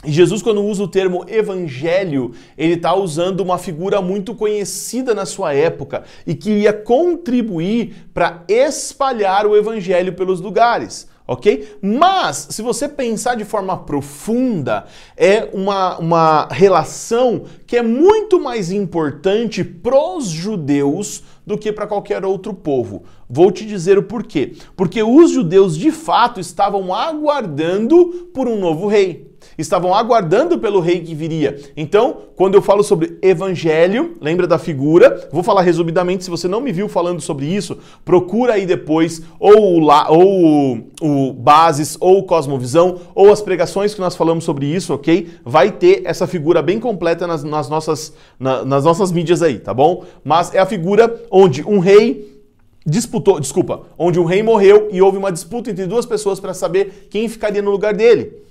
e 0.04 0.12
Jesus, 0.12 0.42
quando 0.42 0.62
usa 0.62 0.84
o 0.84 0.88
termo 0.88 1.24
evangelho, 1.26 2.32
ele 2.56 2.74
está 2.74 2.94
usando 2.94 3.40
uma 3.40 3.58
figura 3.58 4.00
muito 4.00 4.32
conhecida 4.32 5.12
na 5.12 5.26
sua 5.26 5.52
época 5.52 6.04
e 6.24 6.36
que 6.36 6.50
ia 6.50 6.72
contribuir 6.72 8.08
para 8.14 8.44
espalhar 8.46 9.44
o 9.44 9.56
evangelho 9.56 10.12
pelos 10.12 10.40
lugares 10.40 11.08
ok? 11.28 11.76
Mas, 11.82 12.48
se 12.50 12.62
você 12.62 12.88
pensar 12.88 13.36
de 13.36 13.44
forma 13.44 13.76
profunda, 13.76 14.86
é 15.14 15.50
uma, 15.52 15.98
uma 15.98 16.48
relação 16.50 17.44
que 17.66 17.76
é 17.76 17.82
muito 17.82 18.40
mais 18.40 18.72
importante 18.72 19.62
pros 19.62 20.26
judeus 20.26 21.22
do 21.46 21.58
que 21.58 21.70
para 21.70 21.86
qualquer 21.86 22.24
outro 22.24 22.54
povo. 22.54 23.02
Vou 23.28 23.52
te 23.52 23.66
dizer 23.66 23.98
o 23.98 24.02
porquê. 24.02 24.54
Porque 24.74 25.02
os 25.02 25.30
judeus, 25.30 25.76
de 25.76 25.92
fato, 25.92 26.40
estavam 26.40 26.94
aguardando 26.94 28.30
por 28.32 28.48
um 28.48 28.58
novo 28.58 28.86
rei 28.86 29.27
estavam 29.56 29.94
aguardando 29.94 30.58
pelo 30.58 30.80
rei 30.80 31.00
que 31.00 31.14
viria. 31.14 31.58
Então, 31.76 32.16
quando 32.36 32.54
eu 32.54 32.62
falo 32.62 32.82
sobre 32.82 33.18
evangelho, 33.20 34.16
lembra 34.20 34.46
da 34.46 34.58
figura? 34.58 35.28
Vou 35.32 35.42
falar 35.42 35.62
resumidamente, 35.62 36.24
se 36.24 36.30
você 36.30 36.46
não 36.46 36.60
me 36.60 36.72
viu 36.72 36.88
falando 36.88 37.20
sobre 37.20 37.46
isso, 37.46 37.78
procura 38.04 38.54
aí 38.54 38.64
depois 38.64 39.22
ou 39.40 39.80
o, 39.80 39.88
ou 40.08 40.78
o 41.00 41.32
Bases, 41.32 41.96
ou 42.00 42.18
o 42.18 42.22
Cosmovisão, 42.22 43.00
ou 43.14 43.32
as 43.32 43.42
pregações 43.42 43.94
que 43.94 44.00
nós 44.00 44.14
falamos 44.16 44.44
sobre 44.44 44.66
isso, 44.66 44.94
ok? 44.94 45.28
Vai 45.44 45.72
ter 45.72 46.02
essa 46.04 46.26
figura 46.26 46.62
bem 46.62 46.78
completa 46.78 47.26
nas, 47.26 47.42
nas 47.42 47.68
nossas, 47.68 48.12
na, 48.38 48.64
nas 48.64 48.84
nossas 48.84 49.10
mídias 49.10 49.42
aí, 49.42 49.58
tá 49.58 49.74
bom? 49.74 50.04
Mas 50.24 50.54
é 50.54 50.58
a 50.58 50.66
figura 50.66 51.22
onde 51.30 51.62
um 51.66 51.78
rei 51.78 52.38
disputou, 52.86 53.38
desculpa, 53.38 53.82
onde 53.98 54.18
um 54.18 54.24
rei 54.24 54.42
morreu 54.42 54.88
e 54.90 55.02
houve 55.02 55.18
uma 55.18 55.30
disputa 55.30 55.70
entre 55.70 55.86
duas 55.86 56.06
pessoas 56.06 56.40
para 56.40 56.54
saber 56.54 57.08
quem 57.10 57.28
ficaria 57.28 57.60
no 57.60 57.70
lugar 57.70 57.92
dele. 57.92 58.47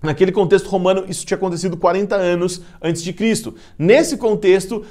Naquele 0.00 0.30
contexto 0.30 0.68
romano, 0.68 1.04
isso 1.08 1.26
tinha 1.26 1.36
acontecido 1.36 1.76
40 1.76 2.14
anos 2.14 2.62
antes 2.80 3.02
de 3.02 3.12
Cristo. 3.12 3.54
Nesse 3.76 4.16
contexto, 4.16 4.84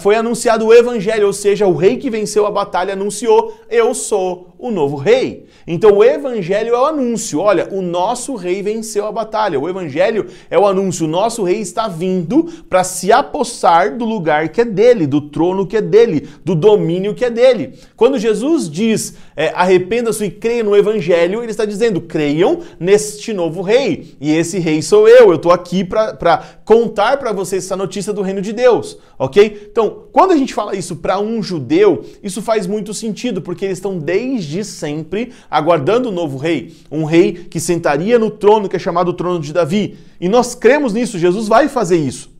foi 0.00 0.14
anunciado 0.14 0.66
o 0.66 0.74
evangelho, 0.74 1.26
ou 1.26 1.32
seja, 1.32 1.66
o 1.66 1.74
rei 1.74 1.96
que 1.96 2.10
venceu 2.10 2.46
a 2.46 2.50
batalha 2.50 2.92
anunciou: 2.92 3.56
Eu 3.70 3.94
sou 3.94 4.52
o 4.62 4.70
novo 4.70 4.96
rei. 4.96 5.46
Então 5.66 5.96
o 5.96 6.04
evangelho 6.04 6.72
é 6.72 6.78
o 6.78 6.86
anúncio: 6.86 7.40
olha, 7.40 7.68
o 7.72 7.82
nosso 7.82 8.36
rei 8.36 8.62
venceu 8.62 9.04
a 9.04 9.12
batalha. 9.12 9.58
O 9.58 9.68
evangelho 9.68 10.26
é 10.48 10.56
o 10.56 10.64
anúncio: 10.64 11.04
o 11.04 11.08
nosso 11.08 11.42
rei 11.42 11.60
está 11.60 11.88
vindo 11.88 12.44
para 12.70 12.84
se 12.84 13.10
apossar 13.10 13.98
do 13.98 14.04
lugar 14.04 14.50
que 14.50 14.60
é 14.60 14.64
dele, 14.64 15.04
do 15.04 15.20
trono 15.20 15.66
que 15.66 15.76
é 15.76 15.80
dele, 15.80 16.28
do 16.44 16.54
domínio 16.54 17.12
que 17.12 17.24
é 17.24 17.30
dele. 17.30 17.74
Quando 17.96 18.18
Jesus 18.18 18.70
diz 18.70 19.16
é, 19.34 19.48
arrependa-se 19.48 20.24
e 20.24 20.30
creia 20.30 20.62
no 20.62 20.76
evangelho, 20.76 21.42
ele 21.42 21.50
está 21.50 21.64
dizendo: 21.64 22.00
creiam 22.00 22.60
neste 22.78 23.32
novo 23.32 23.62
rei. 23.62 24.14
E 24.20 24.32
esse 24.32 24.60
rei 24.60 24.80
sou 24.80 25.08
eu. 25.08 25.30
Eu 25.30 25.36
estou 25.36 25.50
aqui 25.50 25.82
para 25.82 26.40
contar 26.64 27.16
para 27.16 27.32
vocês 27.32 27.64
essa 27.64 27.76
notícia 27.76 28.12
do 28.12 28.22
reino 28.22 28.40
de 28.40 28.52
Deus, 28.52 28.96
ok? 29.18 29.61
Então, 29.70 30.04
quando 30.12 30.32
a 30.32 30.36
gente 30.36 30.54
fala 30.54 30.74
isso 30.74 30.96
para 30.96 31.18
um 31.20 31.42
judeu, 31.42 32.04
isso 32.22 32.42
faz 32.42 32.66
muito 32.66 32.92
sentido, 32.92 33.40
porque 33.40 33.64
eles 33.64 33.78
estão 33.78 33.98
desde 33.98 34.64
sempre 34.64 35.32
aguardando 35.50 36.08
o 36.08 36.12
novo 36.12 36.36
rei, 36.36 36.74
um 36.90 37.04
rei 37.04 37.32
que 37.32 37.60
sentaria 37.60 38.18
no 38.18 38.30
trono 38.30 38.68
que 38.68 38.76
é 38.76 38.78
chamado 38.78 39.08
o 39.08 39.14
trono 39.14 39.40
de 39.40 39.52
Davi. 39.52 39.96
E 40.20 40.28
nós 40.28 40.54
cremos 40.54 40.92
nisso, 40.92 41.18
Jesus 41.18 41.48
vai 41.48 41.68
fazer 41.68 41.96
isso. 41.96 42.30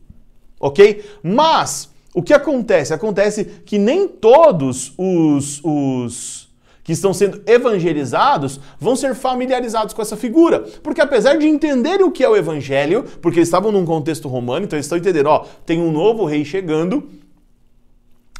OK? 0.59 1.03
Mas 1.21 1.89
o 2.13 2.21
que 2.21 2.33
acontece? 2.33 2.93
Acontece 2.93 3.45
que 3.65 3.77
nem 3.77 4.07
todos 4.07 4.93
os, 4.97 5.59
os 5.63 6.42
que 6.83 6.91
estão 6.91 7.13
sendo 7.13 7.41
evangelizados 7.47 8.59
vão 8.79 8.95
ser 8.95 9.15
familiarizados 9.15 9.93
com 9.93 10.01
essa 10.01 10.17
figura. 10.17 10.59
Porque 10.83 11.01
apesar 11.01 11.37
de 11.37 11.47
entenderem 11.47 12.05
o 12.05 12.11
que 12.11 12.23
é 12.23 12.29
o 12.29 12.35
evangelho, 12.35 13.03
porque 13.21 13.39
eles 13.39 13.47
estavam 13.47 13.71
num 13.71 13.85
contexto 13.85 14.27
romano, 14.27 14.65
então 14.65 14.77
eles 14.77 14.85
estão 14.85 14.97
entendendo, 14.97 15.27
ó, 15.27 15.45
tem 15.65 15.81
um 15.81 15.91
novo 15.91 16.25
rei 16.25 16.43
chegando, 16.43 17.09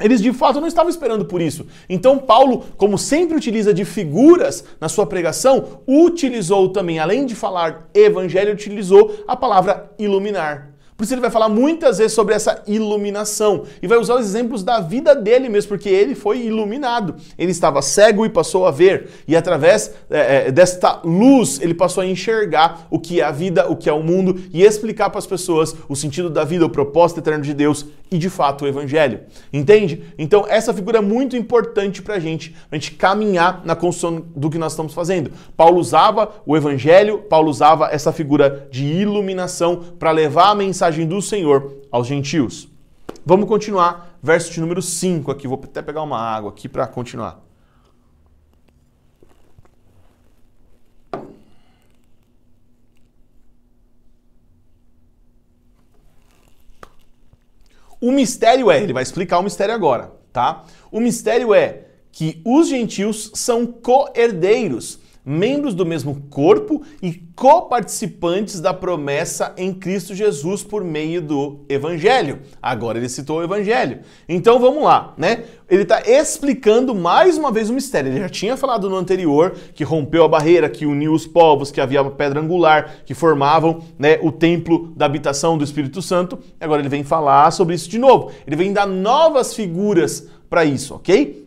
eles 0.01 0.21
de 0.21 0.33
fato 0.33 0.59
não 0.59 0.67
estavam 0.67 0.89
esperando 0.89 1.25
por 1.25 1.41
isso. 1.41 1.67
Então, 1.87 2.17
Paulo, 2.17 2.65
como 2.75 2.97
sempre 2.97 3.37
utiliza 3.37 3.73
de 3.73 3.85
figuras 3.85 4.65
na 4.81 4.89
sua 4.89 5.05
pregação, 5.05 5.81
utilizou 5.87 6.69
também, 6.69 6.99
além 6.99 7.25
de 7.25 7.35
falar 7.35 7.89
evangelho, 7.93 8.53
utilizou 8.53 9.23
a 9.27 9.35
palavra 9.35 9.91
iluminar. 9.97 10.72
Por 10.95 11.03
isso 11.03 11.13
ele 11.13 11.21
vai 11.21 11.31
falar 11.31 11.49
muitas 11.49 11.97
vezes 11.97 12.13
sobre 12.13 12.35
essa 12.35 12.61
iluminação 12.67 13.63
e 13.81 13.87
vai 13.87 13.97
usar 13.97 14.15
os 14.15 14.25
exemplos 14.25 14.63
da 14.63 14.79
vida 14.79 15.15
dele 15.15 15.49
mesmo, 15.49 15.69
porque 15.69 15.89
ele 15.89 16.15
foi 16.15 16.45
iluminado. 16.45 17.15
Ele 17.37 17.51
estava 17.51 17.81
cego 17.81 18.25
e 18.25 18.29
passou 18.29 18.65
a 18.67 18.71
ver, 18.71 19.09
e 19.27 19.35
através 19.35 19.93
é, 20.09 20.47
é, 20.47 20.51
desta 20.51 21.01
luz 21.03 21.59
ele 21.61 21.73
passou 21.73 22.03
a 22.03 22.05
enxergar 22.05 22.87
o 22.91 22.99
que 22.99 23.21
é 23.21 23.23
a 23.23 23.31
vida, 23.31 23.69
o 23.69 23.75
que 23.75 23.89
é 23.89 23.93
o 23.93 24.03
mundo 24.03 24.39
e 24.53 24.63
explicar 24.63 25.09
para 25.09 25.19
as 25.19 25.27
pessoas 25.27 25.75
o 25.89 25.95
sentido 25.95 26.29
da 26.29 26.43
vida, 26.43 26.65
o 26.65 26.69
propósito 26.69 27.19
eterno 27.19 27.43
de 27.43 27.53
Deus 27.53 27.85
e 28.11 28.17
de 28.17 28.29
fato 28.29 28.63
o 28.63 28.67
Evangelho. 28.67 29.21
Entende? 29.51 30.03
Então 30.17 30.45
essa 30.47 30.73
figura 30.73 30.99
é 30.99 31.01
muito 31.01 31.35
importante 31.35 32.01
para 32.01 32.15
a 32.15 32.19
gente, 32.19 32.55
a 32.71 32.75
gente 32.75 32.91
caminhar 32.91 33.61
na 33.65 33.75
construção 33.75 34.23
do 34.35 34.49
que 34.49 34.57
nós 34.57 34.73
estamos 34.73 34.93
fazendo. 34.93 35.31
Paulo 35.57 35.79
usava 35.79 36.31
o 36.45 36.55
Evangelho, 36.55 37.19
Paulo 37.19 37.49
usava 37.49 37.89
essa 37.91 38.11
figura 38.11 38.67
de 38.71 38.85
iluminação 38.85 39.83
para 39.97 40.11
levar 40.11 40.49
a 40.49 40.55
mensagem 40.55 40.82
mensagem 40.83 41.07
do 41.07 41.21
Senhor 41.21 41.81
aos 41.89 42.07
gentios. 42.07 42.67
Vamos 43.25 43.47
continuar, 43.47 44.17
verso 44.21 44.51
de 44.51 44.59
número 44.59 44.81
5 44.81 45.31
aqui. 45.31 45.47
Vou 45.47 45.57
até 45.63 45.81
pegar 45.81 46.01
uma 46.01 46.19
água 46.19 46.49
aqui 46.49 46.67
para 46.67 46.85
continuar. 46.85 47.41
O 58.01 58.11
mistério 58.11 58.69
é, 58.69 58.83
ele 58.83 58.91
vai 58.91 59.03
explicar 59.03 59.39
o 59.39 59.43
mistério 59.43 59.73
agora, 59.73 60.11
tá? 60.33 60.65
O 60.91 60.99
mistério 60.99 61.53
é 61.53 61.85
que 62.11 62.41
os 62.43 62.67
gentios 62.67 63.31
são 63.33 63.65
co-herdeiros 63.65 64.99
membros 65.25 65.73
do 65.73 65.85
mesmo 65.85 66.23
corpo 66.29 66.81
e 67.01 67.13
coparticipantes 67.35 68.59
da 68.59 68.73
promessa 68.73 69.53
em 69.57 69.73
Cristo 69.73 70.13
Jesus 70.13 70.63
por 70.63 70.83
meio 70.83 71.21
do 71.21 71.65
Evangelho. 71.69 72.41
Agora 72.61 72.97
ele 72.97 73.09
citou 73.09 73.39
o 73.39 73.43
Evangelho. 73.43 73.99
Então 74.27 74.59
vamos 74.59 74.83
lá, 74.83 75.13
né? 75.17 75.45
Ele 75.69 75.83
está 75.83 76.01
explicando 76.01 76.93
mais 76.93 77.37
uma 77.37 77.51
vez 77.51 77.69
o 77.69 77.73
mistério. 77.73 78.11
Ele 78.11 78.19
já 78.19 78.29
tinha 78.29 78.57
falado 78.57 78.89
no 78.89 78.95
anterior 78.95 79.55
que 79.73 79.83
rompeu 79.83 80.23
a 80.23 80.27
barreira, 80.27 80.69
que 80.69 80.85
uniu 80.85 81.13
os 81.13 81.25
povos, 81.25 81.71
que 81.71 81.81
havia 81.81 82.01
uma 82.01 82.11
pedra 82.11 82.39
angular, 82.39 82.97
que 83.05 83.13
formavam 83.13 83.81
né, 83.97 84.19
o 84.21 84.31
templo 84.31 84.93
da 84.95 85.05
habitação 85.05 85.57
do 85.57 85.63
Espírito 85.63 86.01
Santo. 86.01 86.37
Agora 86.59 86.81
ele 86.81 86.89
vem 86.89 87.03
falar 87.03 87.49
sobre 87.51 87.73
isso 87.73 87.89
de 87.89 87.97
novo. 87.97 88.31
Ele 88.45 88.55
vem 88.55 88.71
dar 88.71 88.85
novas 88.85 89.55
figuras 89.55 90.27
para 90.49 90.63
isso, 90.63 90.93
ok? 90.93 91.42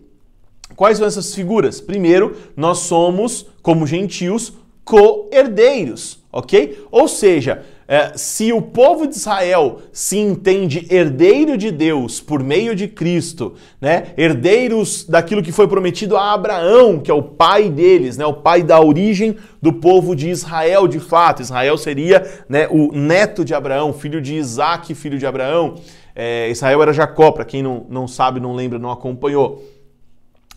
Quais 0.76 0.98
são 0.98 1.06
essas 1.06 1.34
figuras? 1.34 1.80
Primeiro, 1.80 2.36
nós 2.54 2.78
somos, 2.80 3.46
como 3.62 3.86
gentios, 3.86 4.52
co-herdeiros, 4.84 6.22
ok? 6.30 6.84
Ou 6.92 7.08
seja, 7.08 7.64
é, 7.88 8.12
se 8.16 8.52
o 8.52 8.60
povo 8.60 9.06
de 9.06 9.14
Israel 9.14 9.78
se 9.92 10.18
entende 10.18 10.86
herdeiro 10.90 11.56
de 11.56 11.70
Deus 11.70 12.20
por 12.20 12.42
meio 12.42 12.74
de 12.74 12.88
Cristo, 12.88 13.54
né, 13.80 14.08
herdeiros 14.16 15.04
daquilo 15.04 15.42
que 15.42 15.50
foi 15.50 15.66
prometido 15.66 16.16
a 16.16 16.32
Abraão, 16.32 16.98
que 16.98 17.10
é 17.10 17.14
o 17.14 17.22
pai 17.22 17.70
deles, 17.70 18.16
né, 18.16 18.26
o 18.26 18.34
pai 18.34 18.62
da 18.62 18.80
origem 18.80 19.36
do 19.62 19.72
povo 19.72 20.14
de 20.14 20.28
Israel 20.28 20.86
de 20.86 21.00
fato. 21.00 21.42
Israel 21.42 21.78
seria 21.78 22.24
né, 22.48 22.68
o 22.70 22.92
neto 22.92 23.44
de 23.44 23.54
Abraão, 23.54 23.92
filho 23.92 24.20
de 24.20 24.34
Isaac, 24.34 24.94
filho 24.94 25.18
de 25.18 25.26
Abraão. 25.26 25.76
É, 26.14 26.50
Israel 26.50 26.82
era 26.82 26.92
Jacó, 26.92 27.30
para 27.30 27.44
quem 27.44 27.62
não, 27.62 27.86
não 27.88 28.08
sabe, 28.08 28.40
não 28.40 28.54
lembra, 28.54 28.78
não 28.78 28.90
acompanhou 28.90 29.62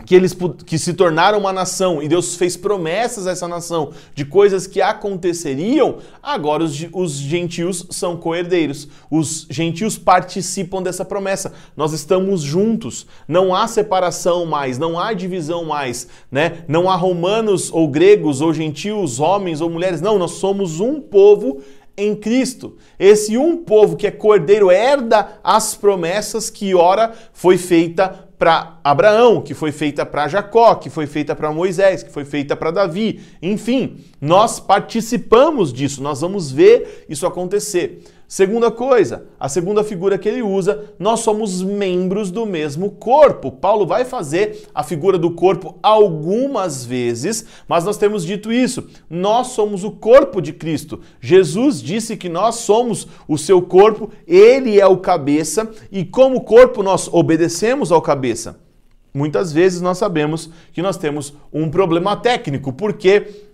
que 0.06 0.16
eles 0.16 0.36
que 0.66 0.80
se 0.80 0.94
tornaram 0.94 1.40
uma 1.40 1.52
nação 1.52 2.02
e 2.02 2.08
Deus 2.08 2.36
fez 2.36 2.56
promessas 2.56 3.28
a 3.28 3.32
essa 3.32 3.48
nação 3.48 3.92
de 4.16 4.24
coisas 4.24 4.66
que 4.66 4.82
aconteceriam, 4.82 5.98
agora 6.24 6.64
os, 6.64 6.88
os 6.94 7.14
gentios 7.14 7.86
são 7.90 8.16
coerdeiros. 8.16 8.88
Os 9.12 9.46
gentios 9.50 9.98
participam 9.98 10.82
dessa 10.82 11.04
promessa. 11.04 11.54
Nós 11.76 11.92
estamos 11.92 12.42
juntos. 12.42 13.06
Não 13.28 13.54
há 13.54 13.68
separação 13.68 14.46
mais, 14.46 14.78
não 14.78 14.98
há 14.98 15.14
divisão 15.14 15.66
mais, 15.66 16.08
né? 16.32 16.64
Não 16.68 16.90
há 16.90 16.96
romanos 16.96 17.72
ou 17.72 17.88
gregos 17.88 18.42
ou 18.42 18.54
gentios, 18.54 19.20
homens 19.20 19.62
ou 19.62 19.70
mulheres. 19.70 20.02
Não, 20.02 20.18
nós 20.18 20.32
somos 20.32 20.80
um 20.80 21.02
povo 21.02 21.62
em 21.98 22.16
Cristo. 22.16 22.78
Esse 22.98 23.38
um 23.38 23.58
povo 23.58 23.98
que 23.98 24.08
é 24.08 24.12
cordeiro 24.12 24.72
herda 24.72 25.40
as 25.44 25.76
promessas 25.76 26.50
que 26.50 26.74
ora 26.74 27.14
foi 27.34 27.58
feita 27.58 28.29
para 28.40 28.80
Abraão, 28.82 29.42
que 29.42 29.54
foi 29.54 29.74
feita 29.74 30.06
para 30.06 30.30
Jacó, 30.30 30.74
que 30.76 30.90
foi 30.90 31.06
feita 31.06 31.36
para 31.36 31.52
Moisés, 31.52 32.02
que 32.02 32.10
foi 32.10 32.24
feita 32.24 32.56
para 32.56 32.72
Davi. 32.72 33.20
Enfim, 33.42 33.98
nós 34.22 34.60
participamos 34.60 35.72
disso, 35.72 36.04
nós 36.04 36.22
vamos 36.22 36.52
ver 36.52 37.06
isso 37.08 37.26
acontecer. 37.26 38.04
Segunda 38.28 38.70
coisa, 38.70 39.26
a 39.40 39.50
segunda 39.50 39.84
figura 39.84 40.16
que 40.16 40.30
ele 40.30 40.44
usa, 40.44 40.94
nós 41.00 41.22
somos 41.22 41.64
membros 41.64 42.30
do 42.30 42.46
mesmo 42.46 42.92
corpo. 42.92 43.52
Paulo 43.52 43.88
vai 43.88 44.06
fazer 44.06 44.68
a 44.72 44.84
figura 44.84 45.18
do 45.18 45.32
corpo 45.32 45.80
algumas 45.82 46.86
vezes, 46.86 47.44
mas 47.68 47.86
nós 47.86 47.98
temos 47.98 48.24
dito 48.24 48.54
isso. 48.54 48.88
Nós 49.10 49.48
somos 49.48 49.84
o 49.84 49.90
corpo 49.90 50.42
de 50.42 50.54
Cristo. 50.54 51.00
Jesus 51.20 51.82
disse 51.82 52.16
que 52.16 52.30
nós 52.30 52.58
somos 52.58 53.08
o 53.28 53.36
seu 53.36 53.64
corpo, 53.64 54.12
ele 54.28 54.80
é 54.80 54.86
o 54.86 54.98
cabeça 54.98 55.68
e 55.92 56.06
como 56.06 56.42
corpo 56.42 56.84
nós 56.84 57.10
obedecemos 57.12 57.92
ao 57.92 58.00
cabeça. 58.00 58.60
Muitas 59.12 59.52
vezes 59.52 59.82
nós 59.82 59.98
sabemos 59.98 60.52
que 60.72 60.84
nós 60.84 60.98
temos 60.98 61.34
um 61.52 61.68
problema 61.68 62.16
técnico, 62.16 62.72
porque 62.72 63.49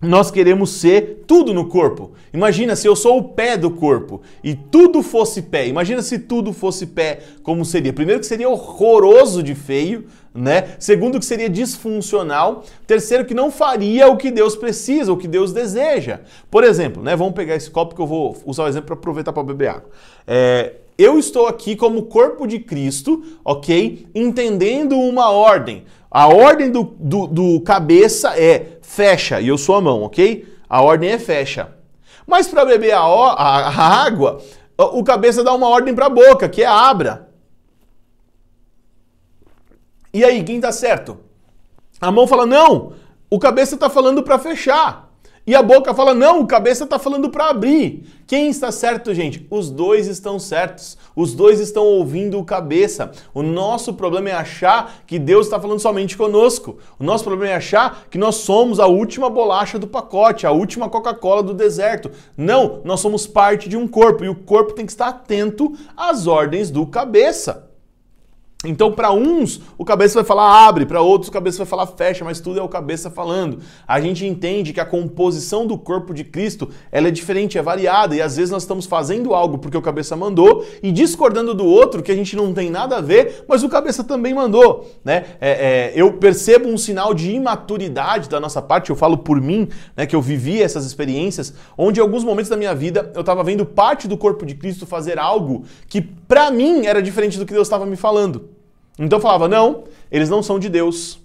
nós 0.00 0.30
queremos 0.30 0.70
ser 0.70 1.24
tudo 1.26 1.52
no 1.52 1.66
corpo. 1.66 2.12
Imagina 2.32 2.76
se 2.76 2.86
eu 2.86 2.94
sou 2.94 3.18
o 3.18 3.24
pé 3.30 3.56
do 3.56 3.70
corpo 3.70 4.22
e 4.44 4.54
tudo 4.54 5.02
fosse 5.02 5.42
pé. 5.42 5.66
Imagina 5.66 6.02
se 6.02 6.20
tudo 6.20 6.52
fosse 6.52 6.86
pé, 6.86 7.20
como 7.42 7.64
seria? 7.64 7.92
Primeiro 7.92 8.20
que 8.20 8.26
seria 8.26 8.48
horroroso 8.48 9.42
de 9.42 9.56
feio, 9.56 10.06
né? 10.32 10.76
Segundo 10.78 11.18
que 11.18 11.26
seria 11.26 11.48
disfuncional. 11.48 12.62
Terceiro 12.86 13.24
que 13.24 13.34
não 13.34 13.50
faria 13.50 14.06
o 14.08 14.16
que 14.16 14.30
Deus 14.30 14.54
precisa, 14.54 15.12
o 15.12 15.16
que 15.16 15.26
Deus 15.26 15.52
deseja. 15.52 16.20
Por 16.48 16.62
exemplo, 16.62 17.02
né? 17.02 17.16
Vamos 17.16 17.34
pegar 17.34 17.56
esse 17.56 17.70
copo 17.70 17.96
que 17.96 18.00
eu 18.00 18.06
vou 18.06 18.36
usar 18.46 18.64
o 18.64 18.68
exemplo 18.68 18.86
para 18.86 18.94
aproveitar 18.94 19.32
para 19.32 19.42
beber 19.42 19.68
água. 19.68 19.90
É, 20.26 20.74
eu 20.98 21.16
estou 21.16 21.46
aqui 21.46 21.76
como 21.76 22.06
corpo 22.06 22.44
de 22.44 22.58
Cristo, 22.58 23.22
ok? 23.44 24.10
Entendendo 24.12 24.98
uma 24.98 25.30
ordem. 25.30 25.84
A 26.10 26.26
ordem 26.26 26.72
do, 26.72 26.82
do, 26.82 27.26
do 27.28 27.60
cabeça 27.60 28.36
é 28.36 28.78
fecha 28.82 29.40
e 29.40 29.46
eu 29.46 29.56
sou 29.56 29.76
a 29.76 29.80
mão, 29.80 30.02
ok? 30.02 30.52
A 30.68 30.82
ordem 30.82 31.10
é 31.10 31.18
fecha. 31.18 31.72
Mas 32.26 32.48
para 32.48 32.64
beber 32.64 32.92
a, 32.92 33.00
a, 33.00 33.68
a, 33.68 34.04
água, 34.04 34.42
o 34.76 35.04
cabeça 35.04 35.44
dá 35.44 35.54
uma 35.54 35.68
ordem 35.68 35.94
para 35.94 36.06
a 36.06 36.10
boca, 36.10 36.48
que 36.48 36.62
é 36.62 36.66
abra. 36.66 37.28
E 40.12 40.24
aí, 40.24 40.42
quem 40.42 40.60
tá 40.60 40.72
certo? 40.72 41.18
A 42.00 42.10
mão 42.10 42.26
fala: 42.26 42.44
"Não, 42.44 42.92
o 43.30 43.38
cabeça 43.38 43.76
está 43.76 43.88
falando 43.88 44.22
para 44.22 44.38
fechar". 44.38 45.07
E 45.48 45.54
a 45.54 45.62
boca 45.62 45.94
fala: 45.94 46.12
não, 46.12 46.40
o 46.40 46.46
cabeça 46.46 46.84
está 46.84 46.98
falando 46.98 47.30
para 47.30 47.48
abrir. 47.48 48.04
Quem 48.26 48.50
está 48.50 48.70
certo, 48.70 49.14
gente? 49.14 49.46
Os 49.50 49.70
dois 49.70 50.06
estão 50.06 50.38
certos. 50.38 50.98
Os 51.16 51.32
dois 51.32 51.58
estão 51.58 51.86
ouvindo 51.86 52.38
o 52.38 52.44
cabeça. 52.44 53.12
O 53.32 53.42
nosso 53.42 53.94
problema 53.94 54.28
é 54.28 54.34
achar 54.34 55.00
que 55.06 55.18
Deus 55.18 55.46
está 55.46 55.58
falando 55.58 55.80
somente 55.80 56.18
conosco. 56.18 56.76
O 56.98 57.02
nosso 57.02 57.24
problema 57.24 57.54
é 57.54 57.56
achar 57.56 58.08
que 58.10 58.18
nós 58.18 58.34
somos 58.34 58.78
a 58.78 58.86
última 58.86 59.30
bolacha 59.30 59.78
do 59.78 59.86
pacote, 59.86 60.46
a 60.46 60.52
última 60.52 60.90
Coca-Cola 60.90 61.42
do 61.42 61.54
deserto. 61.54 62.10
Não, 62.36 62.82
nós 62.84 63.00
somos 63.00 63.26
parte 63.26 63.70
de 63.70 63.76
um 63.78 63.88
corpo 63.88 64.26
e 64.26 64.28
o 64.28 64.34
corpo 64.34 64.74
tem 64.74 64.84
que 64.84 64.92
estar 64.92 65.08
atento 65.08 65.72
às 65.96 66.26
ordens 66.26 66.70
do 66.70 66.86
cabeça. 66.86 67.67
Então, 68.64 68.90
para 68.90 69.12
uns, 69.12 69.60
o 69.78 69.84
cabeça 69.84 70.14
vai 70.14 70.24
falar 70.24 70.66
abre, 70.66 70.84
para 70.84 71.00
outros, 71.00 71.28
o 71.28 71.32
cabeça 71.32 71.58
vai 71.58 71.66
falar 71.66 71.86
fecha, 71.86 72.24
mas 72.24 72.40
tudo 72.40 72.58
é 72.58 72.62
o 72.62 72.68
cabeça 72.68 73.08
falando. 73.08 73.60
A 73.86 74.00
gente 74.00 74.26
entende 74.26 74.72
que 74.72 74.80
a 74.80 74.84
composição 74.84 75.64
do 75.64 75.78
corpo 75.78 76.12
de 76.12 76.24
Cristo 76.24 76.68
ela 76.90 77.06
é 77.06 77.10
diferente, 77.12 77.56
é 77.56 77.62
variada, 77.62 78.16
e 78.16 78.20
às 78.20 78.34
vezes 78.34 78.50
nós 78.50 78.64
estamos 78.64 78.84
fazendo 78.84 79.32
algo 79.32 79.58
porque 79.58 79.76
o 79.76 79.80
cabeça 79.80 80.16
mandou 80.16 80.66
e 80.82 80.90
discordando 80.90 81.54
do 81.54 81.64
outro 81.64 82.02
que 82.02 82.10
a 82.10 82.16
gente 82.16 82.34
não 82.34 82.52
tem 82.52 82.68
nada 82.68 82.96
a 82.96 83.00
ver, 83.00 83.44
mas 83.46 83.62
o 83.62 83.68
cabeça 83.68 84.02
também 84.02 84.34
mandou. 84.34 84.90
Né? 85.04 85.26
É, 85.40 85.50
é, 85.50 85.92
eu 85.94 86.14
percebo 86.14 86.68
um 86.68 86.76
sinal 86.76 87.14
de 87.14 87.30
imaturidade 87.30 88.28
da 88.28 88.40
nossa 88.40 88.60
parte, 88.60 88.90
eu 88.90 88.96
falo 88.96 89.18
por 89.18 89.40
mim, 89.40 89.68
né, 89.96 90.04
que 90.04 90.16
eu 90.16 90.20
vivi 90.20 90.60
essas 90.60 90.84
experiências, 90.84 91.54
onde 91.76 92.00
em 92.00 92.02
alguns 92.02 92.24
momentos 92.24 92.50
da 92.50 92.56
minha 92.56 92.74
vida 92.74 93.12
eu 93.14 93.20
estava 93.20 93.44
vendo 93.44 93.64
parte 93.64 94.08
do 94.08 94.16
corpo 94.16 94.44
de 94.44 94.56
Cristo 94.56 94.84
fazer 94.84 95.16
algo 95.16 95.62
que 95.86 96.02
para 96.02 96.50
mim 96.50 96.86
era 96.86 97.00
diferente 97.00 97.38
do 97.38 97.46
que 97.46 97.52
Deus 97.52 97.68
estava 97.68 97.86
me 97.86 97.94
falando. 97.94 98.47
Então 98.98 99.18
eu 99.18 99.22
falava: 99.22 99.48
não, 99.48 99.84
eles 100.10 100.28
não 100.28 100.42
são 100.42 100.58
de 100.58 100.68
Deus. 100.68 101.20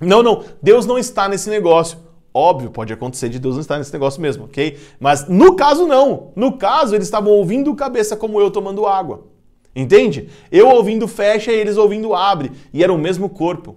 Não, 0.00 0.22
não, 0.22 0.44
Deus 0.60 0.84
não 0.84 0.98
está 0.98 1.28
nesse 1.28 1.48
negócio. 1.48 1.98
Óbvio, 2.34 2.70
pode 2.70 2.92
acontecer 2.92 3.28
de 3.28 3.38
Deus 3.38 3.54
não 3.54 3.60
estar 3.60 3.78
nesse 3.78 3.92
negócio 3.92 4.20
mesmo, 4.20 4.44
ok? 4.44 4.78
Mas 4.98 5.28
no 5.28 5.54
caso, 5.54 5.86
não. 5.86 6.32
No 6.34 6.56
caso, 6.56 6.94
eles 6.94 7.06
estavam 7.06 7.32
ouvindo 7.32 7.74
cabeça 7.74 8.16
como 8.16 8.40
eu 8.40 8.50
tomando 8.50 8.86
água. 8.86 9.26
Entende? 9.74 10.28
Eu 10.50 10.68
ouvindo 10.68 11.06
fecha 11.06 11.52
e 11.52 11.58
eles 11.58 11.76
ouvindo 11.76 12.14
abre. 12.14 12.52
E 12.72 12.82
era 12.82 12.92
o 12.92 12.98
mesmo 12.98 13.28
corpo. 13.28 13.76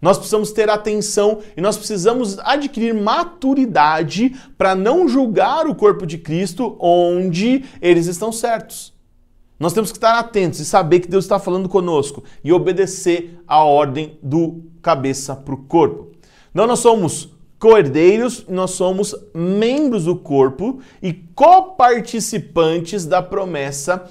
Nós 0.00 0.16
precisamos 0.16 0.50
ter 0.50 0.68
atenção 0.68 1.38
e 1.56 1.60
nós 1.60 1.76
precisamos 1.76 2.36
adquirir 2.40 2.92
maturidade 2.92 4.34
para 4.58 4.74
não 4.74 5.06
julgar 5.06 5.68
o 5.68 5.76
corpo 5.76 6.04
de 6.04 6.18
Cristo 6.18 6.76
onde 6.80 7.64
eles 7.80 8.06
estão 8.06 8.32
certos. 8.32 8.91
Nós 9.62 9.72
temos 9.72 9.92
que 9.92 9.98
estar 9.98 10.18
atentos 10.18 10.58
e 10.58 10.64
saber 10.64 10.98
que 10.98 11.06
Deus 11.06 11.24
está 11.24 11.38
falando 11.38 11.68
conosco 11.68 12.24
e 12.42 12.52
obedecer 12.52 13.38
a 13.46 13.62
ordem 13.62 14.18
do 14.20 14.64
cabeça 14.82 15.36
para 15.36 15.54
o 15.54 15.56
corpo. 15.56 16.10
Não, 16.52 16.66
nós 16.66 16.80
somos 16.80 17.32
coerdeiros, 17.60 18.44
nós 18.48 18.72
somos 18.72 19.14
membros 19.32 20.06
do 20.06 20.16
corpo 20.16 20.80
e 21.00 21.12
coparticipantes 21.12 23.06
da 23.06 23.22
promessa 23.22 24.04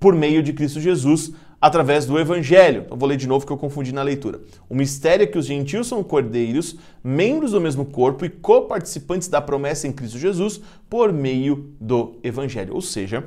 por 0.00 0.12
meio 0.12 0.42
de 0.42 0.52
Cristo 0.52 0.80
Jesus 0.80 1.30
através 1.60 2.04
do 2.04 2.18
Evangelho. 2.18 2.86
Eu 2.90 2.96
vou 2.96 3.08
ler 3.08 3.16
de 3.16 3.28
novo 3.28 3.46
que 3.46 3.52
eu 3.52 3.56
confundi 3.56 3.94
na 3.94 4.02
leitura. 4.02 4.40
O 4.68 4.74
mistério 4.74 5.22
é 5.22 5.26
que 5.28 5.38
os 5.38 5.46
gentios 5.46 5.86
são 5.86 6.02
cordeiros, 6.02 6.76
membros 7.02 7.52
do 7.52 7.60
mesmo 7.60 7.84
corpo 7.84 8.24
e 8.24 8.28
coparticipantes 8.28 9.28
da 9.28 9.40
promessa 9.40 9.86
em 9.86 9.92
Cristo 9.92 10.18
Jesus 10.18 10.60
por 10.90 11.12
meio 11.12 11.72
do 11.80 12.16
Evangelho. 12.24 12.74
Ou 12.74 12.80
seja, 12.80 13.24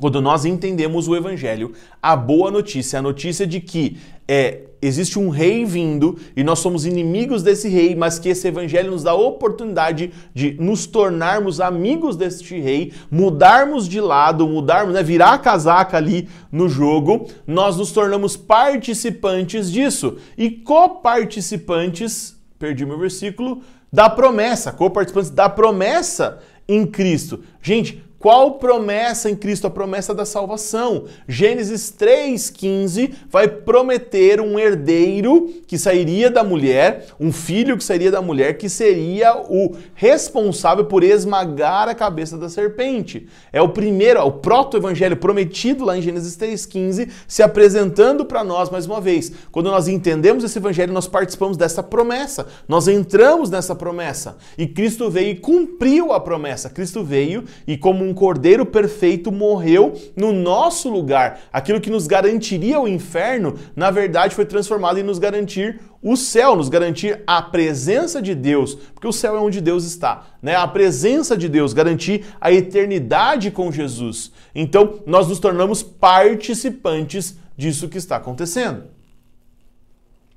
quando 0.00 0.20
nós 0.20 0.44
entendemos 0.44 1.08
o 1.08 1.16
evangelho, 1.16 1.72
a 2.02 2.14
boa 2.14 2.50
notícia, 2.50 2.98
a 2.98 3.02
notícia 3.02 3.46
de 3.46 3.60
que 3.60 3.96
é 4.28 4.62
existe 4.80 5.18
um 5.18 5.28
rei 5.28 5.64
vindo 5.64 6.18
e 6.36 6.44
nós 6.44 6.58
somos 6.58 6.84
inimigos 6.86 7.42
desse 7.42 7.68
rei, 7.68 7.94
mas 7.94 8.18
que 8.18 8.28
esse 8.28 8.46
evangelho 8.46 8.90
nos 8.90 9.02
dá 9.02 9.12
a 9.12 9.14
oportunidade 9.14 10.12
de 10.34 10.56
nos 10.60 10.86
tornarmos 10.86 11.60
amigos 11.60 12.16
deste 12.16 12.58
rei, 12.60 12.92
mudarmos 13.10 13.88
de 13.88 14.00
lado, 14.00 14.46
mudarmos, 14.46 14.94
né, 14.94 15.02
virar 15.02 15.34
a 15.34 15.38
casaca 15.38 15.96
ali 15.96 16.28
no 16.52 16.68
jogo, 16.68 17.26
nós 17.46 17.76
nos 17.76 17.90
tornamos 17.90 18.36
participantes 18.36 19.70
disso 19.70 20.18
e 20.36 20.50
coparticipantes, 20.50 22.36
perdi 22.58 22.84
meu 22.84 22.98
versículo, 22.98 23.62
da 23.92 24.10
promessa, 24.10 24.72
coparticipantes 24.72 25.30
da 25.30 25.48
promessa 25.48 26.38
em 26.68 26.84
Cristo. 26.84 27.40
Gente, 27.62 28.02
qual 28.18 28.52
promessa 28.52 29.30
em 29.30 29.36
Cristo? 29.36 29.66
A 29.66 29.70
promessa 29.70 30.14
da 30.14 30.24
salvação. 30.24 31.04
Gênesis 31.28 31.92
3,15 31.96 33.12
vai 33.28 33.46
prometer 33.46 34.40
um 34.40 34.58
herdeiro 34.58 35.52
que 35.66 35.76
sairia 35.76 36.30
da 36.30 36.42
mulher, 36.42 37.06
um 37.20 37.30
filho 37.30 37.76
que 37.76 37.84
sairia 37.84 38.10
da 38.10 38.22
mulher, 38.22 38.56
que 38.56 38.68
seria 38.68 39.36
o 39.36 39.76
responsável 39.94 40.86
por 40.86 41.04
esmagar 41.04 41.88
a 41.88 41.94
cabeça 41.94 42.38
da 42.38 42.48
serpente. 42.48 43.28
É 43.52 43.60
o 43.60 43.68
primeiro, 43.68 44.20
o 44.22 44.32
proto-evangelho 44.32 45.16
prometido 45.16 45.84
lá 45.84 45.96
em 45.96 46.02
Gênesis 46.02 46.36
3,15, 46.36 47.10
se 47.28 47.42
apresentando 47.42 48.24
para 48.24 48.42
nós 48.42 48.70
mais 48.70 48.86
uma 48.86 49.00
vez. 49.00 49.30
Quando 49.52 49.70
nós 49.70 49.88
entendemos 49.88 50.42
esse 50.42 50.58
evangelho, 50.58 50.92
nós 50.92 51.06
participamos 51.06 51.56
dessa 51.56 51.82
promessa, 51.82 52.46
nós 52.66 52.88
entramos 52.88 53.50
nessa 53.50 53.74
promessa. 53.74 54.38
E 54.56 54.66
Cristo 54.66 55.10
veio 55.10 55.30
e 55.30 55.36
cumpriu 55.36 56.12
a 56.12 56.20
promessa. 56.20 56.70
Cristo 56.70 57.04
veio 57.04 57.44
e, 57.66 57.76
como 57.76 58.05
um 58.06 58.14
cordeiro 58.14 58.64
perfeito 58.64 59.32
morreu 59.32 59.92
no 60.16 60.32
nosso 60.32 60.88
lugar. 60.88 61.40
Aquilo 61.52 61.80
que 61.80 61.90
nos 61.90 62.06
garantiria 62.06 62.80
o 62.80 62.88
inferno, 62.88 63.58
na 63.74 63.90
verdade, 63.90 64.34
foi 64.34 64.44
transformado 64.44 64.98
em 64.98 65.02
nos 65.02 65.18
garantir 65.18 65.80
o 66.02 66.16
céu, 66.16 66.54
nos 66.54 66.68
garantir 66.68 67.22
a 67.26 67.42
presença 67.42 68.22
de 68.22 68.34
Deus, 68.34 68.74
porque 68.74 69.08
o 69.08 69.12
céu 69.12 69.36
é 69.36 69.40
onde 69.40 69.60
Deus 69.60 69.84
está, 69.84 70.26
né? 70.40 70.54
A 70.54 70.68
presença 70.68 71.36
de 71.36 71.48
Deus, 71.48 71.72
garantir 71.72 72.24
a 72.40 72.52
eternidade 72.52 73.50
com 73.50 73.72
Jesus. 73.72 74.30
Então, 74.54 75.00
nós 75.04 75.28
nos 75.28 75.40
tornamos 75.40 75.82
participantes 75.82 77.36
disso 77.56 77.88
que 77.88 77.98
está 77.98 78.16
acontecendo. 78.16 78.84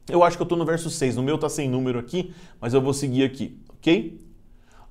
Eu 0.10 0.24
acho 0.24 0.38
que 0.38 0.42
eu 0.42 0.46
estou 0.46 0.58
no 0.58 0.66
verso 0.66 0.90
6, 0.90 1.18
no 1.18 1.24
meu 1.24 1.36
está 1.36 1.48
sem 1.48 1.70
número 1.70 2.00
aqui, 2.00 2.34
mas 2.60 2.74
eu 2.74 2.82
vou 2.82 2.94
seguir 2.94 3.24
aqui, 3.24 3.56
ok? 3.78 4.29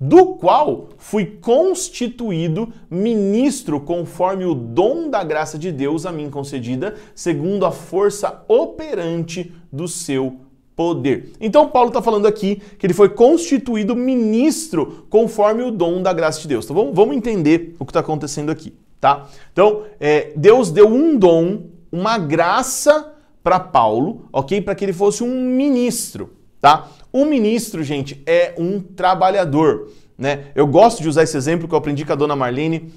Do 0.01 0.35
qual 0.37 0.91
fui 0.97 1.27
constituído 1.27 2.73
ministro 2.91 3.81
conforme 3.81 4.45
o 4.45 4.55
dom 4.55 5.11
da 5.11 5.25
graça 5.25 5.59
de 5.59 5.73
Deus 5.73 6.07
a 6.07 6.13
mim 6.13 6.31
concedida, 6.31 6.95
segundo 7.15 7.67
a 7.67 7.73
força 7.73 8.45
operante 8.47 9.53
do 9.73 9.89
seu 9.89 10.37
poder. 10.77 11.33
Então 11.41 11.69
Paulo 11.69 11.89
está 11.89 12.01
falando 12.01 12.27
aqui 12.27 12.63
que 12.79 12.87
ele 12.87 12.95
foi 12.95 13.09
constituído 13.09 13.97
ministro 13.97 15.07
conforme 15.11 15.65
o 15.65 15.73
dom 15.73 16.01
da 16.01 16.13
graça 16.13 16.41
de 16.41 16.47
Deus. 16.47 16.65
Então 16.65 16.77
vamos, 16.77 16.95
vamos 16.95 17.17
entender 17.17 17.75
o 17.81 17.85
que 17.85 17.91
está 17.91 18.01
acontecendo 18.01 18.51
aqui, 18.51 18.73
tá? 19.01 19.27
Então 19.53 19.83
é, 19.99 20.33
Deus 20.37 20.71
deu 20.71 20.87
um 20.87 21.19
dom 21.19 21.63
uma 21.91 22.19
graça 22.19 23.13
para 23.43 23.59
Paulo, 23.59 24.27
ok? 24.33 24.61
Para 24.61 24.75
que 24.75 24.85
ele 24.85 24.93
fosse 24.93 25.25
um 25.25 25.57
ministro, 25.57 26.35
tá? 26.61 26.89
Um 27.13 27.25
ministro, 27.25 27.83
gente, 27.83 28.23
é 28.27 28.55
um 28.59 28.81
trabalhador, 28.81 29.91
né? 30.17 30.47
Eu 30.55 30.67
gosto 30.67 31.03
de 31.03 31.09
usar 31.09 31.23
esse 31.23 31.37
exemplo 31.37 31.67
que 31.67 31.75
eu 31.75 31.79
aprendi 31.79 32.05
com 32.05 32.13
a 32.13 32.17
dona 32.17 32.37
Marlene. 32.37 32.93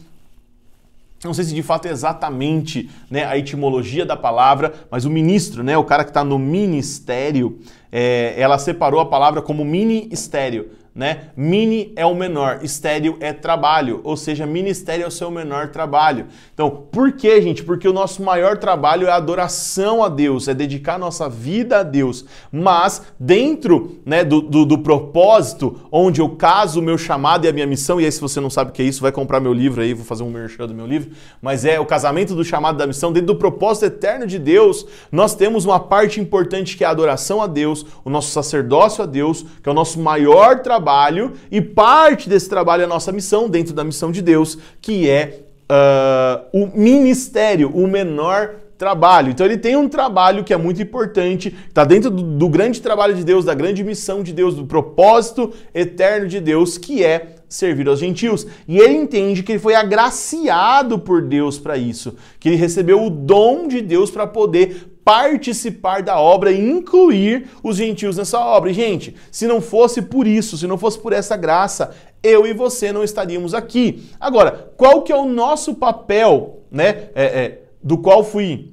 Não 1.24 1.34
sei 1.34 1.46
se 1.46 1.54
de 1.54 1.62
fato 1.62 1.88
é 1.88 1.92
exatamente 1.92 2.90
né, 3.10 3.26
a 3.26 3.38
etimologia 3.38 4.06
da 4.06 4.18
palavra, 4.18 4.74
mas 4.90 5.06
o 5.06 5.10
ministro, 5.10 5.62
né, 5.64 5.78
o 5.78 5.84
cara 5.84 6.04
que 6.04 6.10
está 6.10 6.24
no 6.24 6.40
ministério, 6.40 7.60
é, 7.92 8.34
ela 8.36 8.58
separou 8.58 9.00
a 9.00 9.06
palavra 9.06 9.40
como 9.40 9.64
ministério 9.64 10.72
né? 10.94 11.30
Mini 11.38 11.94
é 11.96 12.06
o 12.06 12.14
menor, 12.14 12.60
estéreo 12.64 13.16
é 13.22 13.32
trabalho, 13.32 14.02
ou 14.04 14.18
seja, 14.18 14.46
ministério 14.46 15.06
é 15.06 15.08
o 15.08 15.12
seu 15.12 15.32
menor 15.32 15.70
trabalho. 15.70 16.26
Então, 16.54 16.70
por 16.70 17.14
que, 17.14 17.42
gente? 17.42 17.64
Porque 17.64 17.88
o 17.88 17.94
nosso 17.94 18.22
maior 18.22 18.58
trabalho 18.58 19.08
é 19.08 19.10
a 19.10 19.16
adoração 19.16 20.04
a 20.04 20.10
Deus, 20.10 20.50
é 20.50 20.54
dedicar 20.54 21.00
nossa 21.00 21.30
vida 21.30 21.80
a 21.80 21.84
Deus. 21.84 22.26
Mas, 22.52 23.04
dentro 23.18 24.02
né, 24.06 24.26
do, 24.26 24.42
do, 24.42 24.66
do 24.66 24.80
propósito, 24.80 25.80
onde 25.90 26.20
eu 26.20 26.30
caso 26.32 26.82
o 26.82 26.84
meu 26.84 26.98
chamado 26.98 27.46
e 27.46 27.48
a 27.48 27.54
minha 27.54 27.66
missão, 27.66 28.02
e 28.02 28.06
aí, 28.06 28.12
se 28.12 28.20
você 28.20 28.42
não 28.42 28.50
sabe 28.50 28.72
o 28.72 28.74
que 28.74 28.82
é 28.82 28.86
isso, 28.86 29.02
vai 29.02 29.14
comprar 29.14 29.40
meu 29.40 29.54
livro 29.54 29.82
aí, 29.82 29.94
vou 29.94 30.04
fazer 30.04 30.24
um 30.24 30.30
merchan 30.30 30.68
do 30.68 30.74
meu 30.74 30.86
livro, 30.86 31.12
mas 31.42 31.64
é 31.64 31.80
o 31.80 31.86
casamento 31.86 32.36
do 32.36 32.44
chamado 32.44 32.78
da 32.78 32.86
missão, 32.86 33.14
dentro 33.14 33.28
do 33.28 33.36
propósito 33.38 33.86
eterno 33.86 34.28
de 34.28 34.38
Deus, 34.38 34.86
nós 35.10 35.36
temos 35.36 35.64
uma 35.64 35.80
parte 35.80 36.20
importante 36.20 36.76
que 36.76 36.84
é 36.84 36.88
a 36.88 36.92
adoração 36.92 37.42
a 37.42 37.48
Deus, 37.48 37.86
o 38.04 38.10
nosso 38.10 38.32
sacerdócio 38.32 39.02
a 39.02 39.08
Deus, 39.08 39.46
que 39.64 39.70
é 39.70 39.72
o 39.72 39.76
nosso 39.76 39.98
maior 39.98 40.60
trabalho 40.60 40.81
trabalho 40.82 41.34
e 41.52 41.62
parte 41.62 42.28
desse 42.28 42.50
trabalho 42.50 42.82
é 42.82 42.86
a 42.86 42.88
nossa 42.88 43.12
missão 43.12 43.48
dentro 43.48 43.74
da 43.74 43.84
missão 43.84 44.12
de 44.12 44.22
Deus, 44.22 44.58
que 44.82 45.08
é 45.08 45.42
uh, 45.70 46.48
o 46.52 46.76
ministério, 46.76 47.70
o 47.70 47.88
menor 47.88 48.56
trabalho. 48.80 49.30
Então 49.30 49.46
ele 49.46 49.60
tem 49.60 49.76
um 49.76 49.88
trabalho 49.88 50.44
que 50.44 50.52
é 50.52 50.58
muito 50.58 50.82
importante, 50.82 51.56
está 51.68 51.86
dentro 51.86 52.10
do, 52.10 52.24
do, 52.24 52.50
grande 52.50 52.82
trabalho 52.82 53.14
de 53.14 53.24
Deus, 53.24 53.46
da 53.46 53.54
grande 53.54 53.84
missão 53.84 54.24
de 54.24 54.34
Deus, 54.34 54.56
do 54.56 54.66
propósito 54.66 55.54
eterno 55.72 56.28
de 56.28 56.40
Deus, 56.40 56.80
que 56.80 57.04
é 57.04 57.36
servir 57.48 57.88
aos 57.88 58.00
gentios. 58.00 58.48
E 58.68 58.80
ele 58.80 58.96
entende 58.96 59.44
que 59.44 59.52
ele 59.52 59.60
foi 59.60 59.76
agraciado 59.76 60.98
por 60.98 61.22
Deus 61.22 61.60
para 61.60 61.78
isso, 61.78 62.16
que 62.40 62.50
ele 62.50 62.56
recebeu 62.56 63.06
o 63.06 63.10
dom 63.12 63.68
de 63.68 63.82
Deus 63.82 64.10
para 64.10 64.26
poder 64.26 64.88
participar 65.04 66.04
da 66.04 66.20
obra 66.20 66.52
e 66.52 66.70
incluir 66.70 67.50
os 67.64 67.78
gentios 67.78 68.18
nessa 68.18 68.40
obra. 68.40 68.70
E, 68.70 68.74
gente, 68.74 69.16
se 69.32 69.48
não 69.48 69.62
fosse 69.62 70.02
por 70.02 70.28
isso, 70.28 70.58
se 70.58 70.68
não 70.68 70.78
fosse 70.78 71.00
por 71.00 71.14
essa 71.14 71.36
graça, 71.36 71.96
eu 72.24 72.46
e 72.46 72.54
você 72.54 72.92
não 72.92 73.04
estaríamos 73.04 73.54
aqui. 73.54 74.10
Agora, 74.20 74.72
qual 74.78 75.02
que 75.02 75.12
é 75.12 75.16
o 75.16 75.26
nosso 75.26 75.76
papel, 75.76 76.62
né, 76.72 77.10
é, 77.16 77.24
é, 77.24 77.62
do 77.84 77.98
qual 77.98 78.24
fui 78.24 78.71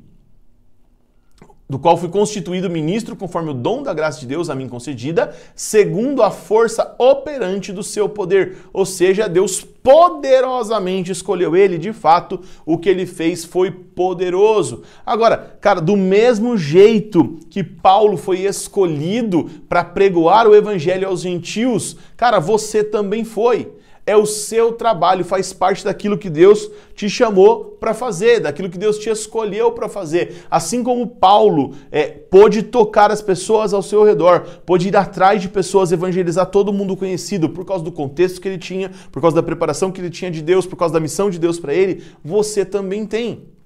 do 1.69 1.79
qual 1.79 1.99
fui 1.99 2.09
constituído 2.09 2.71
ministro 2.71 3.15
conforme 3.15 3.51
o 3.51 3.55
dom 3.55 3.83
da 3.83 3.93
graça 3.93 4.21
de 4.21 4.27
Deus 4.27 4.49
a 4.49 4.55
mim 4.55 4.69
concedida, 4.69 5.35
segundo 5.55 6.23
a 6.23 6.31
força 6.31 6.95
operante 6.99 7.73
do 7.73 7.83
seu 7.83 8.09
poder. 8.09 8.57
Ou 8.73 8.87
seja, 8.87 9.29
Deus 9.29 9.61
poderosamente 9.61 11.13
escolheu 11.13 11.55
ele, 11.55 11.77
de 11.77 11.93
fato, 11.93 12.41
o 12.65 12.79
que 12.79 12.89
ele 12.89 13.05
fez 13.05 13.45
foi 13.45 13.71
poderoso. 13.71 14.83
Agora, 15.05 15.59
cara, 15.61 15.81
do 15.81 15.97
mesmo 15.97 16.57
jeito 16.57 17.39
que 17.51 17.63
Paulo 17.63 18.17
foi 18.17 18.41
escolhido 18.41 19.51
para 19.69 19.85
pregoar 19.85 20.47
o 20.47 20.55
evangelho 20.55 21.07
aos 21.07 21.21
gentios, 21.21 21.97
cara, 22.17 22.39
você 22.39 22.83
também 22.83 23.25
foi 23.25 23.78
é 24.09 24.17
o 24.17 24.25
seu 24.25 24.73
trabalho, 24.73 25.23
faz 25.23 25.53
parte 25.53 25.85
daquilo 25.85 26.17
que 26.17 26.31
Deus 26.31 26.71
te 26.95 27.11
chamou 27.11 27.77
para 27.79 27.93
fazer, 27.93 28.41
daquilo 28.41 28.71
que 28.71 28.79
Deus 28.79 28.99
te 28.99 29.11
escolheu 29.11 29.71
para 29.73 29.87
fazer. 29.87 30.47
Assim 30.51 30.83
como 30.83 31.07
Paulo 31.07 31.75
é, 31.93 32.07
pôde 32.07 32.63
tocar 32.63 33.11
as 33.11 33.21
pessoas 33.21 33.75
ao 33.75 33.83
seu 33.83 34.03
redor, 34.03 34.47
pôde 34.65 34.89
ir 34.89 34.97
atrás 34.97 35.43
de 35.43 35.49
pessoas, 35.51 35.93
evangelizar 35.93 36.47
todo 36.47 36.73
mundo 36.73 36.97
conhecido 36.97 37.51
por 37.51 37.67
causa 37.67 37.85
do 37.85 37.93
contexto 37.93 38.41
que 38.41 38.49
ele 38.49 38.59
tinha, 38.59 38.91
por 39.13 39.21
causa 39.21 39.37
da 39.37 39.43
preparação 39.43 39.93
que 39.93 40.01
ele 40.01 40.11
tinha 40.11 40.31
de 40.31 40.41
Deus, 40.41 40.65
por 40.65 40.77
causa 40.77 40.95
da 40.95 41.01
missão 41.01 41.29
de 41.29 41.39
Deus 41.39 41.61
para 41.61 41.75
ele, 41.75 42.03
você 42.25 42.65
também 42.65 43.05
tem. 43.05 43.58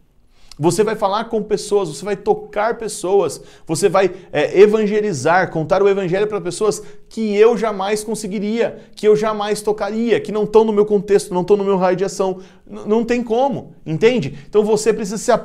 Você 0.59 0.85
vai 0.85 0.95
falar 0.95 1.25
com 1.25 1.43
pessoas, 1.43 1.89
você 1.89 2.05
vai 2.05 2.15
tocar 2.15 2.77
pessoas, 2.77 3.41
você 3.67 3.89
vai 3.89 4.11
é, 4.31 4.61
evangelizar, 4.61 5.51
contar 5.51 5.83
o 5.83 5.89
evangelho 5.89 6.27
para 6.27 6.43
pessoas 6.43 6.83
que 7.09 7.35
eu 7.35 7.57
jamais 7.57 8.05
conseguiria, 8.05 8.79
que 8.95 9.09
eu 9.09 9.17
jamais 9.17 9.63
tocaria, 9.63 10.21
que 10.21 10.31
não 10.31 10.45
estão 10.45 10.63
no 10.63 10.73
meu 10.73 10.85
contexto, 10.85 11.33
não 11.33 11.41
estão 11.41 11.57
no 11.57 11.65
meu 11.65 11.79
raio 11.79 11.97
de 11.97 12.05
ação. 12.05 12.41
N 12.71 12.83
não 12.87 13.03
tem 13.03 13.23
como, 13.23 13.73
entende? 13.87 14.39
Então 14.47 14.63
você 14.63 14.93
precisa 14.93 15.17
se, 15.17 15.33
a, 15.33 15.43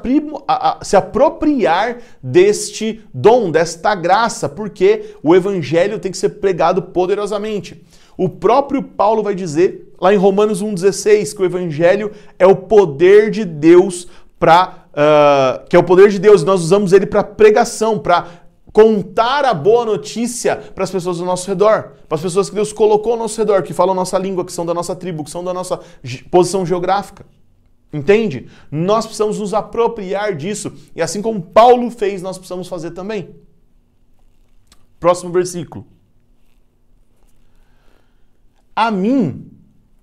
a, 0.47 0.83
se 0.83 0.97
apropriar 0.97 1.99
deste 2.21 3.01
dom, 3.13 3.49
desta 3.49 3.95
graça, 3.95 4.49
porque 4.49 5.15
o 5.23 5.33
evangelho 5.33 5.99
tem 5.99 6.11
que 6.11 6.17
ser 6.17 6.29
pregado 6.29 6.81
poderosamente. 6.81 7.81
O 8.17 8.27
próprio 8.27 8.83
Paulo 8.83 9.23
vai 9.23 9.35
dizer 9.35 9.93
lá 10.01 10.13
em 10.13 10.17
Romanos 10.17 10.61
1,16 10.61 11.33
que 11.33 11.41
o 11.41 11.45
evangelho 11.45 12.11
é 12.37 12.45
o 12.45 12.55
poder 12.55 13.29
de 13.29 13.45
Deus 13.45 14.07
para 14.39 14.86
uh, 14.97 15.67
que 15.69 15.75
é 15.75 15.79
o 15.79 15.83
poder 15.83 16.09
de 16.09 16.17
Deus, 16.17 16.41
e 16.41 16.45
nós 16.45 16.61
usamos 16.61 16.91
ele 16.91 17.05
para 17.05 17.23
pregação, 17.23 17.99
para 17.99 18.27
contar 18.73 19.45
a 19.45 19.53
boa 19.53 19.85
notícia 19.85 20.55
para 20.55 20.83
as 20.83 20.91
pessoas 20.91 21.19
do 21.19 21.25
nosso 21.25 21.47
redor, 21.47 21.93
para 22.07 22.15
as 22.15 22.21
pessoas 22.21 22.49
que 22.49 22.55
Deus 22.55 22.73
colocou 22.73 23.13
ao 23.13 23.19
nosso 23.19 23.39
redor, 23.39 23.63
que 23.63 23.73
falam 23.73 23.93
a 23.93 23.95
nossa 23.95 24.17
língua, 24.17 24.43
que 24.43 24.51
são 24.51 24.65
da 24.65 24.73
nossa 24.73 24.95
tribo, 24.95 25.23
que 25.23 25.31
são 25.31 25.43
da 25.43 25.53
nossa 25.53 25.79
posição 26.31 26.65
geográfica. 26.65 27.25
Entende? 27.93 28.47
Nós 28.69 29.05
precisamos 29.05 29.39
nos 29.39 29.53
apropriar 29.53 30.35
disso, 30.35 30.73
e 30.95 31.01
assim 31.01 31.21
como 31.21 31.41
Paulo 31.41 31.89
fez, 31.89 32.21
nós 32.21 32.37
precisamos 32.37 32.67
fazer 32.67 32.91
também. 32.91 33.35
Próximo 34.99 35.31
versículo. 35.31 35.85
A 38.75 38.91
mim, 38.91 39.49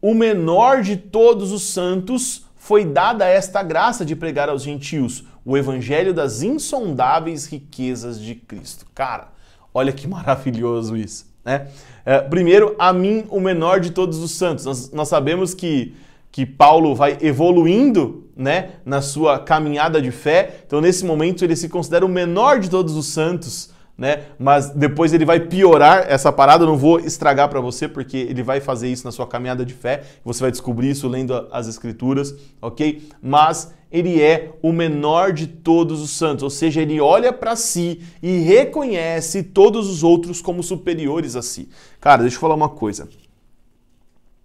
o 0.01 0.15
menor 0.15 0.83
de 0.83 0.97
todos 0.97 1.53
os 1.53 1.63
santos, 1.63 2.44
foi 2.65 2.83
dada 2.83 3.27
esta 3.29 3.63
graça 3.63 4.07
de 4.07 4.17
pregar 4.17 4.49
aos 4.49 4.63
gentios 4.63 5.23
o 5.45 5.55
evangelho 5.55 6.15
das 6.15 6.41
insondáveis 6.41 7.45
riquezas 7.45 8.19
de 8.19 8.35
Cristo. 8.35 8.87
Cara, 8.95 9.29
olha 9.75 9.93
que 9.93 10.09
maravilhoso 10.09 10.97
isso, 10.97 11.27
né? 11.45 11.69
É, 12.07 12.21
primeiro, 12.21 12.75
a 12.79 12.91
mim, 12.91 13.27
o 13.29 13.39
menor 13.39 13.81
de 13.81 13.91
todos 13.91 14.19
os 14.19 14.31
santos. 14.31 14.65
Nós, 14.65 14.91
nós 14.93 15.09
sabemos 15.09 15.53
que, 15.53 15.95
que 16.33 16.47
Paulo 16.47 16.95
vai 16.95 17.19
evoluindo 17.21 18.31
né, 18.35 18.71
na 18.83 19.03
sua 19.03 19.39
caminhada 19.39 20.01
de 20.01 20.11
fé, 20.11 20.63
então 20.67 20.81
nesse 20.81 21.05
momento 21.05 21.45
ele 21.45 21.57
se 21.57 21.69
considera 21.69 22.07
o 22.07 22.09
menor 22.09 22.61
de 22.61 22.71
todos 22.71 22.97
os 22.97 23.09
santos 23.09 23.74
né? 23.97 24.25
Mas 24.39 24.71
depois 24.71 25.13
ele 25.13 25.25
vai 25.25 25.41
piorar 25.41 26.05
essa 26.09 26.33
parada, 26.33 26.65
eu 26.65 26.69
não 26.69 26.77
vou 26.77 26.99
estragar 26.99 27.49
para 27.49 27.61
você 27.61 27.89
porque 27.89 28.17
ele 28.17 28.43
vai 28.43 28.61
fazer 28.61 28.89
isso 28.89 29.05
na 29.05 29.13
sua 29.13 29.27
caminhada 29.27 29.65
de 29.65 29.73
fé, 29.73 30.03
você 30.25 30.41
vai 30.41 30.51
descobrir 30.51 30.91
isso 30.91 31.09
lendo 31.09 31.49
as 31.53 31.69
escrituras, 31.69 32.35
OK? 32.61 33.09
Mas 33.23 33.73
ele 33.91 34.21
é 34.21 34.53
o 34.61 34.73
menor 34.73 35.33
de 35.33 35.47
todos 35.47 36.01
os 36.01 36.11
santos, 36.11 36.43
ou 36.43 36.51
seja, 36.51 36.83
ele 36.83 37.01
olha 37.01 37.33
para 37.33 37.55
si 37.55 38.01
e 38.21 38.39
reconhece 38.39 39.43
todos 39.43 39.89
os 39.89 40.03
outros 40.03 40.43
como 40.43 40.63
superiores 40.63 41.37
a 41.37 41.43
si. 41.43 41.69
Cara, 42.01 42.23
deixa 42.23 42.37
eu 42.37 42.41
falar 42.41 42.55
uma 42.55 42.69
coisa 42.69 43.09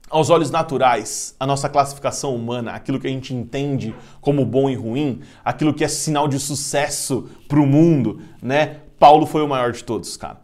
aos 0.09 0.29
olhos 0.29 0.49
naturais, 0.49 1.35
a 1.39 1.45
nossa 1.45 1.69
classificação 1.69 2.35
humana, 2.35 2.71
aquilo 2.71 2.99
que 2.99 3.07
a 3.07 3.11
gente 3.11 3.33
entende 3.33 3.93
como 4.19 4.43
bom 4.43 4.69
e 4.69 4.75
ruim, 4.75 5.21
aquilo 5.45 5.73
que 5.73 5.83
é 5.83 5.87
sinal 5.87 6.27
de 6.27 6.39
sucesso 6.39 7.29
para 7.47 7.59
o 7.59 7.65
mundo, 7.65 8.19
né? 8.41 8.77
Paulo 8.99 9.25
foi 9.25 9.41
o 9.41 9.47
maior 9.47 9.71
de 9.71 9.83
todos, 9.83 10.17
cara. 10.17 10.41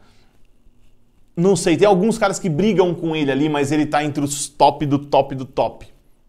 Não 1.36 1.56
sei, 1.56 1.76
tem 1.76 1.88
alguns 1.88 2.18
caras 2.18 2.40
que 2.40 2.48
brigam 2.48 2.94
com 2.94 3.14
ele 3.14 3.30
ali, 3.30 3.50
mas 3.50 3.72
ele 3.72 3.86
tá 3.86 4.04
entre 4.04 4.24
os 4.24 4.48
top 4.48 4.86
do 4.86 4.98
top 4.98 5.36
do 5.36 5.44
top. 5.44 5.86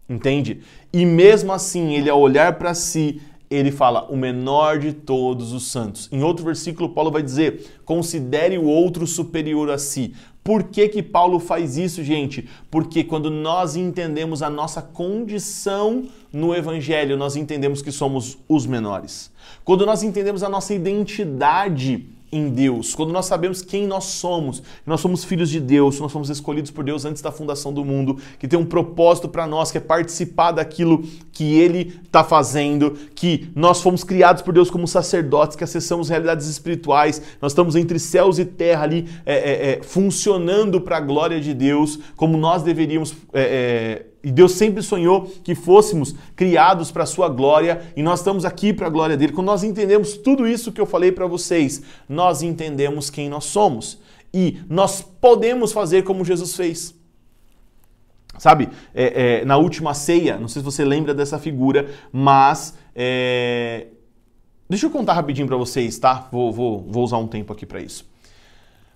Entende? 0.09 0.61
E 0.91 1.05
mesmo 1.05 1.53
assim, 1.53 1.93
ele 1.93 2.09
ao 2.09 2.19
olhar 2.19 2.57
para 2.57 2.73
si, 2.73 3.21
ele 3.49 3.71
fala 3.71 4.03
o 4.09 4.17
menor 4.17 4.79
de 4.79 4.91
todos 4.91 5.53
os 5.53 5.71
santos. 5.71 6.09
Em 6.11 6.23
outro 6.23 6.43
versículo, 6.43 6.89
Paulo 6.89 7.11
vai 7.11 7.23
dizer: 7.23 7.79
considere 7.85 8.57
o 8.57 8.65
outro 8.65 9.07
superior 9.07 9.69
a 9.69 9.77
si. 9.77 10.13
Por 10.43 10.63
que, 10.63 10.87
que 10.87 11.03
Paulo 11.03 11.39
faz 11.39 11.77
isso, 11.77 12.03
gente? 12.03 12.47
Porque 12.71 13.03
quando 13.03 13.29
nós 13.29 13.75
entendemos 13.75 14.41
a 14.41 14.49
nossa 14.49 14.81
condição 14.81 16.05
no 16.31 16.55
Evangelho, 16.55 17.17
nós 17.17 17.35
entendemos 17.35 17.81
que 17.81 17.91
somos 17.91 18.37
os 18.47 18.65
menores. 18.65 19.29
Quando 19.65 19.85
nós 19.85 20.03
entendemos 20.03 20.43
a 20.43 20.49
nossa 20.49 20.73
identidade 20.73 22.16
em 22.31 22.49
Deus, 22.49 22.93
quando 22.93 23.13
nós 23.13 23.25
sabemos 23.25 23.61
quem 23.61 23.87
nós 23.87 24.03
somos, 24.05 24.61
nós 24.85 24.99
somos 24.99 25.23
filhos 25.23 25.49
de 25.49 25.59
Deus, 25.59 25.99
nós 25.99 26.11
somos 26.11 26.29
escolhidos 26.29 26.71
por 26.71 26.83
Deus 26.83 27.05
antes 27.05 27.21
da 27.21 27.31
fundação 27.31 27.73
do 27.73 27.85
mundo, 27.85 28.17
que 28.37 28.47
tem 28.47 28.59
um 28.59 28.65
propósito 28.65 29.29
para 29.29 29.47
nós, 29.47 29.71
que 29.71 29.77
é 29.77 29.81
participar 29.81 30.51
daquilo 30.51 31.03
que 31.31 31.55
Ele 31.55 31.99
está 32.03 32.23
fazendo, 32.23 32.97
que 33.15 33.49
nós 33.55 33.81
fomos 33.81 34.03
criados 34.03 34.41
por 34.41 34.53
Deus 34.53 34.69
como 34.69 34.87
sacerdotes, 34.87 35.55
que 35.55 35.63
acessamos 35.63 36.09
realidades 36.09 36.47
espirituais, 36.47 37.21
nós 37.41 37.53
estamos 37.53 37.75
entre 37.75 37.97
céus 37.97 38.39
e 38.39 38.45
terra 38.45 38.83
ali, 38.83 39.07
é, 39.25 39.35
é, 39.35 39.71
é, 39.71 39.83
funcionando 39.83 40.81
para 40.81 40.97
a 40.97 41.01
glória 41.01 41.39
de 41.39 41.53
Deus, 41.53 41.97
como 42.15 42.37
nós 42.37 42.61
deveríamos 42.61 43.13
é, 43.33 43.41
é, 43.41 44.05
E 44.27 44.31
Deus 44.31 44.51
sempre 44.51 44.83
sonhou 44.83 45.23
que 45.41 45.55
fôssemos 45.55 46.13
criados 46.35 46.91
para 46.91 47.03
a 47.03 47.05
sua 47.05 47.29
glória 47.29 47.93
e 47.95 48.03
nós 48.03 48.19
estamos 48.19 48.43
aqui 48.43 48.73
para 48.73 48.87
a 48.87 48.89
glória 48.89 49.15
dele. 49.15 49.31
Quando 49.31 49.47
nós 49.47 49.63
entendemos 49.63 50.17
tudo 50.17 50.45
isso 50.45 50.69
que 50.69 50.81
eu 50.81 50.85
falei 50.85 51.13
para 51.13 51.25
vocês, 51.25 51.81
nós 52.09 52.41
entendemos 52.41 53.09
quem 53.09 53.29
nós 53.29 53.45
somos 53.45 54.01
e 54.33 54.59
nós 54.67 55.01
podemos 55.01 55.71
fazer 55.71 56.03
como 56.03 56.25
Jesus 56.25 56.57
fez. 56.57 56.93
Sabe, 58.37 58.67
é, 58.93 59.39
é, 59.39 59.45
na 59.45 59.55
última 59.55 59.93
ceia, 59.93 60.37
não 60.37 60.49
sei 60.49 60.61
se 60.61 60.65
você 60.65 60.83
lembra 60.83 61.13
dessa 61.13 61.39
figura, 61.39 61.89
mas 62.11 62.75
é... 62.93 63.87
deixa 64.69 64.87
eu 64.87 64.89
contar 64.89 65.13
rapidinho 65.13 65.47
para 65.47 65.55
vocês, 65.55 65.97
tá? 65.97 66.27
Vou, 66.33 66.51
vou, 66.51 66.85
vou 66.85 67.05
usar 67.05 67.17
um 67.17 67.27
tempo 67.27 67.53
aqui 67.53 67.65
para 67.65 67.79
isso. 67.79 68.05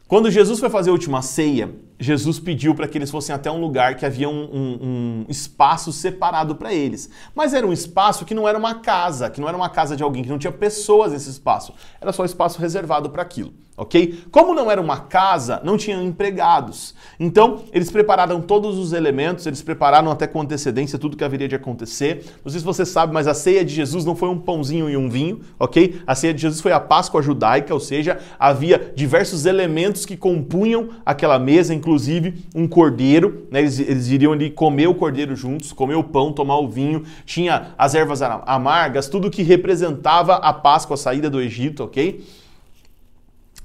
Quando 0.09 0.29
Jesus 0.29 0.59
foi 0.59 0.69
fazer 0.69 0.89
a 0.89 0.93
última 0.93 1.21
ceia, 1.21 1.73
Jesus 2.01 2.39
pediu 2.39 2.73
para 2.73 2.87
que 2.87 2.97
eles 2.97 3.11
fossem 3.11 3.33
até 3.33 3.51
um 3.51 3.61
lugar 3.61 3.95
que 3.95 4.05
havia 4.05 4.27
um, 4.27 4.43
um, 4.43 4.79
um 4.81 5.25
espaço 5.29 5.93
separado 5.93 6.55
para 6.55 6.73
eles. 6.73 7.09
Mas 7.35 7.53
era 7.53 7.65
um 7.65 7.71
espaço 7.71 8.25
que 8.25 8.33
não 8.33 8.47
era 8.47 8.57
uma 8.57 8.75
casa, 8.75 9.29
que 9.29 9.39
não 9.39 9.47
era 9.47 9.55
uma 9.55 9.69
casa 9.69 9.95
de 9.95 10.01
alguém, 10.01 10.23
que 10.23 10.29
não 10.29 10.39
tinha 10.39 10.51
pessoas 10.51 11.11
nesse 11.11 11.29
espaço. 11.29 11.73
Era 12.01 12.11
só 12.11 12.25
espaço 12.25 12.59
reservado 12.59 13.11
para 13.11 13.21
aquilo 13.21 13.53
ok? 13.81 14.19
Como 14.29 14.53
não 14.53 14.69
era 14.69 14.79
uma 14.79 14.99
casa, 14.99 15.59
não 15.63 15.75
tinham 15.75 16.03
empregados. 16.03 16.93
Então, 17.19 17.63
eles 17.73 17.89
prepararam 17.89 18.39
todos 18.39 18.77
os 18.77 18.93
elementos, 18.93 19.47
eles 19.47 19.63
prepararam 19.63 20.11
até 20.11 20.27
com 20.27 20.39
antecedência 20.39 20.99
tudo 20.99 21.17
que 21.17 21.23
haveria 21.23 21.47
de 21.47 21.55
acontecer. 21.55 22.23
Não 22.45 22.51
sei 22.51 22.59
se 22.59 22.65
você 22.65 22.85
sabe, 22.85 23.11
mas 23.11 23.27
a 23.27 23.33
ceia 23.33 23.65
de 23.65 23.73
Jesus 23.73 24.05
não 24.05 24.15
foi 24.15 24.29
um 24.29 24.37
pãozinho 24.37 24.87
e 24.87 24.95
um 24.95 25.09
vinho, 25.09 25.41
ok? 25.59 25.99
A 26.05 26.13
ceia 26.13 26.31
de 26.31 26.41
Jesus 26.41 26.61
foi 26.61 26.71
a 26.71 26.79
Páscoa 26.79 27.23
judaica, 27.23 27.73
ou 27.73 27.79
seja, 27.79 28.19
havia 28.37 28.93
diversos 28.95 29.47
elementos 29.47 30.05
que 30.05 30.15
compunham 30.15 30.89
aquela 31.03 31.39
mesa, 31.39 31.73
inclusive 31.73 32.45
um 32.53 32.67
cordeiro, 32.67 33.47
né? 33.49 33.61
Eles, 33.61 33.79
eles 33.79 34.07
iriam 34.09 34.33
ali 34.33 34.51
comer 34.51 34.87
o 34.87 34.93
cordeiro 34.93 35.35
juntos, 35.35 35.73
comer 35.73 35.95
o 35.95 36.03
pão, 36.03 36.31
tomar 36.31 36.59
o 36.59 36.69
vinho, 36.69 37.03
tinha 37.25 37.73
as 37.75 37.95
ervas 37.95 38.21
amargas, 38.21 39.09
tudo 39.09 39.31
que 39.31 39.41
representava 39.41 40.35
a 40.35 40.53
Páscoa, 40.53 40.93
a 40.93 40.97
saída 40.97 41.31
do 41.31 41.41
Egito, 41.41 41.83
ok? 41.83 42.23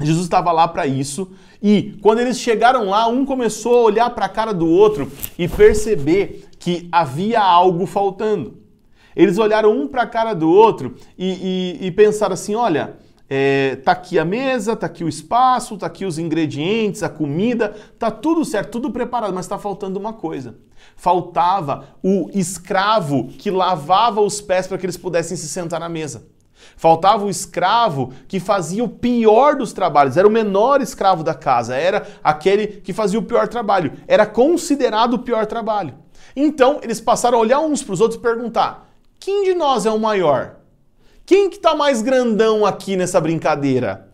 Jesus 0.01 0.25
estava 0.25 0.53
lá 0.53 0.69
para 0.69 0.87
isso. 0.87 1.31
E 1.63 1.99
quando 2.03 2.21
eles 2.21 2.39
chegaram 2.39 2.91
lá, 2.91 3.07
um 3.09 3.25
começou 3.25 3.77
a 3.77 3.83
olhar 3.83 4.11
para 4.11 4.27
a 4.27 4.29
cara 4.29 4.53
do 4.53 4.69
outro 4.69 5.11
e 5.39 5.49
perceber 5.49 6.49
que 6.59 6.89
havia 6.93 7.41
algo 7.41 7.87
faltando. 7.87 8.59
Eles 9.15 9.39
olharam 9.39 9.73
um 9.73 9.89
para 9.89 10.03
a 10.03 10.07
cara 10.07 10.35
do 10.35 10.51
outro 10.51 10.95
e, 11.17 11.79
e, 11.81 11.87
e 11.87 11.91
pensaram 11.91 12.35
assim: 12.35 12.55
olha, 12.55 12.99
é, 13.29 13.77
tá 13.77 13.93
aqui 13.93 14.19
a 14.19 14.25
mesa, 14.25 14.77
tá 14.77 14.87
aqui 14.87 15.03
o 15.03 15.09
espaço, 15.09 15.79
tá 15.79 15.87
aqui 15.87 16.05
os 16.05 16.19
ingredientes, 16.19 17.03
a 17.03 17.09
comida, 17.09 17.75
tá 17.99 18.11
tudo 18.11 18.45
certo, 18.45 18.73
tudo 18.73 18.91
preparado, 18.91 19.35
mas 19.35 19.47
está 19.47 19.59
faltando 19.59 19.99
uma 19.99 20.13
coisa. 20.13 20.59
Faltava 20.95 21.87
o 22.03 22.31
escravo 22.35 23.29
que 23.29 23.51
lavava 23.51 24.21
os 24.21 24.41
pés 24.41 24.67
para 24.67 24.77
que 24.77 24.85
eles 24.85 24.97
pudessem 24.97 25.37
se 25.37 25.49
sentar 25.49 25.81
na 25.81 25.89
mesa. 25.89 26.27
Faltava 26.77 27.25
o 27.25 27.31
escravo 27.31 28.13
que 28.29 28.39
fazia 28.39 28.85
o 28.85 28.89
pior 28.89 29.57
dos 29.57 29.73
trabalhos, 29.73 30.17
era 30.17 30.29
o 30.29 30.31
menor 30.31 30.81
escravo 30.81 31.23
da 31.23 31.35
casa, 31.35 31.75
era 31.75 32.07
aquele 32.23 32.67
que 32.67 32.93
fazia 32.93 33.19
o 33.19 33.23
pior 33.23 33.49
trabalho, 33.49 33.93
era 34.07 34.27
considerado 34.27 35.15
o 35.15 35.19
pior 35.19 35.47
trabalho. 35.47 35.95
Então 36.35 36.81
eles 36.83 37.01
passaram 37.01 37.39
a 37.39 37.41
olhar 37.41 37.61
uns 37.61 37.83
para 37.83 37.95
os 37.95 38.01
outros 38.01 38.19
e 38.19 38.23
perguntar: 38.23 38.89
quem 39.19 39.45
de 39.45 39.55
nós 39.55 39.87
é 39.87 39.91
o 39.91 39.99
maior? 39.99 40.57
Quem 41.25 41.51
que 41.51 41.57
está 41.57 41.75
mais 41.75 42.03
grandão 42.03 42.65
aqui 42.65 42.97
nessa 42.97 43.21
brincadeira? 43.21 44.06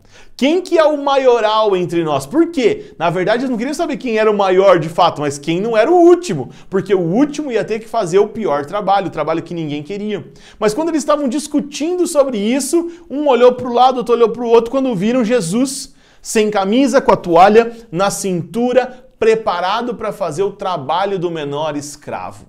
Quem 0.42 0.60
que 0.60 0.76
é 0.76 0.82
o 0.82 1.00
maioral 1.00 1.76
entre 1.76 2.02
nós? 2.02 2.26
Por 2.26 2.50
quê? 2.50 2.94
Na 2.98 3.10
verdade, 3.10 3.42
eles 3.42 3.50
não 3.50 3.56
queriam 3.56 3.72
saber 3.72 3.96
quem 3.96 4.18
era 4.18 4.28
o 4.28 4.36
maior 4.36 4.80
de 4.80 4.88
fato, 4.88 5.20
mas 5.20 5.38
quem 5.38 5.60
não 5.60 5.76
era 5.76 5.88
o 5.88 5.94
último, 5.94 6.50
porque 6.68 6.92
o 6.92 6.98
último 6.98 7.52
ia 7.52 7.62
ter 7.62 7.78
que 7.78 7.86
fazer 7.86 8.18
o 8.18 8.26
pior 8.26 8.66
trabalho, 8.66 9.06
o 9.06 9.10
trabalho 9.10 9.40
que 9.40 9.54
ninguém 9.54 9.84
queria. 9.84 10.26
Mas 10.58 10.74
quando 10.74 10.88
eles 10.88 11.02
estavam 11.02 11.28
discutindo 11.28 12.08
sobre 12.08 12.38
isso, 12.38 12.90
um 13.08 13.28
olhou 13.28 13.52
para 13.52 13.68
o 13.68 13.72
lado, 13.72 13.98
outro 13.98 14.16
olhou 14.16 14.30
para 14.30 14.42
o 14.42 14.48
outro, 14.48 14.72
quando 14.72 14.92
viram 14.96 15.24
Jesus 15.24 15.94
sem 16.20 16.50
camisa, 16.50 17.00
com 17.00 17.12
a 17.12 17.16
toalha 17.16 17.76
na 17.92 18.10
cintura, 18.10 19.06
preparado 19.20 19.94
para 19.94 20.10
fazer 20.10 20.42
o 20.42 20.50
trabalho 20.50 21.20
do 21.20 21.30
menor 21.30 21.76
escravo. 21.76 22.46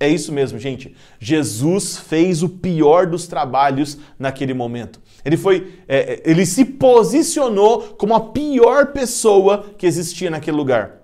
É 0.00 0.08
isso 0.08 0.32
mesmo, 0.32 0.58
gente. 0.58 0.94
Jesus 1.18 1.98
fez 1.98 2.42
o 2.42 2.48
pior 2.48 3.06
dos 3.06 3.26
trabalhos 3.26 3.98
naquele 4.18 4.54
momento. 4.54 4.98
Ele 5.28 5.36
foi, 5.36 5.74
é, 5.86 5.98
é, 5.98 6.22
ele 6.24 6.46
se 6.46 6.64
posicionou 6.64 7.82
como 7.98 8.14
a 8.14 8.20
pior 8.20 8.92
pessoa 8.92 9.66
que 9.76 9.86
existia 9.86 10.30
naquele 10.30 10.56
lugar. 10.56 11.02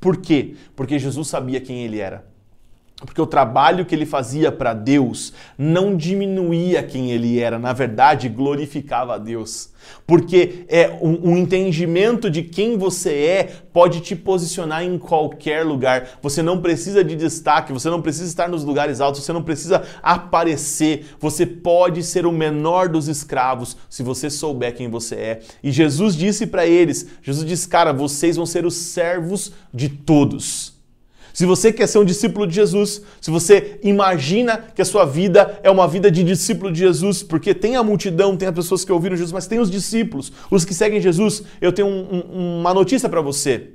Por 0.00 0.16
quê? 0.16 0.54
Porque 0.74 0.98
Jesus 0.98 1.28
sabia 1.28 1.60
quem 1.60 1.84
ele 1.84 1.98
era. 1.98 2.24
Porque 3.06 3.22
o 3.22 3.26
trabalho 3.26 3.86
que 3.86 3.94
ele 3.94 4.04
fazia 4.04 4.50
para 4.50 4.74
Deus 4.74 5.32
não 5.56 5.96
diminuía 5.96 6.82
quem 6.82 7.12
ele 7.12 7.38
era, 7.38 7.56
na 7.56 7.72
verdade, 7.72 8.28
glorificava 8.28 9.14
a 9.14 9.18
Deus. 9.18 9.70
Porque 10.04 10.64
é 10.68 10.90
um, 11.00 11.30
um, 11.30 11.36
entendimento 11.36 12.28
de 12.28 12.42
quem 12.42 12.76
você 12.76 13.12
é 13.12 13.44
pode 13.72 14.00
te 14.00 14.16
posicionar 14.16 14.82
em 14.82 14.98
qualquer 14.98 15.64
lugar. 15.64 16.18
Você 16.20 16.42
não 16.42 16.60
precisa 16.60 17.04
de 17.04 17.14
destaque, 17.14 17.72
você 17.72 17.88
não 17.88 18.02
precisa 18.02 18.26
estar 18.26 18.48
nos 18.48 18.64
lugares 18.64 19.00
altos, 19.00 19.22
você 19.22 19.32
não 19.32 19.44
precisa 19.44 19.84
aparecer. 20.02 21.06
Você 21.20 21.46
pode 21.46 22.02
ser 22.02 22.26
o 22.26 22.32
menor 22.32 22.88
dos 22.88 23.06
escravos 23.06 23.76
se 23.88 24.02
você 24.02 24.28
souber 24.28 24.74
quem 24.74 24.88
você 24.88 25.14
é. 25.14 25.40
E 25.62 25.70
Jesus 25.70 26.16
disse 26.16 26.48
para 26.48 26.66
eles: 26.66 27.06
Jesus 27.22 27.46
disse, 27.46 27.68
cara, 27.68 27.92
vocês 27.92 28.34
vão 28.34 28.44
ser 28.44 28.66
os 28.66 28.74
servos 28.74 29.52
de 29.72 29.88
todos. 29.88 30.77
Se 31.32 31.46
você 31.46 31.72
quer 31.72 31.86
ser 31.86 31.98
um 31.98 32.04
discípulo 32.04 32.46
de 32.46 32.54
Jesus, 32.54 33.02
se 33.20 33.30
você 33.30 33.78
imagina 33.82 34.56
que 34.74 34.82
a 34.82 34.84
sua 34.84 35.04
vida 35.04 35.60
é 35.62 35.70
uma 35.70 35.86
vida 35.86 36.10
de 36.10 36.24
discípulo 36.24 36.72
de 36.72 36.80
Jesus, 36.80 37.22
porque 37.22 37.54
tem 37.54 37.76
a 37.76 37.82
multidão, 37.82 38.36
tem 38.36 38.48
as 38.48 38.54
pessoas 38.54 38.84
que 38.84 38.92
ouviram 38.92 39.16
Jesus, 39.16 39.32
mas 39.32 39.46
tem 39.46 39.58
os 39.58 39.70
discípulos, 39.70 40.32
os 40.50 40.64
que 40.64 40.74
seguem 40.74 41.00
Jesus, 41.00 41.42
eu 41.60 41.72
tenho 41.72 41.88
um, 41.88 42.24
um, 42.32 42.60
uma 42.60 42.74
notícia 42.74 43.08
para 43.08 43.20
você. 43.20 43.70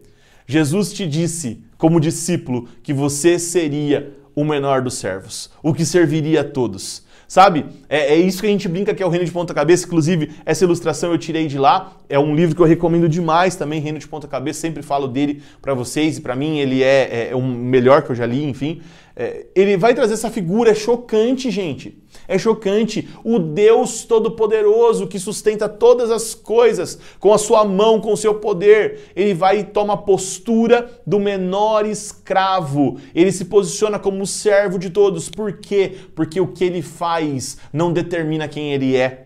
Jesus 0.45 0.91
te 0.91 1.07
disse, 1.07 1.61
como 1.77 1.99
discípulo, 1.99 2.67
que 2.81 2.93
você 2.93 3.39
seria 3.39 4.13
o 4.35 4.43
menor 4.43 4.81
dos 4.81 4.95
servos, 4.95 5.49
o 5.61 5.73
que 5.73 5.85
serviria 5.85 6.41
a 6.41 6.43
todos. 6.43 7.03
Sabe? 7.33 7.65
É, 7.89 8.13
é, 8.13 8.15
isso 8.15 8.41
que 8.41 8.45
a 8.45 8.49
gente 8.51 8.69
brinca 8.69 8.93
que 8.93 9.01
é 9.01 9.05
o 9.07 9.09
Reino 9.09 9.25
de 9.25 9.31
Ponta 9.31 9.55
Cabeça. 9.55 9.87
Inclusive, 9.87 10.33
essa 10.45 10.63
ilustração 10.63 11.11
eu 11.11 11.17
tirei 11.17 11.47
de 11.47 11.57
lá. 11.57 11.97
É 12.07 12.19
um 12.19 12.35
livro 12.35 12.55
que 12.55 12.61
eu 12.61 12.65
recomendo 12.67 13.09
demais 13.09 13.55
também, 13.55 13.81
Reino 13.81 13.97
de 13.97 14.07
Ponta 14.07 14.27
Cabeça. 14.27 14.59
Sempre 14.59 14.83
falo 14.83 15.07
dele 15.07 15.41
para 15.59 15.73
vocês 15.73 16.19
e 16.19 16.21
para 16.21 16.35
mim 16.35 16.59
ele 16.59 16.83
é, 16.83 17.09
é, 17.11 17.29
é 17.31 17.35
o 17.35 17.41
melhor 17.41 18.03
que 18.03 18.11
eu 18.11 18.15
já 18.15 18.27
li, 18.27 18.43
enfim. 18.43 18.83
É, 19.15 19.47
ele 19.55 19.75
vai 19.77 19.95
trazer 19.95 20.13
essa 20.13 20.29
figura 20.29 20.75
chocante, 20.75 21.49
gente. 21.49 22.02
É 22.27 22.37
chocante. 22.37 23.07
O 23.23 23.39
Deus 23.39 24.03
Todo-Poderoso 24.05 25.07
que 25.07 25.19
sustenta 25.19 25.67
todas 25.67 26.11
as 26.11 26.33
coisas 26.33 26.99
com 27.19 27.33
a 27.33 27.37
sua 27.37 27.65
mão, 27.65 27.99
com 27.99 28.13
o 28.13 28.17
seu 28.17 28.35
poder. 28.35 29.11
Ele 29.15 29.33
vai 29.33 29.59
e 29.59 29.63
toma 29.63 29.93
a 29.93 29.97
postura 29.97 30.89
do 31.05 31.19
menor 31.19 31.85
escravo. 31.85 32.97
Ele 33.13 33.31
se 33.31 33.45
posiciona 33.45 33.99
como 33.99 34.25
servo 34.25 34.77
de 34.79 34.89
todos. 34.89 35.29
Por 35.29 35.53
quê? 35.53 35.93
Porque 36.15 36.39
o 36.39 36.47
que 36.47 36.63
ele 36.63 36.81
faz 36.81 37.57
não 37.71 37.91
determina 37.91 38.47
quem 38.47 38.73
ele 38.73 38.95
é. 38.95 39.23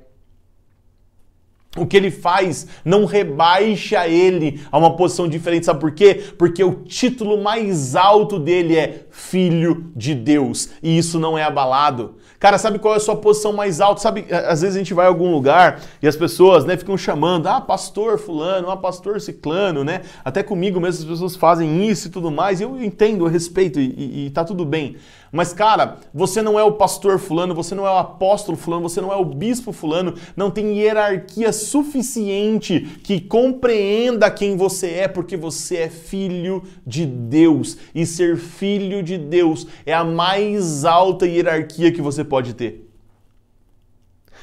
O 1.78 1.86
que 1.86 1.96
ele 1.96 2.10
faz 2.10 2.68
não 2.84 3.06
rebaixa 3.06 4.08
ele 4.08 4.62
a 4.72 4.78
uma 4.78 4.96
posição 4.96 5.28
diferente. 5.28 5.66
Sabe 5.66 5.80
por 5.80 5.92
quê? 5.92 6.24
Porque 6.38 6.64
o 6.64 6.84
título 6.84 7.42
mais 7.42 7.96
alto 7.96 8.40
dele 8.40 8.76
é 8.76 9.06
Filho 9.18 9.92
de 9.96 10.14
Deus. 10.14 10.70
E 10.82 10.96
isso 10.96 11.20
não 11.20 11.36
é 11.36 11.42
abalado. 11.42 12.18
Cara, 12.40 12.60
sabe 12.60 12.78
qual 12.78 12.94
é 12.94 12.98
a 12.98 13.00
sua 13.00 13.16
posição 13.16 13.52
mais 13.52 13.82
alta? 13.82 14.00
Sabe, 14.00 14.28
às 14.30 14.62
vezes 14.62 14.76
a 14.76 14.80
gente 14.80 14.94
vai 14.94 15.08
a 15.08 15.10
algum 15.10 15.32
lugar 15.32 15.82
e 16.04 16.08
as 16.08 16.16
pessoas 16.16 16.66
né, 16.66 16.78
ficam 16.78 16.96
chamando, 16.96 17.48
ah, 17.48 17.60
pastor 17.60 18.20
fulano, 18.20 18.70
ah, 18.70 18.78
pastor 18.78 19.20
ciclano, 19.20 19.84
né? 19.84 20.02
Até 20.24 20.44
comigo 20.44 20.80
mesmo 20.80 21.04
as 21.04 21.10
pessoas 21.10 21.36
fazem 21.36 21.90
isso 21.90 22.10
e 22.10 22.12
tudo 22.12 22.30
mais. 22.30 22.62
Eu 22.62 22.80
entendo, 22.80 23.26
eu 23.26 23.30
respeito 23.30 23.80
e, 23.80 23.90
e, 23.98 24.26
e 24.28 24.30
tá 24.30 24.46
tudo 24.46 24.64
bem. 24.64 24.98
Mas, 25.32 25.54
cara, 25.54 25.98
você 26.14 26.42
não 26.42 26.60
é 26.60 26.64
o 26.64 26.74
pastor 26.74 27.20
fulano, 27.20 27.54
você 27.54 27.76
não 27.76 27.86
é 27.86 27.92
o 27.92 27.98
apóstolo 27.98 28.58
fulano, 28.58 28.88
você 28.88 29.02
não 29.02 29.12
é 29.12 29.16
o 29.16 29.26
bispo 29.26 29.72
fulano, 29.72 30.14
não 30.36 30.50
tem 30.50 30.78
hierarquia 30.78 31.52
suficiente 31.52 33.00
que 33.04 33.20
compreenda 33.20 34.32
quem 34.32 34.56
você 34.56 34.88
é, 34.92 35.08
porque 35.08 35.36
você 35.36 35.78
é 35.78 35.90
filho 35.90 36.64
de 36.86 37.06
Deus. 37.06 37.78
E 37.94 38.06
ser 38.06 38.38
filho 38.38 39.04
de 39.08 39.18
Deus 39.18 39.66
é 39.86 39.94
a 39.94 40.04
mais 40.04 40.86
alta 40.86 41.26
hierarquia 41.26 41.92
que 41.92 42.02
você 42.02 42.24
pode 42.24 42.54
ter. 42.54 42.88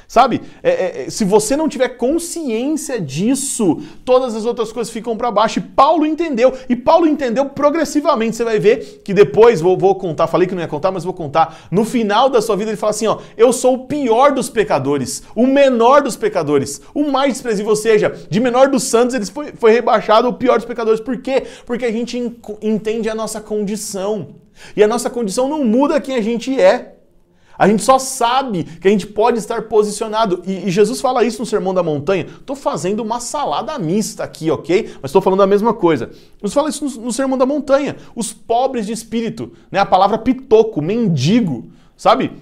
Sabe? 0.07 0.41
É, 0.61 0.69
é, 0.69 1.05
é, 1.05 1.09
se 1.09 1.25
você 1.25 1.55
não 1.55 1.67
tiver 1.67 1.89
consciência 1.89 3.01
disso, 3.01 3.81
todas 4.03 4.35
as 4.35 4.45
outras 4.45 4.71
coisas 4.71 4.93
ficam 4.93 5.17
para 5.17 5.31
baixo. 5.31 5.59
E 5.59 5.61
Paulo 5.61 6.05
entendeu. 6.05 6.53
E 6.69 6.75
Paulo 6.75 7.07
entendeu 7.07 7.45
progressivamente. 7.47 8.35
Você 8.35 8.43
vai 8.43 8.59
ver 8.59 9.01
que 9.03 9.13
depois, 9.13 9.61
vou, 9.61 9.77
vou 9.77 9.95
contar, 9.95 10.27
falei 10.27 10.47
que 10.47 10.53
não 10.53 10.61
ia 10.61 10.67
contar, 10.67 10.91
mas 10.91 11.03
vou 11.03 11.13
contar. 11.13 11.67
No 11.71 11.83
final 11.83 12.29
da 12.29 12.41
sua 12.41 12.55
vida, 12.55 12.69
ele 12.69 12.77
fala 12.77 12.91
assim: 12.91 13.07
ó, 13.07 13.17
eu 13.35 13.51
sou 13.51 13.73
o 13.73 13.87
pior 13.87 14.31
dos 14.31 14.49
pecadores, 14.49 15.23
o 15.35 15.47
menor 15.47 16.01
dos 16.01 16.15
pecadores, 16.15 16.81
o 16.93 17.11
mais 17.11 17.33
desprezível. 17.33 17.71
Ou 17.71 17.75
seja, 17.75 18.15
de 18.29 18.39
menor 18.39 18.69
dos 18.69 18.83
santos, 18.83 19.15
ele 19.15 19.25
foi, 19.25 19.53
foi 19.55 19.71
rebaixado 19.71 20.27
o 20.27 20.33
pior 20.33 20.57
dos 20.57 20.65
pecadores. 20.65 20.99
Por 20.99 21.17
quê? 21.17 21.43
Porque 21.65 21.85
a 21.85 21.91
gente 21.91 22.17
entende 22.61 23.09
a 23.09 23.15
nossa 23.15 23.41
condição. 23.41 24.44
E 24.75 24.83
a 24.83 24.87
nossa 24.87 25.09
condição 25.09 25.47
não 25.47 25.63
muda 25.63 26.01
quem 26.01 26.15
a 26.15 26.21
gente 26.21 26.59
é. 26.59 26.95
A 27.57 27.67
gente 27.67 27.83
só 27.83 27.97
sabe 27.97 28.63
que 28.63 28.87
a 28.87 28.91
gente 28.91 29.07
pode 29.07 29.37
estar 29.37 29.63
posicionado. 29.63 30.43
E, 30.45 30.67
e 30.67 30.71
Jesus 30.71 30.99
fala 30.99 31.23
isso 31.23 31.39
no 31.39 31.45
Sermão 31.45 31.73
da 31.73 31.81
Montanha. 31.81 32.25
Estou 32.25 32.55
fazendo 32.55 33.01
uma 33.01 33.19
salada 33.19 33.77
mista 33.79 34.23
aqui, 34.23 34.51
ok? 34.51 34.95
Mas 35.01 35.09
estou 35.09 35.21
falando 35.21 35.43
a 35.43 35.47
mesma 35.47 35.73
coisa. 35.73 36.09
Jesus 36.37 36.53
fala 36.53 36.69
isso 36.69 36.85
no, 36.85 37.05
no, 37.05 37.13
Sermão 37.13 37.37
da 37.37 37.45
Montanha. 37.45 37.95
Os 38.15 38.33
pobres 38.33 38.85
de 38.85 38.91
espírito, 38.91 39.53
né? 39.71 39.79
A 39.79 39.85
palavra 39.85 40.17
pitoco, 40.17 40.81
mendigo, 40.81 41.69
sabe? 41.95 42.33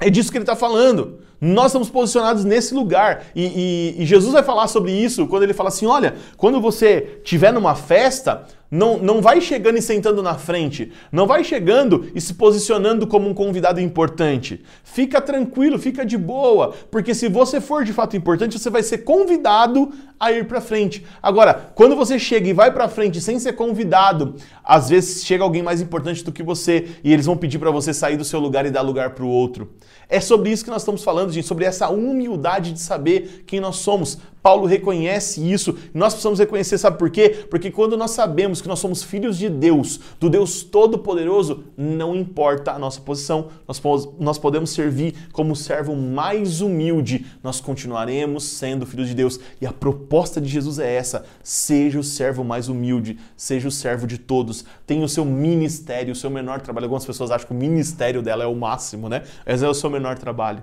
É 0.00 0.08
disso 0.08 0.30
que 0.30 0.38
ele 0.38 0.42
está 0.42 0.56
falando. 0.56 1.18
Nós 1.40 1.66
estamos 1.66 1.90
posicionados 1.90 2.44
nesse 2.44 2.74
lugar. 2.74 3.26
E, 3.34 3.44
e, 3.44 4.02
e, 4.02 4.06
Jesus 4.06 4.32
vai 4.32 4.42
falar 4.42 4.66
sobre 4.68 4.92
isso 4.92 5.26
quando 5.26 5.42
ele 5.42 5.52
fala 5.52 5.68
assim: 5.68 5.84
olha, 5.84 6.16
quando 6.38 6.60
você 6.60 7.18
estiver 7.22 7.52
numa 7.52 7.74
festa, 7.74 8.46
não, 8.70 8.98
não 8.98 9.20
vai 9.20 9.40
chegando 9.40 9.78
e 9.78 9.82
sentando 9.82 10.22
na 10.22 10.34
frente. 10.34 10.90
Não 11.12 11.26
vai 11.26 11.44
chegando 11.44 12.10
e 12.14 12.20
se 12.20 12.34
posicionando 12.34 13.06
como 13.06 13.28
um 13.28 13.34
convidado 13.34 13.80
importante. 13.80 14.62
Fica 14.82 15.20
tranquilo, 15.20 15.78
fica 15.78 16.04
de 16.04 16.16
boa. 16.16 16.74
Porque 16.90 17.14
se 17.14 17.28
você 17.28 17.60
for 17.60 17.84
de 17.84 17.92
fato 17.92 18.16
importante, 18.16 18.58
você 18.58 18.70
vai 18.70 18.82
ser 18.82 18.98
convidado 18.98 19.92
a 20.18 20.32
ir 20.32 20.46
para 20.46 20.60
frente. 20.60 21.04
Agora, 21.22 21.72
quando 21.74 21.94
você 21.94 22.18
chega 22.18 22.48
e 22.48 22.52
vai 22.52 22.72
para 22.72 22.88
frente 22.88 23.20
sem 23.20 23.38
ser 23.38 23.52
convidado, 23.52 24.34
às 24.64 24.88
vezes 24.88 25.24
chega 25.24 25.44
alguém 25.44 25.62
mais 25.62 25.80
importante 25.80 26.24
do 26.24 26.32
que 26.32 26.42
você 26.42 26.88
e 27.04 27.12
eles 27.12 27.26
vão 27.26 27.36
pedir 27.36 27.58
para 27.58 27.70
você 27.70 27.92
sair 27.92 28.16
do 28.16 28.24
seu 28.24 28.40
lugar 28.40 28.64
e 28.66 28.70
dar 28.70 28.82
lugar 28.82 29.10
para 29.10 29.24
o 29.24 29.28
outro. 29.28 29.72
É 30.08 30.20
sobre 30.20 30.50
isso 30.50 30.64
que 30.64 30.70
nós 30.70 30.82
estamos 30.82 31.02
falando, 31.02 31.32
gente, 31.32 31.46
sobre 31.46 31.64
essa 31.64 31.88
humildade 31.88 32.72
de 32.72 32.80
saber 32.80 33.44
quem 33.46 33.60
nós 33.60 33.76
somos. 33.76 34.18
Paulo 34.42 34.66
reconhece 34.66 35.40
isso. 35.50 35.76
Nós 35.94 36.12
precisamos 36.12 36.38
reconhecer, 36.38 36.76
sabe 36.76 36.98
por 36.98 37.08
quê? 37.08 37.46
Porque 37.50 37.70
quando 37.70 37.96
nós 37.96 38.10
sabemos 38.10 38.53
que 38.60 38.68
nós 38.68 38.78
somos 38.78 39.02
filhos 39.02 39.38
de 39.38 39.48
Deus, 39.48 40.00
do 40.18 40.30
Deus 40.30 40.62
Todo-Poderoso, 40.62 41.64
não 41.76 42.14
importa 42.14 42.72
a 42.72 42.78
nossa 42.78 43.00
posição, 43.00 43.48
nós, 43.66 43.80
nós 44.18 44.38
podemos 44.38 44.70
servir 44.70 45.14
como 45.32 45.54
servo 45.54 45.94
mais 45.94 46.60
humilde, 46.60 47.26
nós 47.42 47.60
continuaremos 47.60 48.44
sendo 48.44 48.86
filhos 48.86 49.08
de 49.08 49.14
Deus. 49.14 49.38
E 49.60 49.66
a 49.66 49.72
proposta 49.72 50.40
de 50.40 50.48
Jesus 50.48 50.78
é 50.78 50.94
essa: 50.94 51.24
seja 51.42 51.98
o 51.98 52.04
servo 52.04 52.44
mais 52.44 52.68
humilde, 52.68 53.18
seja 53.36 53.68
o 53.68 53.72
servo 53.72 54.06
de 54.06 54.18
todos, 54.18 54.64
tenha 54.86 55.04
o 55.04 55.08
seu 55.08 55.24
ministério, 55.24 56.12
o 56.12 56.16
seu 56.16 56.30
menor 56.30 56.60
trabalho. 56.60 56.86
Algumas 56.86 57.04
pessoas 57.04 57.30
acham 57.30 57.46
que 57.46 57.54
o 57.54 57.56
ministério 57.56 58.22
dela 58.22 58.44
é 58.44 58.46
o 58.46 58.54
máximo, 58.54 59.08
né? 59.08 59.22
Mas 59.46 59.62
é 59.62 59.68
o 59.68 59.74
seu 59.74 59.90
menor 59.90 60.18
trabalho. 60.18 60.62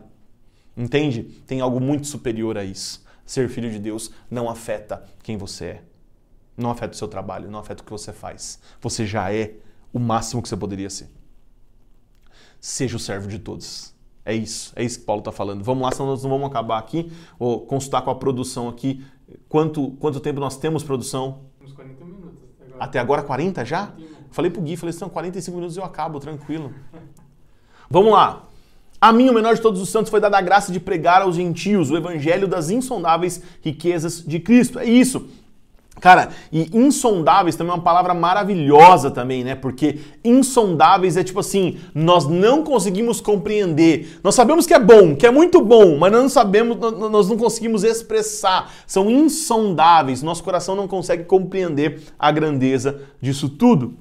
Entende? 0.76 1.24
Tem 1.46 1.60
algo 1.60 1.80
muito 1.80 2.08
superior 2.08 2.58
a 2.58 2.64
isso 2.64 3.02
ser 3.32 3.48
filho 3.48 3.72
de 3.72 3.80
Deus 3.80 4.12
não 4.30 4.50
afeta 4.50 5.04
quem 5.24 5.38
você 5.38 5.66
é. 5.66 5.91
Não 6.58 6.70
afeta 6.70 6.94
o 6.94 6.98
seu 6.98 7.08
trabalho, 7.08 7.50
não 7.50 7.60
afeta 7.60 7.82
o 7.82 7.86
que 7.86 7.92
você 7.92 8.12
faz. 8.12 8.60
Você 8.82 9.06
já 9.06 9.34
é 9.34 9.54
o 9.94 10.00
máximo 10.00 10.42
que 10.42 10.50
você 10.50 10.58
poderia 10.58 10.90
ser. 10.90 11.10
Seja 12.60 12.96
o 12.96 13.00
servo 13.00 13.28
de 13.28 13.40
todos. 13.40 13.94
É 14.24 14.36
isso, 14.36 14.72
é 14.76 14.84
isso 14.84 15.00
que 15.00 15.06
Paulo 15.06 15.22
está 15.22 15.32
falando. 15.32 15.64
Vamos 15.64 15.84
lá, 15.84 15.92
senão 15.92 16.10
nós 16.10 16.24
não 16.24 16.30
vamos 16.30 16.48
acabar 16.48 16.78
aqui. 16.78 17.12
Vou 17.40 17.62
consultar 17.66 18.02
com 18.04 18.12
a 18.12 18.16
produção 18.16 18.70
aqui. 18.70 19.04
Quanto, 19.50 19.92
quanto 19.92 20.20
tempo 20.20 20.40
nós 20.40 20.58
temos, 20.58 20.84
produção? 20.84 21.40
Uns 21.64 21.74
40 21.74 22.06
minutos. 22.06 22.40
Até 22.60 22.66
agora, 22.66 22.84
até 22.84 23.00
agora 23.00 23.24
40 23.24 23.66
já? 23.66 23.88
40. 23.88 24.12
Falei 24.32 24.52
pro 24.52 24.62
Gui, 24.62 24.78
falei, 24.78 24.94
são 24.94 25.10
45 25.10 25.56
minutos 25.56 25.78
eu 25.78 25.84
acabo, 25.84 26.20
tranquilo. 26.20 26.74
Vamos 27.90 28.14
lá. 28.14 28.44
A 29.00 29.12
mim, 29.12 29.30
o 29.30 29.34
menor 29.34 29.56
de 29.56 29.62
todos 29.62 29.82
os 29.82 29.90
santos, 29.90 30.12
foi 30.12 30.22
dada 30.22 30.38
a 30.38 30.42
graça 30.42 30.72
de 30.72 30.80
pregar 30.80 31.24
aos 31.24 31.36
gentios 31.36 31.90
o 31.90 31.98
evangelho 31.98 32.48
das 32.48 32.70
insondáveis 32.70 33.42
riquezas 33.62 34.24
de 34.24 34.40
Cristo. 34.40 34.78
É 34.78 34.86
isso. 34.86 35.28
Cara, 36.02 36.30
e 36.52 36.68
insondáveis 36.74 37.56
também 37.56 37.72
é 37.72 37.76
uma 37.76 37.84
palavra 37.84 38.16
maravilhosa 38.16 39.12
também, 39.12 39.44
né? 39.44 39.54
Porque 39.54 40.00
insondáveis 40.26 41.16
é 41.16 41.24
tipo 41.24 41.40
assim, 41.40 41.78
nós 41.94 42.28
não 42.28 42.64
conseguimos 42.64 43.22
compreender. 43.22 44.20
Nós 44.24 44.34
sabemos 44.34 44.66
que 44.66 44.74
é 44.74 44.80
bom, 44.80 45.16
que 45.16 45.28
é 45.28 45.32
muito 45.32 45.62
bom, 45.62 46.00
mas 46.00 46.12
não 46.12 46.28
sabemos, 46.28 46.76
nós 46.78 47.30
não 47.30 47.38
conseguimos 47.38 47.84
expressar. 47.84 48.74
São 48.88 49.12
insondáveis. 49.12 50.24
Nosso 50.24 50.44
coração 50.44 50.76
não 50.76 50.88
consegue 50.88 51.24
compreender 51.24 52.02
a 52.18 52.32
grandeza 52.32 53.02
disso 53.22 53.48
tudo. 53.48 53.94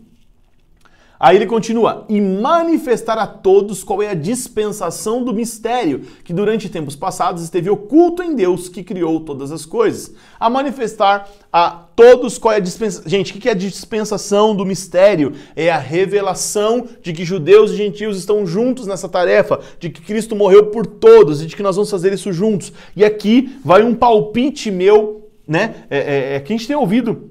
Aí 1.20 1.36
ele 1.36 1.44
continua: 1.44 2.06
e 2.08 2.18
manifestar 2.18 3.18
a 3.18 3.26
todos 3.26 3.84
qual 3.84 4.02
é 4.02 4.08
a 4.08 4.14
dispensação 4.14 5.22
do 5.22 5.34
mistério, 5.34 6.00
que 6.24 6.32
durante 6.32 6.70
tempos 6.70 6.96
passados 6.96 7.42
esteve 7.42 7.68
oculto 7.68 8.22
em 8.22 8.34
Deus 8.34 8.70
que 8.70 8.82
criou 8.82 9.20
todas 9.20 9.52
as 9.52 9.66
coisas. 9.66 10.14
A 10.38 10.48
manifestar 10.48 11.28
a 11.52 11.68
todos 11.94 12.38
qual 12.38 12.54
é 12.54 12.56
a 12.56 12.60
dispensação. 12.60 13.06
Gente, 13.06 13.36
o 13.36 13.38
que 13.38 13.48
é 13.50 13.52
a 13.52 13.54
dispensação 13.54 14.56
do 14.56 14.64
mistério? 14.64 15.34
É 15.54 15.70
a 15.70 15.76
revelação 15.76 16.88
de 17.02 17.12
que 17.12 17.22
judeus 17.22 17.72
e 17.72 17.76
gentios 17.76 18.16
estão 18.16 18.46
juntos 18.46 18.86
nessa 18.86 19.08
tarefa, 19.08 19.60
de 19.78 19.90
que 19.90 20.00
Cristo 20.00 20.34
morreu 20.34 20.68
por 20.68 20.86
todos 20.86 21.42
e 21.42 21.46
de 21.46 21.54
que 21.54 21.62
nós 21.62 21.76
vamos 21.76 21.90
fazer 21.90 22.14
isso 22.14 22.32
juntos. 22.32 22.72
E 22.96 23.04
aqui 23.04 23.58
vai 23.62 23.82
um 23.82 23.94
palpite 23.94 24.70
meu, 24.70 25.28
né? 25.46 25.84
É, 25.90 25.98
é, 25.98 26.36
é 26.36 26.40
que 26.40 26.50
a 26.50 26.56
gente 26.56 26.66
tem 26.66 26.76
ouvido 26.76 27.30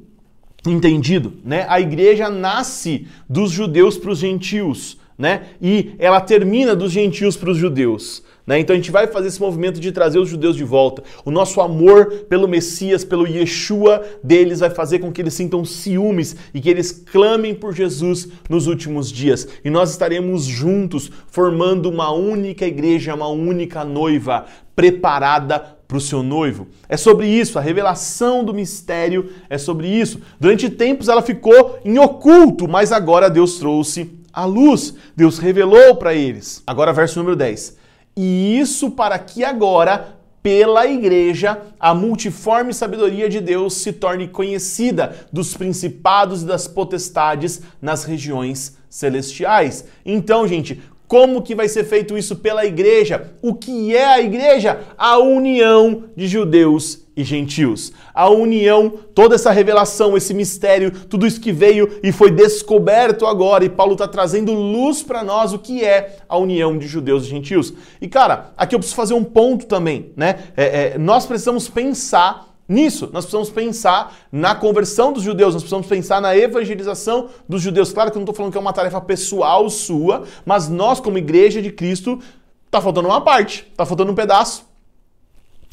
entendido, 0.66 1.34
né? 1.44 1.66
A 1.70 1.80
igreja 1.80 2.30
nasce 2.30 3.08
dos 3.30 3.52
judeus 3.52 3.98
para 3.98 4.12
os 4.12 4.20
gentios, 4.20 4.98
né? 5.18 5.44
E 5.62 5.94
ela 6.00 6.22
termina 6.22 6.76
dos 6.76 6.92
gentios 6.92 7.38
para 7.38 7.52
os 7.52 7.58
judeus. 7.58 8.24
Né? 8.50 8.58
Então 8.58 8.74
a 8.74 8.78
gente 8.78 8.90
vai 8.90 9.06
fazer 9.06 9.28
esse 9.28 9.40
movimento 9.40 9.80
de 9.80 9.92
trazer 9.92 10.18
os 10.18 10.28
judeus 10.28 10.56
de 10.56 10.64
volta. 10.64 11.04
O 11.24 11.30
nosso 11.30 11.62
amor 11.62 12.26
pelo 12.28 12.48
Messias, 12.48 13.06
pelo 13.06 13.28
Yeshua 13.28 14.04
deles, 14.24 14.60
vai 14.60 14.72
fazer 14.72 14.98
com 14.98 15.12
que 15.12 15.22
eles 15.22 15.36
sintam 15.36 15.64
ciúmes 15.64 16.36
e 16.52 16.60
que 16.60 16.68
eles 16.68 16.92
clamem 16.92 17.54
por 17.54 17.76
Jesus 17.76 18.28
nos 18.50 18.66
últimos 18.66 19.12
dias. 19.12 19.48
E 19.64 19.70
nós 19.70 19.92
estaremos 19.92 20.46
juntos, 20.46 21.12
formando 21.28 21.92
uma 21.92 22.12
única 22.12 22.66
igreja, 22.66 23.14
uma 23.14 23.28
única 23.28 23.84
noiva, 23.84 24.48
preparada 24.76 25.78
para 25.88 25.98
o 25.98 26.02
seu 26.02 26.24
noivo. 26.24 26.66
É 26.88 26.98
sobre 26.98 27.28
isso, 27.28 27.60
a 27.60 27.62
revelação 27.62 28.44
do 28.44 28.52
mistério 28.52 29.30
é 29.48 29.60
sobre 29.60 29.88
isso. 29.88 30.22
Durante 30.40 30.72
tempos 30.72 31.08
ela 31.08 31.22
ficou 31.22 31.78
em 31.86 32.00
oculto, 32.00 32.68
mas 32.68 32.92
agora 32.92 33.30
Deus 33.30 33.60
trouxe 33.60 34.10
a 34.34 34.44
luz. 34.44 34.96
Deus 35.16 35.38
revelou 35.38 35.98
para 35.98 36.16
eles. 36.16 36.64
Agora, 36.66 36.92
verso 36.92 37.20
número 37.20 37.36
10. 37.36 37.78
E 38.22 38.60
isso 38.60 38.92
para 38.92 39.18
que 39.18 39.46
agora, 39.46 40.18
pela 40.44 40.86
igreja, 40.86 41.58
a 41.80 41.94
multiforme 41.94 42.74
sabedoria 42.74 43.30
de 43.30 43.40
Deus 43.40 43.76
se 43.76 43.94
torne 43.94 44.28
conhecida 44.28 45.16
dos 45.32 45.54
principados 45.54 46.44
e 46.44 46.46
das 46.46 46.68
potestades 46.68 47.62
nas 47.82 48.04
regiões 48.04 48.78
celestiais. 48.90 49.86
Então, 50.06 50.46
gente, 50.46 50.82
como 51.08 51.42
que 51.42 51.56
vai 51.56 51.70
ser 51.70 51.86
feito 51.86 52.18
isso 52.18 52.36
pela 52.36 52.66
igreja? 52.66 53.32
O 53.42 53.54
que 53.56 53.96
é 53.96 54.06
a 54.08 54.20
igreja? 54.20 54.82
A 54.98 55.18
união 55.18 56.04
de 56.14 56.28
judeus 56.28 57.00
e 57.20 57.24
gentios. 57.26 57.92
A 58.14 58.30
união, 58.30 58.94
toda 59.14 59.36
essa 59.36 59.52
revelação, 59.52 60.16
esse 60.16 60.34
mistério, 60.34 60.90
tudo 60.92 61.28
isso 61.28 61.42
que 61.42 61.52
veio 61.52 62.00
e 62.02 62.14
foi 62.14 62.32
descoberto 62.32 63.26
agora, 63.26 63.66
e 63.66 63.70
Paulo 63.70 63.92
está 63.92 64.08
trazendo 64.08 64.54
luz 64.54 65.04
para 65.04 65.22
nós 65.22 65.52
o 65.52 65.60
que 65.60 65.84
é 65.84 66.20
a 66.30 66.38
união 66.38 66.78
de 66.78 66.88
judeus 66.88 67.26
e 67.26 67.28
gentios. 67.28 67.74
E 68.00 68.08
cara, 68.08 68.54
aqui 68.56 68.74
eu 68.74 68.80
preciso 68.80 68.96
fazer 68.96 69.14
um 69.14 69.24
ponto 69.24 69.66
também, 69.66 70.14
né? 70.16 70.46
É, 70.56 70.94
é, 70.94 70.98
nós 70.98 71.26
precisamos 71.26 71.68
pensar 71.68 72.48
nisso. 72.68 73.10
Nós 73.12 73.26
precisamos 73.26 73.50
pensar 73.50 74.16
na 74.32 74.56
conversão 74.56 75.12
dos 75.12 75.24
judeus, 75.24 75.54
nós 75.54 75.64
precisamos 75.64 75.88
pensar 75.88 76.22
na 76.22 76.38
evangelização 76.38 77.28
dos 77.50 77.62
judeus. 77.62 77.92
Claro 77.92 78.12
que 78.12 78.18
eu 78.18 78.20
não 78.20 78.24
estou 78.24 78.36
falando 78.36 78.52
que 78.54 78.58
é 78.58 78.62
uma 78.62 78.72
tarefa 78.72 79.02
pessoal 79.02 79.70
sua, 79.70 80.24
mas 80.46 80.70
nós, 80.70 81.02
como 81.02 81.18
igreja 81.18 81.62
de 81.62 81.72
Cristo, 81.72 82.20
está 82.66 82.80
faltando 82.80 83.10
uma 83.10 83.20
parte, 83.20 83.68
está 83.72 83.86
faltando 83.86 84.12
um 84.12 84.16
pedaço. 84.16 84.69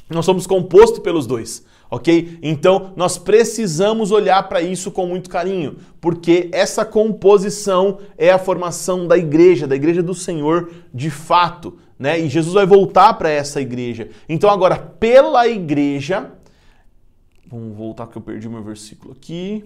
Nós 0.08 0.24
somos 0.24 0.46
compostos 0.46 1.00
pelos 1.00 1.26
dois, 1.26 1.64
ok? 1.90 2.38
Então 2.42 2.92
nós 2.96 3.18
precisamos 3.18 4.12
olhar 4.12 4.48
para 4.48 4.62
isso 4.62 4.90
com 4.90 5.06
muito 5.06 5.28
carinho, 5.28 5.76
porque 6.00 6.48
essa 6.52 6.84
composição 6.84 7.98
é 8.16 8.30
a 8.30 8.38
formação 8.38 9.06
da 9.06 9.18
igreja, 9.18 9.66
da 9.66 9.74
igreja 9.74 10.02
do 10.02 10.14
Senhor 10.14 10.70
de 10.94 11.10
fato, 11.10 11.76
né? 11.98 12.20
E 12.20 12.28
Jesus 12.28 12.54
vai 12.54 12.66
voltar 12.66 13.14
para 13.14 13.30
essa 13.30 13.60
igreja. 13.60 14.10
Então 14.28 14.48
agora, 14.48 14.76
pela 14.78 15.48
igreja, 15.48 16.32
Vamos 17.48 17.76
voltar 17.76 18.08
que 18.08 18.18
eu 18.18 18.22
perdi 18.22 18.48
meu 18.48 18.62
versículo 18.62 19.12
aqui. 19.12 19.64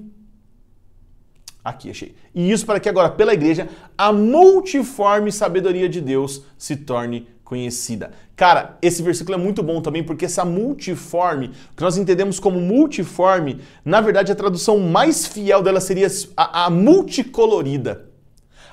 Aqui, 1.64 1.90
achei. 1.90 2.14
E 2.34 2.50
isso 2.50 2.66
para 2.66 2.78
que 2.78 2.88
agora, 2.88 3.10
pela 3.10 3.32
igreja, 3.32 3.68
a 3.96 4.12
multiforme 4.12 5.32
sabedoria 5.32 5.88
de 5.88 6.00
Deus 6.00 6.42
se 6.58 6.76
torne 6.76 7.26
conhecida. 7.50 8.12
Cara, 8.36 8.78
esse 8.80 9.02
versículo 9.02 9.36
é 9.36 9.42
muito 9.42 9.60
bom 9.60 9.82
também 9.82 10.04
porque 10.04 10.24
essa 10.24 10.44
multiforme, 10.44 11.50
que 11.76 11.82
nós 11.82 11.96
entendemos 11.96 12.38
como 12.38 12.60
multiforme, 12.60 13.60
na 13.84 14.00
verdade 14.00 14.30
a 14.30 14.36
tradução 14.36 14.78
mais 14.78 15.26
fiel 15.26 15.60
dela 15.60 15.80
seria 15.80 16.06
a, 16.36 16.66
a 16.66 16.70
multicolorida. 16.70 18.09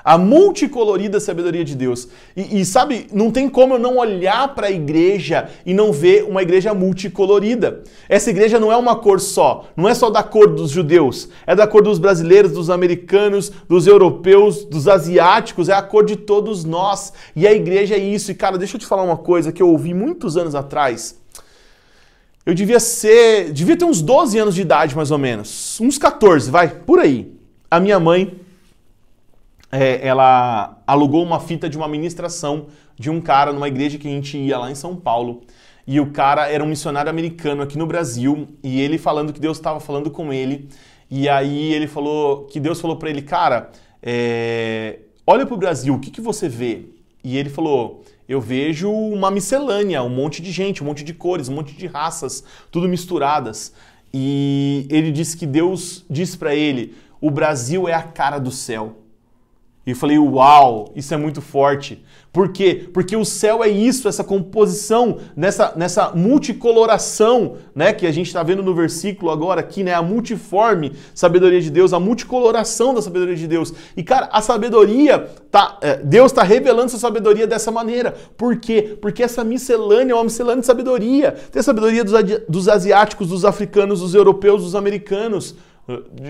A 0.07 0.17
multicolorida 0.17 1.19
sabedoria 1.19 1.65
de 1.65 1.75
Deus. 1.75 2.07
E, 2.33 2.61
e 2.61 2.65
sabe, 2.65 3.07
não 3.11 3.29
tem 3.29 3.49
como 3.49 3.73
eu 3.73 3.79
não 3.79 3.97
olhar 3.97 4.55
para 4.55 4.67
a 4.67 4.71
igreja 4.71 5.49
e 5.65 5.73
não 5.73 5.91
ver 5.91 6.23
uma 6.23 6.41
igreja 6.41 6.73
multicolorida. 6.73 7.83
Essa 8.07 8.29
igreja 8.29 8.57
não 8.57 8.71
é 8.71 8.77
uma 8.77 8.95
cor 8.95 9.19
só, 9.19 9.65
não 9.75 9.89
é 9.89 9.93
só 9.93 10.09
da 10.09 10.23
cor 10.23 10.47
dos 10.47 10.71
judeus, 10.71 11.27
é 11.45 11.53
da 11.53 11.67
cor 11.67 11.83
dos 11.83 11.99
brasileiros, 11.99 12.53
dos 12.53 12.69
americanos, 12.69 13.51
dos 13.67 13.85
europeus, 13.85 14.63
dos 14.63 14.87
asiáticos, 14.87 15.67
é 15.67 15.73
a 15.73 15.81
cor 15.81 16.05
de 16.05 16.15
todos 16.15 16.63
nós. 16.63 17.11
E 17.35 17.45
a 17.45 17.51
igreja 17.51 17.95
é 17.95 17.99
isso. 17.99 18.31
E 18.31 18.33
cara, 18.33 18.57
deixa 18.57 18.77
eu 18.77 18.79
te 18.79 18.85
falar 18.85 19.03
uma 19.03 19.17
coisa 19.17 19.51
que 19.51 19.61
eu 19.61 19.67
ouvi 19.67 19.93
muitos 19.93 20.37
anos 20.37 20.55
atrás. 20.55 21.19
Eu 22.45 22.53
devia 22.53 22.79
ser. 22.79 23.51
Devia 23.51 23.75
ter 23.75 23.83
uns 23.83 24.01
12 24.01 24.39
anos 24.39 24.55
de 24.55 24.61
idade, 24.61 24.95
mais 24.95 25.11
ou 25.11 25.17
menos. 25.17 25.77
Uns 25.81 25.97
14, 25.97 26.49
vai, 26.49 26.69
por 26.69 26.97
aí. 26.97 27.29
A 27.69 27.77
minha 27.77 27.99
mãe, 27.99 28.46
é, 29.77 30.05
ela 30.05 30.81
alugou 30.87 31.23
uma 31.23 31.39
fita 31.39 31.69
de 31.69 31.77
uma 31.77 31.87
ministração 31.87 32.67
de 32.97 33.09
um 33.09 33.21
cara 33.21 33.53
numa 33.53 33.67
igreja 33.67 33.97
que 33.97 34.07
a 34.07 34.11
gente 34.11 34.37
ia 34.37 34.57
lá 34.57 34.71
em 34.71 34.75
São 34.75 34.95
Paulo. 34.95 35.41
E 35.85 35.99
o 35.99 36.11
cara 36.11 36.49
era 36.49 36.63
um 36.63 36.67
missionário 36.67 37.09
americano 37.09 37.61
aqui 37.61 37.77
no 37.77 37.85
Brasil. 37.85 38.47
E 38.63 38.81
ele 38.81 38.97
falando 38.97 39.31
que 39.31 39.39
Deus 39.39 39.57
estava 39.57 39.79
falando 39.79 40.09
com 40.09 40.33
ele. 40.33 40.67
E 41.09 41.29
aí 41.29 41.73
ele 41.73 41.87
falou 41.87 42.45
que 42.45 42.59
Deus 42.59 42.81
falou 42.81 42.97
para 42.97 43.09
ele, 43.09 43.21
cara, 43.21 43.69
é, 44.01 44.99
olha 45.25 45.45
para 45.45 45.55
o 45.55 45.57
Brasil, 45.57 45.93
o 45.93 45.99
que, 45.99 46.11
que 46.11 46.19
você 46.19 46.49
vê? 46.49 46.85
E 47.23 47.37
ele 47.37 47.49
falou, 47.49 48.03
eu 48.27 48.41
vejo 48.41 48.91
uma 48.91 49.31
miscelânea, 49.31 50.03
um 50.03 50.09
monte 50.09 50.41
de 50.41 50.51
gente, 50.51 50.83
um 50.83 50.85
monte 50.85 51.03
de 51.03 51.13
cores, 51.13 51.47
um 51.47 51.55
monte 51.55 51.73
de 51.73 51.87
raças, 51.87 52.43
tudo 52.69 52.89
misturadas. 52.89 53.73
E 54.13 54.85
ele 54.89 55.11
disse 55.11 55.37
que 55.37 55.45
Deus 55.45 56.05
disse 56.09 56.37
para 56.37 56.53
ele: 56.53 56.95
o 57.21 57.31
Brasil 57.31 57.87
é 57.87 57.93
a 57.93 58.03
cara 58.03 58.39
do 58.39 58.51
céu. 58.51 59.06
E 59.87 59.91
eu 59.91 59.95
falei, 59.95 60.19
uau, 60.19 60.91
isso 60.97 61.13
é 61.13 61.17
muito 61.17 61.41
forte. 61.41 62.03
Por 62.33 62.49
quê? 62.49 62.89
Porque 62.93 63.15
o 63.15 63.23
céu 63.23 63.63
é 63.63 63.69
isso, 63.69 64.09
essa 64.09 64.21
composição, 64.21 65.19
nessa, 65.33 65.71
nessa 65.77 66.11
multicoloração, 66.11 67.55
né? 67.73 67.93
Que 67.93 68.05
a 68.05 68.11
gente 68.11 68.27
está 68.27 68.43
vendo 68.43 68.61
no 68.61 68.75
versículo 68.75 69.31
agora 69.31 69.61
aqui, 69.61 69.85
né? 69.85 69.93
A 69.93 70.01
multiforme 70.01 70.91
sabedoria 71.15 71.61
de 71.61 71.71
Deus, 71.71 71.93
a 71.93 72.01
multicoloração 72.01 72.93
da 72.93 73.01
sabedoria 73.01 73.37
de 73.37 73.47
Deus. 73.47 73.73
E, 73.95 74.03
cara, 74.03 74.27
a 74.29 74.41
sabedoria, 74.41 75.31
tá, 75.49 75.77
é, 75.81 75.95
Deus 75.95 76.33
está 76.33 76.43
revelando 76.43 76.91
sua 76.91 76.99
sabedoria 76.99 77.47
dessa 77.47 77.71
maneira. 77.71 78.13
Por 78.35 78.57
quê? 78.57 78.97
Porque 79.01 79.23
essa 79.23 79.41
miscelânea 79.41 80.11
é 80.11 80.15
uma 80.15 80.25
miscelânea 80.25 80.59
de 80.59 80.67
sabedoria. 80.67 81.31
Tem 81.31 81.61
a 81.61 81.63
sabedoria 81.63 82.03
dos, 82.03 82.13
dos 82.49 82.67
asiáticos, 82.67 83.29
dos 83.29 83.45
africanos, 83.45 84.01
dos 84.01 84.13
europeus, 84.13 84.63
dos 84.63 84.75
americanos 84.75 85.55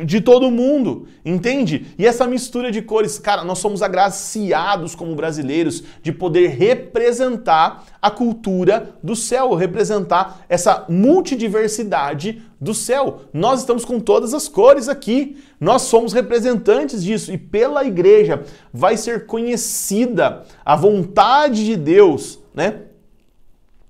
de 0.05 0.21
todo 0.21 0.51
mundo, 0.51 1.07
entende? 1.25 1.87
E 1.97 2.05
essa 2.05 2.27
mistura 2.27 2.71
de 2.71 2.81
cores, 2.81 3.17
cara, 3.17 3.43
nós 3.43 3.57
somos 3.57 3.81
agraciados 3.81 4.93
como 4.93 5.15
brasileiros 5.15 5.83
de 6.03 6.11
poder 6.11 6.49
representar 6.49 7.85
a 7.99 8.11
cultura 8.11 8.95
do 9.01 9.15
céu, 9.15 9.55
representar 9.55 10.45
essa 10.47 10.85
multidiversidade 10.87 12.43
do 12.61 12.73
céu. 12.73 13.21
Nós 13.33 13.61
estamos 13.61 13.83
com 13.83 13.99
todas 13.99 14.33
as 14.33 14.47
cores 14.47 14.87
aqui. 14.87 15.37
Nós 15.59 15.83
somos 15.83 16.13
representantes 16.13 17.03
disso 17.03 17.31
e 17.31 17.37
pela 17.37 17.83
igreja 17.83 18.43
vai 18.71 18.95
ser 18.95 19.25
conhecida 19.25 20.43
a 20.63 20.75
vontade 20.75 21.65
de 21.65 21.75
Deus, 21.75 22.39
né? 22.53 22.81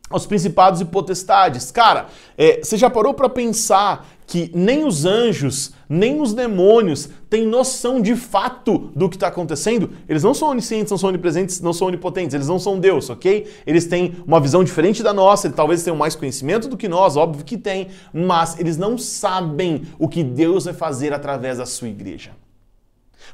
Os 0.09 0.25
principados 0.25 0.79
e 0.79 0.85
potestades. 0.85 1.69
Cara, 1.71 2.07
é, 2.37 2.61
você 2.63 2.77
já 2.77 2.89
parou 2.89 3.13
para 3.13 3.27
pensar 3.27 4.07
que 4.27 4.51
nem 4.53 4.83
os 4.85 5.05
anjos, 5.05 5.71
nem 5.87 6.21
os 6.21 6.33
demônios 6.33 7.09
têm 7.29 7.47
noção 7.47 8.01
de 8.01 8.13
fato 8.13 8.91
do 8.93 9.09
que 9.09 9.15
está 9.15 9.27
acontecendo. 9.27 9.91
Eles 10.07 10.21
não 10.21 10.33
são 10.33 10.49
oniscientes, 10.49 10.91
não 10.91 10.97
são 10.97 11.09
onipresentes, 11.09 11.61
não 11.61 11.71
são 11.71 11.87
onipotentes, 11.87 12.33
eles 12.33 12.47
não 12.47 12.59
são 12.59 12.77
Deus, 12.77 13.09
ok? 13.09 13.49
Eles 13.65 13.85
têm 13.85 14.17
uma 14.27 14.41
visão 14.41 14.65
diferente 14.65 15.01
da 15.01 15.13
nossa, 15.13 15.49
talvez 15.49 15.81
tenham 15.81 15.95
mais 15.95 16.13
conhecimento 16.13 16.67
do 16.67 16.75
que 16.75 16.89
nós, 16.89 17.15
óbvio 17.15 17.45
que 17.45 17.57
tem, 17.57 17.87
mas 18.13 18.59
eles 18.59 18.75
não 18.77 18.97
sabem 18.97 19.83
o 19.97 20.09
que 20.09 20.23
Deus 20.23 20.65
vai 20.65 20.73
fazer 20.73 21.13
através 21.13 21.57
da 21.57 21.65
sua 21.65 21.87
igreja. 21.87 22.31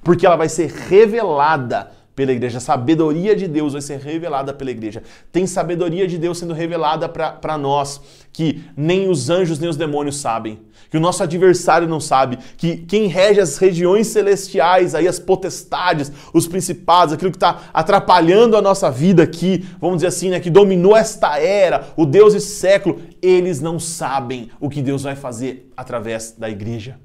Porque 0.03 0.25
ela 0.25 0.35
vai 0.35 0.49
ser 0.49 0.69
revelada 0.69 1.91
pela 2.15 2.31
igreja. 2.31 2.57
A 2.57 2.61
sabedoria 2.61 3.35
de 3.35 3.47
Deus 3.47 3.73
vai 3.73 3.81
ser 3.81 3.99
revelada 3.99 4.53
pela 4.53 4.71
igreja. 4.71 5.01
Tem 5.31 5.47
sabedoria 5.47 6.07
de 6.07 6.17
Deus 6.17 6.37
sendo 6.37 6.53
revelada 6.53 7.09
para 7.09 7.57
nós, 7.57 8.01
que 8.31 8.63
nem 8.75 9.09
os 9.09 9.29
anjos 9.29 9.59
nem 9.59 9.69
os 9.69 9.77
demônios 9.77 10.17
sabem, 10.17 10.59
que 10.89 10.97
o 10.97 10.99
nosso 10.99 11.23
adversário 11.23 11.87
não 11.87 11.99
sabe, 11.99 12.37
que 12.57 12.77
quem 12.77 13.07
rege 13.07 13.39
as 13.39 13.57
regiões 13.57 14.07
celestiais, 14.07 14.93
aí 14.93 15.07
as 15.07 15.19
potestades, 15.19 16.11
os 16.33 16.47
principados, 16.47 17.13
aquilo 17.13 17.31
que 17.31 17.37
está 17.37 17.63
atrapalhando 17.73 18.55
a 18.55 18.61
nossa 18.61 18.91
vida 18.91 19.23
aqui, 19.23 19.65
vamos 19.79 19.97
dizer 19.97 20.07
assim, 20.07 20.29
né, 20.29 20.39
que 20.39 20.49
dominou 20.49 20.95
esta 20.95 21.39
era, 21.39 21.87
o 21.97 22.05
Deus 22.05 22.33
desse 22.33 22.55
século, 22.55 23.01
eles 23.21 23.59
não 23.59 23.79
sabem 23.79 24.49
o 24.59 24.69
que 24.69 24.81
Deus 24.81 25.03
vai 25.03 25.15
fazer 25.15 25.71
através 25.75 26.35
da 26.37 26.49
igreja. 26.49 26.99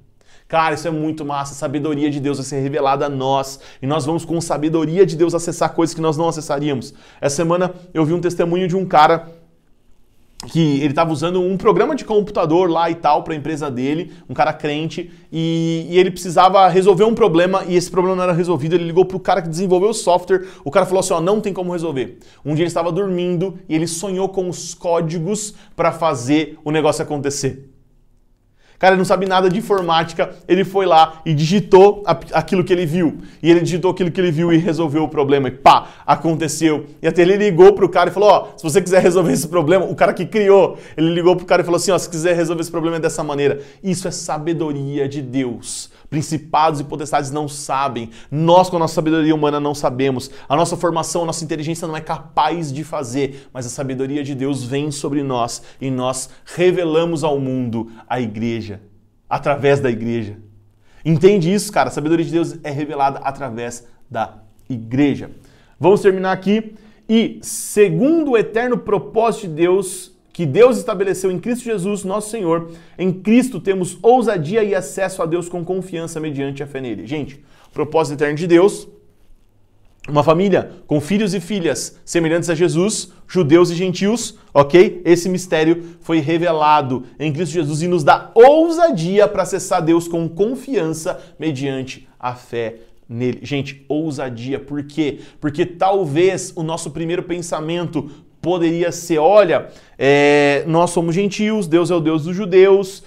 Cara, 0.48 0.74
isso 0.74 0.88
é 0.88 0.90
muito 0.90 1.26
massa. 1.26 1.52
A 1.52 1.56
sabedoria 1.56 2.10
de 2.10 2.18
Deus 2.18 2.38
vai 2.38 2.46
ser 2.46 2.60
revelada 2.60 3.04
a 3.04 3.08
nós. 3.10 3.60
E 3.82 3.86
nós 3.86 4.06
vamos, 4.06 4.24
com 4.24 4.40
sabedoria 4.40 5.04
de 5.04 5.14
Deus, 5.14 5.34
acessar 5.34 5.74
coisas 5.74 5.94
que 5.94 6.00
nós 6.00 6.16
não 6.16 6.26
acessaríamos. 6.26 6.94
Essa 7.20 7.36
semana 7.36 7.74
eu 7.92 8.02
vi 8.02 8.14
um 8.14 8.20
testemunho 8.20 8.66
de 8.66 8.74
um 8.74 8.86
cara 8.86 9.30
que 10.46 10.76
ele 10.76 10.90
estava 10.90 11.12
usando 11.12 11.40
um 11.40 11.56
programa 11.56 11.94
de 11.94 12.04
computador 12.04 12.70
lá 12.70 12.88
e 12.88 12.94
tal 12.94 13.24
para 13.24 13.34
a 13.34 13.36
empresa 13.36 13.68
dele, 13.70 14.12
um 14.30 14.32
cara 14.32 14.52
crente, 14.52 15.10
e, 15.32 15.86
e, 15.90 15.98
ele 15.98 16.12
precisava 16.12 16.68
resolver 16.68 17.02
um 17.02 17.14
problema 17.14 17.64
e 17.66 17.74
esse 17.74 17.90
problema 17.90 18.16
não 18.16 18.22
era 18.22 18.32
resolvido. 18.32 18.74
Ele 18.74 18.84
ligou 18.84 19.04
para 19.04 19.16
o 19.16 19.20
cara 19.20 19.42
que 19.42 19.48
desenvolveu 19.48 19.90
o 19.90 19.94
software. 19.94 20.46
O 20.64 20.70
cara 20.70 20.86
falou 20.86 21.00
assim: 21.00 21.12
ó, 21.12 21.20
não 21.20 21.40
tem 21.40 21.52
como 21.52 21.72
resolver. 21.72 22.18
Um 22.44 22.54
dia 22.54 22.62
ele 22.62 22.68
estava 22.68 22.90
dormindo 22.90 23.58
e 23.68 23.74
ele 23.74 23.86
sonhou 23.86 24.28
com 24.28 24.48
os 24.48 24.74
códigos 24.74 25.54
para 25.76 25.92
fazer 25.92 26.56
o 26.64 26.70
negócio 26.70 27.02
acontecer. 27.02 27.77
Cara, 28.78 28.92
ele 28.94 28.98
não 28.98 29.04
sabe 29.04 29.26
nada 29.26 29.50
de 29.50 29.58
informática, 29.58 30.36
ele 30.46 30.64
foi 30.64 30.86
lá 30.86 31.20
e 31.26 31.34
digitou 31.34 32.04
aquilo 32.06 32.62
que 32.62 32.72
ele 32.72 32.86
viu. 32.86 33.18
E 33.42 33.50
ele 33.50 33.60
digitou 33.60 33.90
aquilo 33.90 34.10
que 34.10 34.20
ele 34.20 34.30
viu 34.30 34.52
e 34.52 34.56
resolveu 34.56 35.02
o 35.02 35.08
problema. 35.08 35.48
E 35.48 35.50
pá, 35.50 35.88
aconteceu. 36.06 36.86
E 37.02 37.08
até 37.08 37.22
ele 37.22 37.36
ligou 37.36 37.72
pro 37.72 37.88
cara 37.88 38.08
e 38.08 38.12
falou: 38.12 38.30
Ó, 38.30 38.48
se 38.56 38.62
você 38.62 38.80
quiser 38.80 39.02
resolver 39.02 39.32
esse 39.32 39.48
problema, 39.48 39.84
o 39.84 39.96
cara 39.96 40.12
que 40.12 40.24
criou, 40.24 40.78
ele 40.96 41.12
ligou 41.12 41.34
pro 41.34 41.44
cara 41.44 41.62
e 41.62 41.64
falou 41.64 41.76
assim: 41.76 41.90
Ó, 41.90 41.98
se 41.98 42.08
quiser 42.08 42.36
resolver 42.36 42.62
esse 42.62 42.70
problema 42.70 42.96
é 42.96 43.00
dessa 43.00 43.24
maneira. 43.24 43.60
Isso 43.82 44.06
é 44.06 44.12
sabedoria 44.12 45.08
de 45.08 45.22
Deus. 45.22 45.90
Principados 46.10 46.80
e 46.80 46.84
potestades 46.84 47.30
não 47.30 47.46
sabem. 47.46 48.10
Nós, 48.30 48.70
com 48.70 48.76
a 48.76 48.78
nossa 48.78 48.94
sabedoria 48.94 49.34
humana, 49.34 49.60
não 49.60 49.74
sabemos. 49.74 50.30
A 50.48 50.56
nossa 50.56 50.74
formação, 50.74 51.22
a 51.22 51.26
nossa 51.26 51.44
inteligência 51.44 51.86
não 51.86 51.94
é 51.94 52.00
capaz 52.00 52.72
de 52.72 52.82
fazer. 52.82 53.46
Mas 53.52 53.66
a 53.66 53.68
sabedoria 53.68 54.24
de 54.24 54.34
Deus 54.34 54.64
vem 54.64 54.90
sobre 54.90 55.22
nós 55.22 55.62
e 55.78 55.90
nós 55.90 56.30
revelamos 56.46 57.22
ao 57.22 57.38
mundo 57.38 57.90
a 58.08 58.20
igreja, 58.20 58.67
através 59.28 59.80
da 59.80 59.90
igreja. 59.90 60.36
Entende 61.04 61.52
isso, 61.52 61.72
cara? 61.72 61.88
A 61.88 61.92
sabedoria 61.92 62.24
de 62.24 62.32
Deus 62.32 62.58
é 62.62 62.70
revelada 62.70 63.18
através 63.20 63.86
da 64.10 64.38
igreja. 64.68 65.30
Vamos 65.78 66.00
terminar 66.00 66.32
aqui. 66.32 66.74
E, 67.08 67.38
segundo 67.42 68.32
o 68.32 68.36
eterno 68.36 68.76
propósito 68.78 69.48
de 69.48 69.54
Deus, 69.54 70.12
que 70.32 70.44
Deus 70.46 70.78
estabeleceu 70.78 71.32
em 71.32 71.38
Cristo 71.38 71.64
Jesus, 71.64 72.04
nosso 72.04 72.30
Senhor. 72.30 72.70
Em 72.98 73.12
Cristo 73.12 73.58
temos 73.58 73.98
ousadia 74.02 74.62
e 74.62 74.74
acesso 74.74 75.22
a 75.22 75.26
Deus 75.26 75.48
com 75.48 75.64
confiança 75.64 76.20
mediante 76.20 76.62
a 76.62 76.66
fé 76.66 76.80
nele. 76.80 77.06
Gente, 77.06 77.42
propósito 77.72 78.14
eterno 78.14 78.36
de 78.36 78.46
Deus, 78.46 78.86
uma 80.08 80.24
família 80.24 80.70
com 80.86 81.00
filhos 81.00 81.34
e 81.34 81.40
filhas 81.40 81.98
semelhantes 82.04 82.48
a 82.48 82.54
Jesus, 82.54 83.12
judeus 83.26 83.70
e 83.70 83.74
gentios, 83.74 84.36
ok? 84.54 85.02
Esse 85.04 85.28
mistério 85.28 85.84
foi 86.00 86.18
revelado 86.18 87.04
em 87.18 87.32
Cristo 87.32 87.52
Jesus 87.52 87.82
e 87.82 87.88
nos 87.88 88.02
dá 88.02 88.30
ousadia 88.34 89.28
para 89.28 89.42
acessar 89.42 89.82
Deus 89.82 90.08
com 90.08 90.28
confiança 90.28 91.20
mediante 91.38 92.08
a 92.18 92.34
fé 92.34 92.76
nele. 93.08 93.40
Gente, 93.42 93.84
ousadia, 93.88 94.58
por 94.58 94.82
quê? 94.82 95.20
Porque 95.40 95.66
talvez 95.66 96.52
o 96.56 96.62
nosso 96.62 96.90
primeiro 96.90 97.22
pensamento 97.22 98.10
poderia 98.40 98.90
ser: 98.90 99.18
olha, 99.18 99.68
é, 99.98 100.64
nós 100.66 100.90
somos 100.90 101.14
gentios, 101.14 101.66
Deus 101.66 101.90
é 101.90 101.94
o 101.94 102.00
Deus 102.00 102.24
dos 102.24 102.34
judeus, 102.34 103.02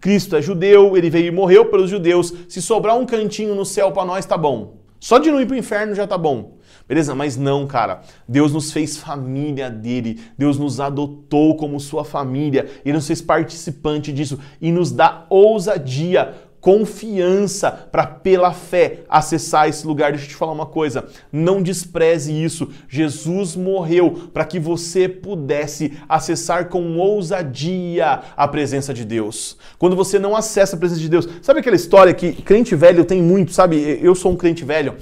Cristo 0.00 0.36
é 0.36 0.42
judeu, 0.42 0.96
ele 0.96 1.10
veio 1.10 1.26
e 1.26 1.30
morreu 1.30 1.66
pelos 1.66 1.90
judeus. 1.90 2.32
Se 2.48 2.62
sobrar 2.62 2.96
um 2.96 3.06
cantinho 3.06 3.54
no 3.54 3.64
céu 3.64 3.92
para 3.92 4.04
nós, 4.04 4.24
tá 4.24 4.36
bom. 4.36 4.75
Só 4.98 5.18
de 5.18 5.30
não 5.30 5.40
ir 5.40 5.46
para 5.46 5.54
o 5.54 5.58
inferno 5.58 5.94
já 5.94 6.06
tá 6.06 6.16
bom. 6.16 6.56
Beleza? 6.88 7.14
Mas 7.14 7.36
não, 7.36 7.66
cara. 7.66 8.02
Deus 8.28 8.52
nos 8.52 8.72
fez 8.72 8.96
família 8.96 9.68
dele. 9.68 10.20
Deus 10.38 10.58
nos 10.58 10.78
adotou 10.78 11.56
como 11.56 11.80
sua 11.80 12.04
família. 12.04 12.68
Ele 12.84 12.94
nos 12.94 13.06
fez 13.06 13.20
participante 13.20 14.12
disso 14.12 14.38
e 14.60 14.70
nos 14.70 14.92
dá 14.92 15.26
ousadia 15.28 16.34
confiança 16.66 17.70
para, 17.70 18.04
pela 18.04 18.52
fé, 18.52 19.04
acessar 19.08 19.68
esse 19.68 19.86
lugar. 19.86 20.10
Deixa 20.10 20.26
eu 20.26 20.30
te 20.30 20.34
falar 20.34 20.50
uma 20.50 20.66
coisa: 20.66 21.04
não 21.30 21.62
despreze 21.62 22.32
isso. 22.32 22.68
Jesus 22.88 23.54
morreu 23.54 24.30
para 24.34 24.44
que 24.44 24.58
você 24.58 25.08
pudesse 25.08 25.96
acessar 26.08 26.68
com 26.68 26.98
ousadia 26.98 28.20
a 28.36 28.48
presença 28.48 28.92
de 28.92 29.04
Deus. 29.04 29.56
Quando 29.78 29.94
você 29.94 30.18
não 30.18 30.34
acessa 30.34 30.74
a 30.74 30.78
presença 30.78 31.00
de 31.00 31.08
Deus, 31.08 31.28
sabe 31.40 31.60
aquela 31.60 31.76
história 31.76 32.12
que 32.12 32.32
crente 32.32 32.74
velho 32.74 33.04
tem 33.04 33.22
muito, 33.22 33.52
sabe? 33.52 34.00
Eu 34.02 34.16
sou 34.16 34.32
um 34.32 34.36
crente 34.36 34.64
velho. 34.64 34.96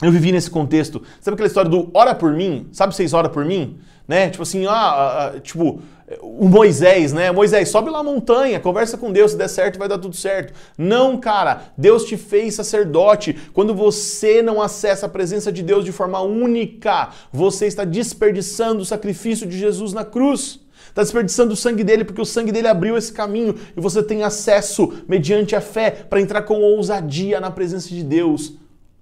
Eu 0.00 0.12
vivi 0.12 0.32
nesse 0.32 0.50
contexto. 0.50 1.02
Sabe 1.20 1.34
aquela 1.34 1.48
história 1.48 1.70
do 1.70 1.90
ora 1.92 2.14
por 2.14 2.32
mim? 2.32 2.68
Sabe 2.72 2.94
vocês 2.94 3.12
ora 3.12 3.28
por 3.28 3.44
mim? 3.44 3.78
Né? 4.06 4.30
Tipo 4.30 4.42
assim, 4.42 4.64
ah, 4.66 4.72
ah, 4.72 5.26
ah, 5.26 5.40
tipo, 5.40 5.82
o 6.22 6.48
Moisés, 6.48 7.12
né? 7.12 7.30
Moisés, 7.30 7.68
sobe 7.68 7.90
lá 7.90 7.98
a 7.98 8.02
montanha, 8.02 8.58
conversa 8.58 8.96
com 8.96 9.12
Deus, 9.12 9.32
se 9.32 9.36
der 9.36 9.48
certo, 9.48 9.78
vai 9.78 9.88
dar 9.88 9.98
tudo 9.98 10.16
certo. 10.16 10.54
Não, 10.78 11.18
cara, 11.18 11.72
Deus 11.76 12.04
te 12.04 12.16
fez 12.16 12.54
sacerdote. 12.54 13.36
Quando 13.52 13.74
você 13.74 14.40
não 14.40 14.62
acessa 14.62 15.06
a 15.06 15.08
presença 15.08 15.52
de 15.52 15.62
Deus 15.62 15.84
de 15.84 15.92
forma 15.92 16.20
única, 16.20 17.10
você 17.30 17.66
está 17.66 17.84
desperdiçando 17.84 18.80
o 18.80 18.86
sacrifício 18.86 19.46
de 19.46 19.58
Jesus 19.58 19.92
na 19.92 20.04
cruz. 20.04 20.60
Está 20.88 21.02
desperdiçando 21.02 21.52
o 21.52 21.56
sangue 21.56 21.84
dele 21.84 22.04
porque 22.04 22.22
o 22.22 22.24
sangue 22.24 22.50
dele 22.50 22.66
abriu 22.66 22.96
esse 22.96 23.12
caminho 23.12 23.54
e 23.76 23.80
você 23.80 24.02
tem 24.02 24.22
acesso, 24.22 25.04
mediante 25.06 25.54
a 25.54 25.60
fé, 25.60 25.90
para 25.90 26.20
entrar 26.20 26.42
com 26.42 26.62
ousadia 26.62 27.40
na 27.40 27.50
presença 27.50 27.88
de 27.90 28.02
Deus, 28.02 28.54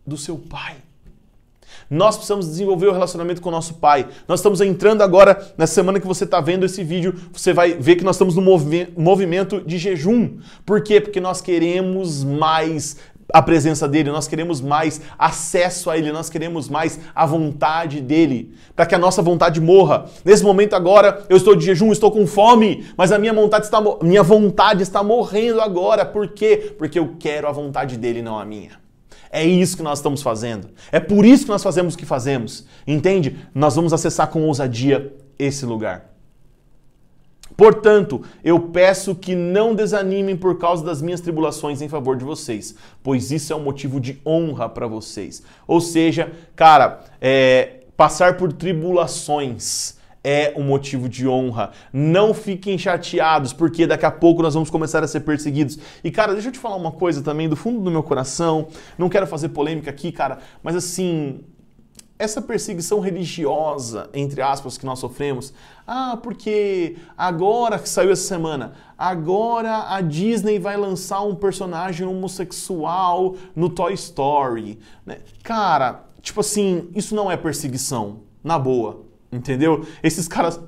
do 0.05 0.16
seu 0.16 0.36
Pai. 0.36 0.86
Nós 1.89 2.16
precisamos 2.16 2.47
desenvolver 2.47 2.89
o 2.89 2.93
relacionamento 2.93 3.41
com 3.41 3.49
o 3.49 3.53
nosso 3.53 3.74
Pai. 3.74 4.09
Nós 4.26 4.41
estamos 4.41 4.61
entrando 4.61 5.03
agora, 5.03 5.53
na 5.57 5.66
semana 5.66 6.01
que 6.01 6.07
você 6.07 6.24
está 6.24 6.41
vendo 6.41 6.66
esse 6.66 6.82
vídeo, 6.82 7.14
você 7.32 7.53
vai 7.53 7.74
ver 7.74 7.97
que 7.97 8.05
nós 8.05 8.16
estamos 8.16 8.34
no 8.34 8.43
movi 8.43 8.89
movimento 8.97 9.61
de 9.61 9.78
jejum. 9.78 10.39
Por 10.64 10.82
quê? 10.82 11.01
Porque 11.01 11.20
nós 11.20 11.41
queremos 11.41 12.24
mais 12.24 12.97
a 13.32 13.43
presença 13.43 13.89
dele, 13.89 14.11
nós 14.11 14.28
queremos 14.28 14.61
mais 14.61 15.01
acesso 15.18 15.91
a 15.91 15.99
ele, 15.99 16.12
nós 16.12 16.30
queremos 16.30 16.68
mais 16.68 16.99
a 17.14 17.26
vontade 17.26 18.01
dele, 18.01 18.55
para 18.74 18.87
que 18.87 18.95
a 18.95 18.99
nossa 18.99 19.20
vontade 19.20 19.61
morra. 19.61 20.07
Nesse 20.24 20.45
momento 20.45 20.74
agora, 20.74 21.24
eu 21.28 21.37
estou 21.37 21.55
de 21.55 21.64
jejum, 21.64 21.93
estou 21.93 22.11
com 22.11 22.26
fome, 22.26 22.87
mas 22.97 23.12
a 23.12 23.18
minha 23.18 23.32
vontade 23.32 23.64
está 23.64 23.80
minha 24.03 24.22
vontade 24.22 24.82
está 24.82 25.03
morrendo 25.03 25.61
agora. 25.61 26.05
Por 26.05 26.28
quê? 26.28 26.74
Porque 26.78 26.99
eu 26.99 27.16
quero 27.18 27.49
a 27.49 27.53
vontade 27.53 27.97
dele, 27.97 28.22
não 28.22 28.39
a 28.39 28.45
minha. 28.45 28.86
É 29.31 29.45
isso 29.45 29.77
que 29.77 29.83
nós 29.83 29.99
estamos 29.99 30.22
fazendo. 30.22 30.68
É 30.91 31.01
por 31.01 31.24
isso 31.24 31.45
que 31.45 31.51
nós 31.51 31.62
fazemos 31.62 31.95
o 31.95 31.99
que 31.99 32.07
fazemos. 32.07 32.66
Entende? 32.87 33.37
Nós 33.55 33.77
vamos 33.77 33.93
acessar 33.93 34.29
com 34.29 34.43
ousadia 34.43 35.14
esse 35.39 35.64
lugar. 35.66 36.16
Portanto, 37.57 38.22
eu 38.45 38.61
peço 38.61 39.14
que 39.14 39.35
não 39.35 39.74
desanimem 39.74 40.37
por 40.37 40.59
causa 40.59 40.85
das 40.85 41.01
minhas 41.01 41.20
tribulações 41.22 41.81
em 41.81 41.89
favor 41.89 42.16
de 42.16 42.24
vocês, 42.24 42.74
pois 43.03 43.31
isso 43.31 43.53
é 43.53 43.57
um 43.57 43.62
motivo 43.62 43.99
de 43.99 44.20
honra 44.27 44.68
para 44.68 44.87
vocês. 44.87 45.43
Ou 45.66 45.81
seja, 45.81 46.33
cara, 46.55 47.01
é, 47.18 47.85
passar 47.97 48.37
por 48.37 48.53
tribulações 48.53 49.95
é 50.29 50.53
um 50.57 50.64
motivo 50.64 51.09
de 51.09 51.29
honra. 51.29 51.70
Não 51.93 52.35
fiquem 52.35 52.77
chateados, 52.77 53.53
porque 53.53 53.87
daqui 53.87 54.05
a 54.05 54.11
pouco 54.11 54.43
nós 54.43 54.55
vamos 54.55 54.68
começar 54.68 55.05
a 55.05 55.07
ser 55.07 55.20
perseguidos. 55.20 55.79
E 56.03 56.11
cara, 56.11 56.33
deixa 56.33 56.49
eu 56.49 56.53
te 56.53 56.59
falar 56.59 56.74
uma 56.74 56.91
coisa 56.91 57.22
também 57.22 57.49
do 57.49 57.55
fundo 57.55 57.81
do 57.81 57.93
meu 57.93 58.03
coração. 58.03 58.66
Não 58.99 59.09
quero 59.09 59.24
fazer 59.29 59.51
polêmica 59.51 59.89
aqui, 59.89 60.11
cara, 60.11 60.39
mas 60.64 60.74
assim, 60.74 61.45
essa 62.18 62.43
perseguição 62.43 62.99
religiosa, 62.99 64.11
entre 64.12 64.43
aspas, 64.43 64.77
que 64.77 64.85
nós 64.85 64.99
sofremos, 64.99 65.55
ah, 65.87 66.18
porque 66.20 66.97
agora 67.16 67.79
que 67.79 67.89
saiu 67.89 68.11
essa 68.11 68.27
semana, 68.27 68.72
agora 68.99 69.95
a 69.95 70.01
Disney 70.01 70.59
vai 70.59 70.77
lançar 70.77 71.20
um 71.20 71.37
personagem 71.37 72.05
homossexual 72.05 73.37
no 73.55 73.70
Toy 73.70 73.93
Story. 73.95 74.81
Né? 75.05 75.18
Cara, 75.45 76.05
tipo 76.20 76.41
assim, 76.41 76.89
isso 76.97 77.14
não 77.14 77.31
é 77.31 77.37
perseguição, 77.37 78.22
na 78.43 78.59
boa. 78.59 79.05
Entendeu? 79.37 79.87
Esses 80.03 80.26
caras, 80.26 80.61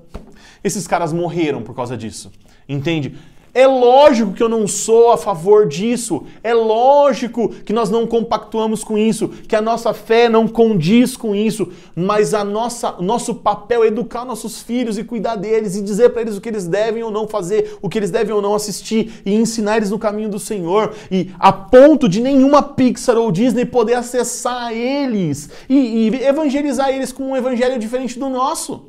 esses 0.63 0.87
caras 0.87 1.13
morreram 1.13 1.63
por 1.63 1.75
causa 1.75 1.97
disso. 1.97 2.31
Entende? 2.69 3.17
É 3.59 3.67
lógico 3.67 4.35
que 4.35 4.41
eu 4.41 4.49
não 4.49 4.69
sou 4.69 5.11
a 5.11 5.17
favor 5.17 5.67
disso. 5.67 6.25
É 6.45 6.55
lógico 6.55 7.49
que 7.49 7.73
nós 7.73 7.91
não 7.91 8.07
compactuamos 8.07 8.85
com 8.85 8.97
isso, 8.97 9.31
que 9.49 9.57
a 9.57 9.61
nossa 9.61 9.93
fé 9.93 10.29
não 10.29 10.47
condiz 10.47 11.17
com 11.17 11.35
isso, 11.35 11.73
mas 11.93 12.35
a 12.35 12.45
nossa 12.45 12.93
nosso 13.01 13.35
papel 13.35 13.83
é 13.83 13.89
educar 13.89 14.25
nossos 14.25 14.63
filhos 14.63 14.97
e 14.97 15.03
cuidar 15.03 15.35
deles 15.35 15.75
e 15.75 15.83
dizer 15.83 16.11
para 16.11 16.23
eles 16.23 16.37
o 16.37 16.41
que 16.41 16.49
eles 16.49 16.69
devem 16.69 17.03
ou 17.03 17.11
não 17.11 17.27
fazer, 17.27 17.77
o 17.83 17.89
que 17.89 17.99
eles 17.99 18.13
devem 18.13 18.33
ou 18.33 18.41
não 18.41 18.55
assistir 18.55 19.23
e 19.27 19.35
ensinar 19.35 19.79
eles 19.79 19.91
no 19.91 19.99
caminho 19.99 20.29
do 20.29 20.39
Senhor 20.39 20.95
e 21.11 21.33
a 21.37 21.53
ponto 21.53 22.09
de 22.09 22.21
nenhuma 22.21 22.63
Pixar 22.63 23.17
ou 23.17 23.33
Disney 23.33 23.65
poder 23.65 23.95
acessar 23.95 24.73
eles 24.73 25.51
e, 25.69 25.75
e 25.75 26.25
evangelizar 26.25 26.91
eles 26.91 27.11
com 27.11 27.33
um 27.33 27.37
evangelho 27.37 27.77
diferente 27.77 28.21
do 28.21 28.29
nosso. 28.29 28.87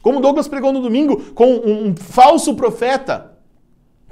Como 0.00 0.18
Douglas 0.18 0.48
pregou 0.48 0.72
no 0.72 0.80
domingo 0.80 1.34
com 1.34 1.56
um 1.56 1.94
falso 1.94 2.54
profeta 2.54 3.35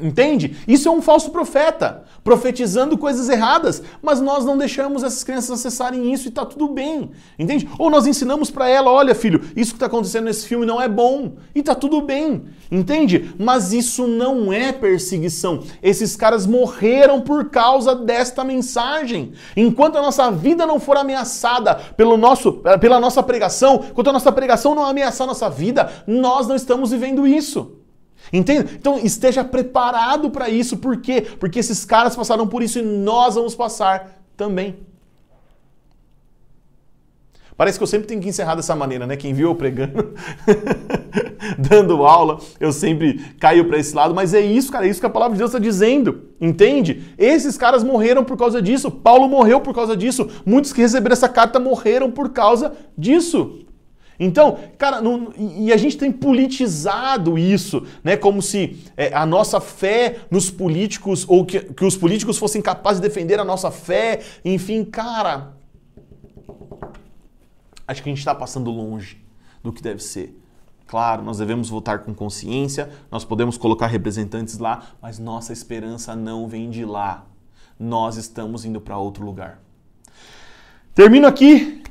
Entende? 0.00 0.56
Isso 0.66 0.88
é 0.88 0.90
um 0.90 1.00
falso 1.00 1.30
profeta, 1.30 2.02
profetizando 2.24 2.98
coisas 2.98 3.28
erradas, 3.28 3.80
mas 4.02 4.20
nós 4.20 4.44
não 4.44 4.58
deixamos 4.58 5.04
essas 5.04 5.22
crianças 5.22 5.52
acessarem 5.52 6.12
isso 6.12 6.26
e 6.26 6.30
está 6.30 6.44
tudo 6.44 6.66
bem. 6.66 7.12
Entende? 7.38 7.68
Ou 7.78 7.88
nós 7.88 8.04
ensinamos 8.04 8.50
para 8.50 8.68
ela, 8.68 8.90
olha 8.90 9.14
filho, 9.14 9.40
isso 9.54 9.70
que 9.70 9.76
está 9.76 9.86
acontecendo 9.86 10.24
nesse 10.24 10.48
filme 10.48 10.66
não 10.66 10.82
é 10.82 10.88
bom 10.88 11.34
e 11.54 11.60
está 11.60 11.76
tudo 11.76 12.00
bem. 12.00 12.42
Entende? 12.72 13.32
Mas 13.38 13.72
isso 13.72 14.08
não 14.08 14.52
é 14.52 14.72
perseguição. 14.72 15.62
Esses 15.80 16.16
caras 16.16 16.44
morreram 16.44 17.20
por 17.20 17.50
causa 17.50 17.94
desta 17.94 18.42
mensagem. 18.42 19.32
Enquanto 19.56 19.96
a 19.96 20.02
nossa 20.02 20.28
vida 20.28 20.66
não 20.66 20.80
for 20.80 20.96
ameaçada 20.96 21.76
pelo 21.96 22.16
nosso, 22.16 22.54
pela 22.80 22.98
nossa 22.98 23.22
pregação, 23.22 23.84
enquanto 23.88 24.08
a 24.08 24.12
nossa 24.12 24.32
pregação 24.32 24.74
não 24.74 24.84
ameaçar 24.84 25.24
a 25.24 25.28
nossa 25.28 25.48
vida, 25.48 25.88
nós 26.04 26.48
não 26.48 26.56
estamos 26.56 26.90
vivendo 26.90 27.24
isso. 27.24 27.83
Entende? 28.32 28.74
Então 28.74 28.98
esteja 28.98 29.44
preparado 29.44 30.30
para 30.30 30.48
isso. 30.48 30.76
Por 30.76 30.98
quê? 30.98 31.26
Porque 31.38 31.58
esses 31.58 31.84
caras 31.84 32.16
passaram 32.16 32.46
por 32.46 32.62
isso 32.62 32.78
e 32.78 32.82
nós 32.82 33.34
vamos 33.34 33.54
passar 33.54 34.20
também. 34.36 34.76
Parece 37.56 37.78
que 37.78 37.84
eu 37.84 37.86
sempre 37.86 38.08
tenho 38.08 38.20
que 38.20 38.28
encerrar 38.28 38.56
dessa 38.56 38.74
maneira, 38.74 39.06
né? 39.06 39.16
Quem 39.16 39.32
viu 39.32 39.50
eu 39.50 39.54
pregando, 39.54 40.12
dando 41.56 42.04
aula, 42.04 42.40
eu 42.58 42.72
sempre 42.72 43.20
caio 43.38 43.66
para 43.66 43.78
esse 43.78 43.94
lado, 43.94 44.12
mas 44.12 44.34
é 44.34 44.40
isso, 44.40 44.72
cara, 44.72 44.86
é 44.86 44.90
isso 44.90 44.98
que 44.98 45.06
a 45.06 45.10
palavra 45.10 45.34
de 45.34 45.38
Deus 45.38 45.50
está 45.50 45.60
dizendo, 45.60 46.30
entende? 46.40 47.14
Esses 47.16 47.56
caras 47.56 47.84
morreram 47.84 48.24
por 48.24 48.36
causa 48.36 48.60
disso, 48.60 48.90
Paulo 48.90 49.28
morreu 49.28 49.60
por 49.60 49.72
causa 49.72 49.96
disso, 49.96 50.28
muitos 50.44 50.72
que 50.72 50.80
receberam 50.80 51.12
essa 51.12 51.28
carta 51.28 51.60
morreram 51.60 52.10
por 52.10 52.30
causa 52.30 52.72
disso. 52.98 53.60
Então, 54.18 54.58
cara, 54.78 55.00
não, 55.00 55.32
e 55.36 55.72
a 55.72 55.76
gente 55.76 55.96
tem 55.96 56.12
politizado 56.12 57.36
isso, 57.36 57.86
né? 58.02 58.16
Como 58.16 58.40
se 58.40 58.82
é, 58.96 59.12
a 59.12 59.26
nossa 59.26 59.60
fé 59.60 60.20
nos 60.30 60.50
políticos, 60.50 61.24
ou 61.28 61.44
que, 61.44 61.60
que 61.60 61.84
os 61.84 61.96
políticos 61.96 62.38
fossem 62.38 62.62
capazes 62.62 63.00
de 63.00 63.08
defender 63.08 63.40
a 63.40 63.44
nossa 63.44 63.70
fé, 63.70 64.20
enfim, 64.44 64.84
cara. 64.84 65.52
Acho 67.86 68.02
que 68.02 68.08
a 68.08 68.12
gente 68.12 68.20
está 68.20 68.34
passando 68.34 68.70
longe 68.70 69.22
do 69.62 69.72
que 69.72 69.82
deve 69.82 70.02
ser. 70.02 70.40
Claro, 70.86 71.22
nós 71.22 71.38
devemos 71.38 71.68
votar 71.68 72.00
com 72.00 72.14
consciência, 72.14 72.90
nós 73.10 73.24
podemos 73.24 73.56
colocar 73.56 73.86
representantes 73.86 74.58
lá, 74.58 74.90
mas 75.02 75.18
nossa 75.18 75.52
esperança 75.52 76.14
não 76.14 76.46
vem 76.46 76.70
de 76.70 76.84
lá. 76.84 77.26
Nós 77.78 78.16
estamos 78.16 78.64
indo 78.64 78.80
para 78.80 78.96
outro 78.96 79.24
lugar. 79.24 79.60
Termino 80.94 81.26
aqui 81.26 81.82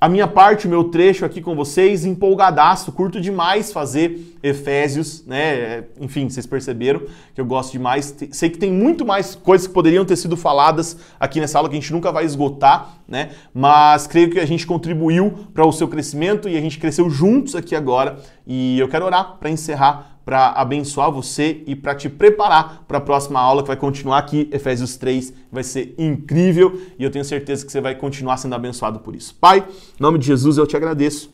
a 0.00 0.08
minha 0.08 0.28
parte, 0.28 0.68
o 0.68 0.70
meu 0.70 0.84
trecho 0.84 1.24
aqui 1.24 1.40
com 1.40 1.56
vocês, 1.56 2.04
empolgadaço, 2.04 2.92
curto 2.92 3.20
demais 3.20 3.72
fazer 3.72 4.36
Efésios, 4.40 5.24
né? 5.26 5.84
Enfim, 6.00 6.28
vocês 6.28 6.46
perceberam 6.46 7.02
que 7.34 7.40
eu 7.40 7.44
gosto 7.44 7.72
demais. 7.72 8.14
Sei 8.30 8.48
que 8.48 8.58
tem 8.58 8.70
muito 8.70 9.04
mais 9.04 9.34
coisas 9.34 9.66
que 9.66 9.74
poderiam 9.74 10.04
ter 10.04 10.14
sido 10.14 10.36
faladas 10.36 10.96
aqui 11.18 11.40
nessa 11.40 11.58
aula 11.58 11.68
que 11.68 11.74
a 11.74 11.80
gente 11.80 11.92
nunca 11.92 12.12
vai 12.12 12.24
esgotar, 12.24 13.00
né? 13.08 13.30
Mas 13.52 14.06
creio 14.06 14.30
que 14.30 14.38
a 14.38 14.46
gente 14.46 14.64
contribuiu 14.64 15.46
para 15.52 15.66
o 15.66 15.72
seu 15.72 15.88
crescimento 15.88 16.48
e 16.48 16.56
a 16.56 16.60
gente 16.60 16.78
cresceu 16.78 17.10
juntos 17.10 17.56
aqui 17.56 17.74
agora. 17.74 18.20
E 18.46 18.78
eu 18.78 18.86
quero 18.88 19.04
orar 19.04 19.36
para 19.40 19.50
encerrar 19.50 20.17
para 20.28 20.48
abençoar 20.48 21.10
você 21.10 21.62
e 21.66 21.74
para 21.74 21.94
te 21.94 22.06
preparar 22.06 22.84
para 22.86 22.98
a 22.98 23.00
próxima 23.00 23.40
aula 23.40 23.62
que 23.62 23.68
vai 23.68 23.78
continuar 23.78 24.18
aqui, 24.18 24.46
Efésios 24.52 24.94
3, 24.94 25.32
vai 25.50 25.64
ser 25.64 25.94
incrível 25.96 26.78
e 26.98 27.02
eu 27.02 27.10
tenho 27.10 27.24
certeza 27.24 27.64
que 27.64 27.72
você 27.72 27.80
vai 27.80 27.94
continuar 27.94 28.36
sendo 28.36 28.54
abençoado 28.54 28.98
por 28.98 29.16
isso. 29.16 29.34
Pai, 29.40 29.60
em 29.60 30.02
nome 30.02 30.18
de 30.18 30.26
Jesus 30.26 30.58
eu 30.58 30.66
te 30.66 30.76
agradeço 30.76 31.32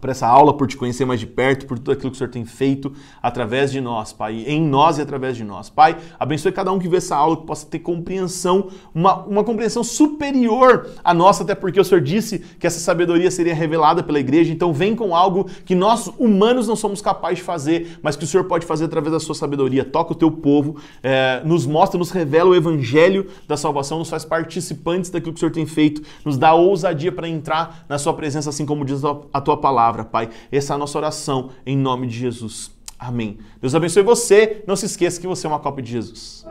por 0.00 0.10
essa 0.10 0.26
aula, 0.26 0.56
por 0.56 0.66
te 0.66 0.76
conhecer 0.76 1.04
mais 1.04 1.20
de 1.20 1.26
perto, 1.26 1.66
por 1.66 1.78
tudo 1.78 1.92
aquilo 1.92 2.10
que 2.10 2.16
o 2.16 2.18
Senhor 2.18 2.30
tem 2.30 2.44
feito 2.44 2.92
através 3.22 3.70
de 3.70 3.80
nós, 3.80 4.12
Pai, 4.12 4.44
em 4.46 4.60
nós 4.60 4.98
e 4.98 5.02
através 5.02 5.36
de 5.36 5.44
nós. 5.44 5.68
Pai, 5.68 5.96
abençoe 6.18 6.50
cada 6.52 6.72
um 6.72 6.78
que 6.78 6.88
vê 6.88 6.96
essa 6.96 7.16
aula, 7.16 7.36
que 7.36 7.46
possa 7.46 7.66
ter 7.66 7.80
compreensão, 7.80 8.68
uma, 8.94 9.24
uma 9.24 9.44
compreensão 9.44 9.84
superior 9.84 10.88
à 11.04 11.12
nossa, 11.12 11.42
até 11.42 11.54
porque 11.54 11.78
o 11.78 11.84
Senhor 11.84 12.00
disse 12.00 12.38
que 12.58 12.66
essa 12.66 12.80
sabedoria 12.80 13.30
seria 13.30 13.54
revelada 13.54 14.02
pela 14.02 14.18
igreja, 14.18 14.52
então 14.52 14.72
vem 14.72 14.96
com 14.96 15.14
algo 15.14 15.48
que 15.64 15.74
nós 15.74 16.10
humanos 16.18 16.66
não 16.66 16.76
somos 16.76 17.02
capazes 17.02 17.38
de 17.38 17.44
fazer, 17.44 17.98
mas 18.02 18.16
que 18.16 18.24
o 18.24 18.26
Senhor 18.26 18.44
pode 18.44 18.64
fazer 18.64 18.86
através 18.86 19.12
da 19.12 19.20
sua 19.20 19.34
sabedoria. 19.34 19.84
Toca 19.84 20.12
o 20.12 20.16
teu 20.16 20.30
povo, 20.30 20.76
é, 21.02 21.42
nos 21.44 21.66
mostra, 21.66 21.98
nos 21.98 22.10
revela 22.10 22.50
o 22.50 22.54
evangelho 22.54 23.28
da 23.46 23.56
salvação, 23.56 23.98
nos 23.98 24.08
faz 24.08 24.24
participantes 24.24 25.10
daquilo 25.10 25.32
que 25.32 25.38
o 25.38 25.40
Senhor 25.40 25.52
tem 25.52 25.66
feito, 25.66 26.02
nos 26.24 26.38
dá 26.38 26.54
ousadia 26.54 27.12
para 27.12 27.28
entrar 27.28 27.84
na 27.88 27.98
sua 27.98 28.14
presença, 28.14 28.50
assim 28.50 28.64
como 28.64 28.84
diz 28.84 29.02
a 29.04 29.40
tua 29.40 29.56
palavra 29.56 29.89
palavra, 29.90 30.04
Pai. 30.04 30.30
Essa 30.50 30.72
é 30.72 30.76
a 30.76 30.78
nossa 30.78 30.96
oração 30.96 31.50
em 31.66 31.76
nome 31.76 32.06
de 32.06 32.16
Jesus. 32.16 32.70
Amém. 32.98 33.38
Deus 33.60 33.74
abençoe 33.74 34.02
você. 34.02 34.62
Não 34.66 34.76
se 34.76 34.86
esqueça 34.86 35.20
que 35.20 35.26
você 35.26 35.46
é 35.46 35.50
uma 35.50 35.58
cópia 35.58 35.82
de 35.82 35.90
Jesus. 35.90 36.46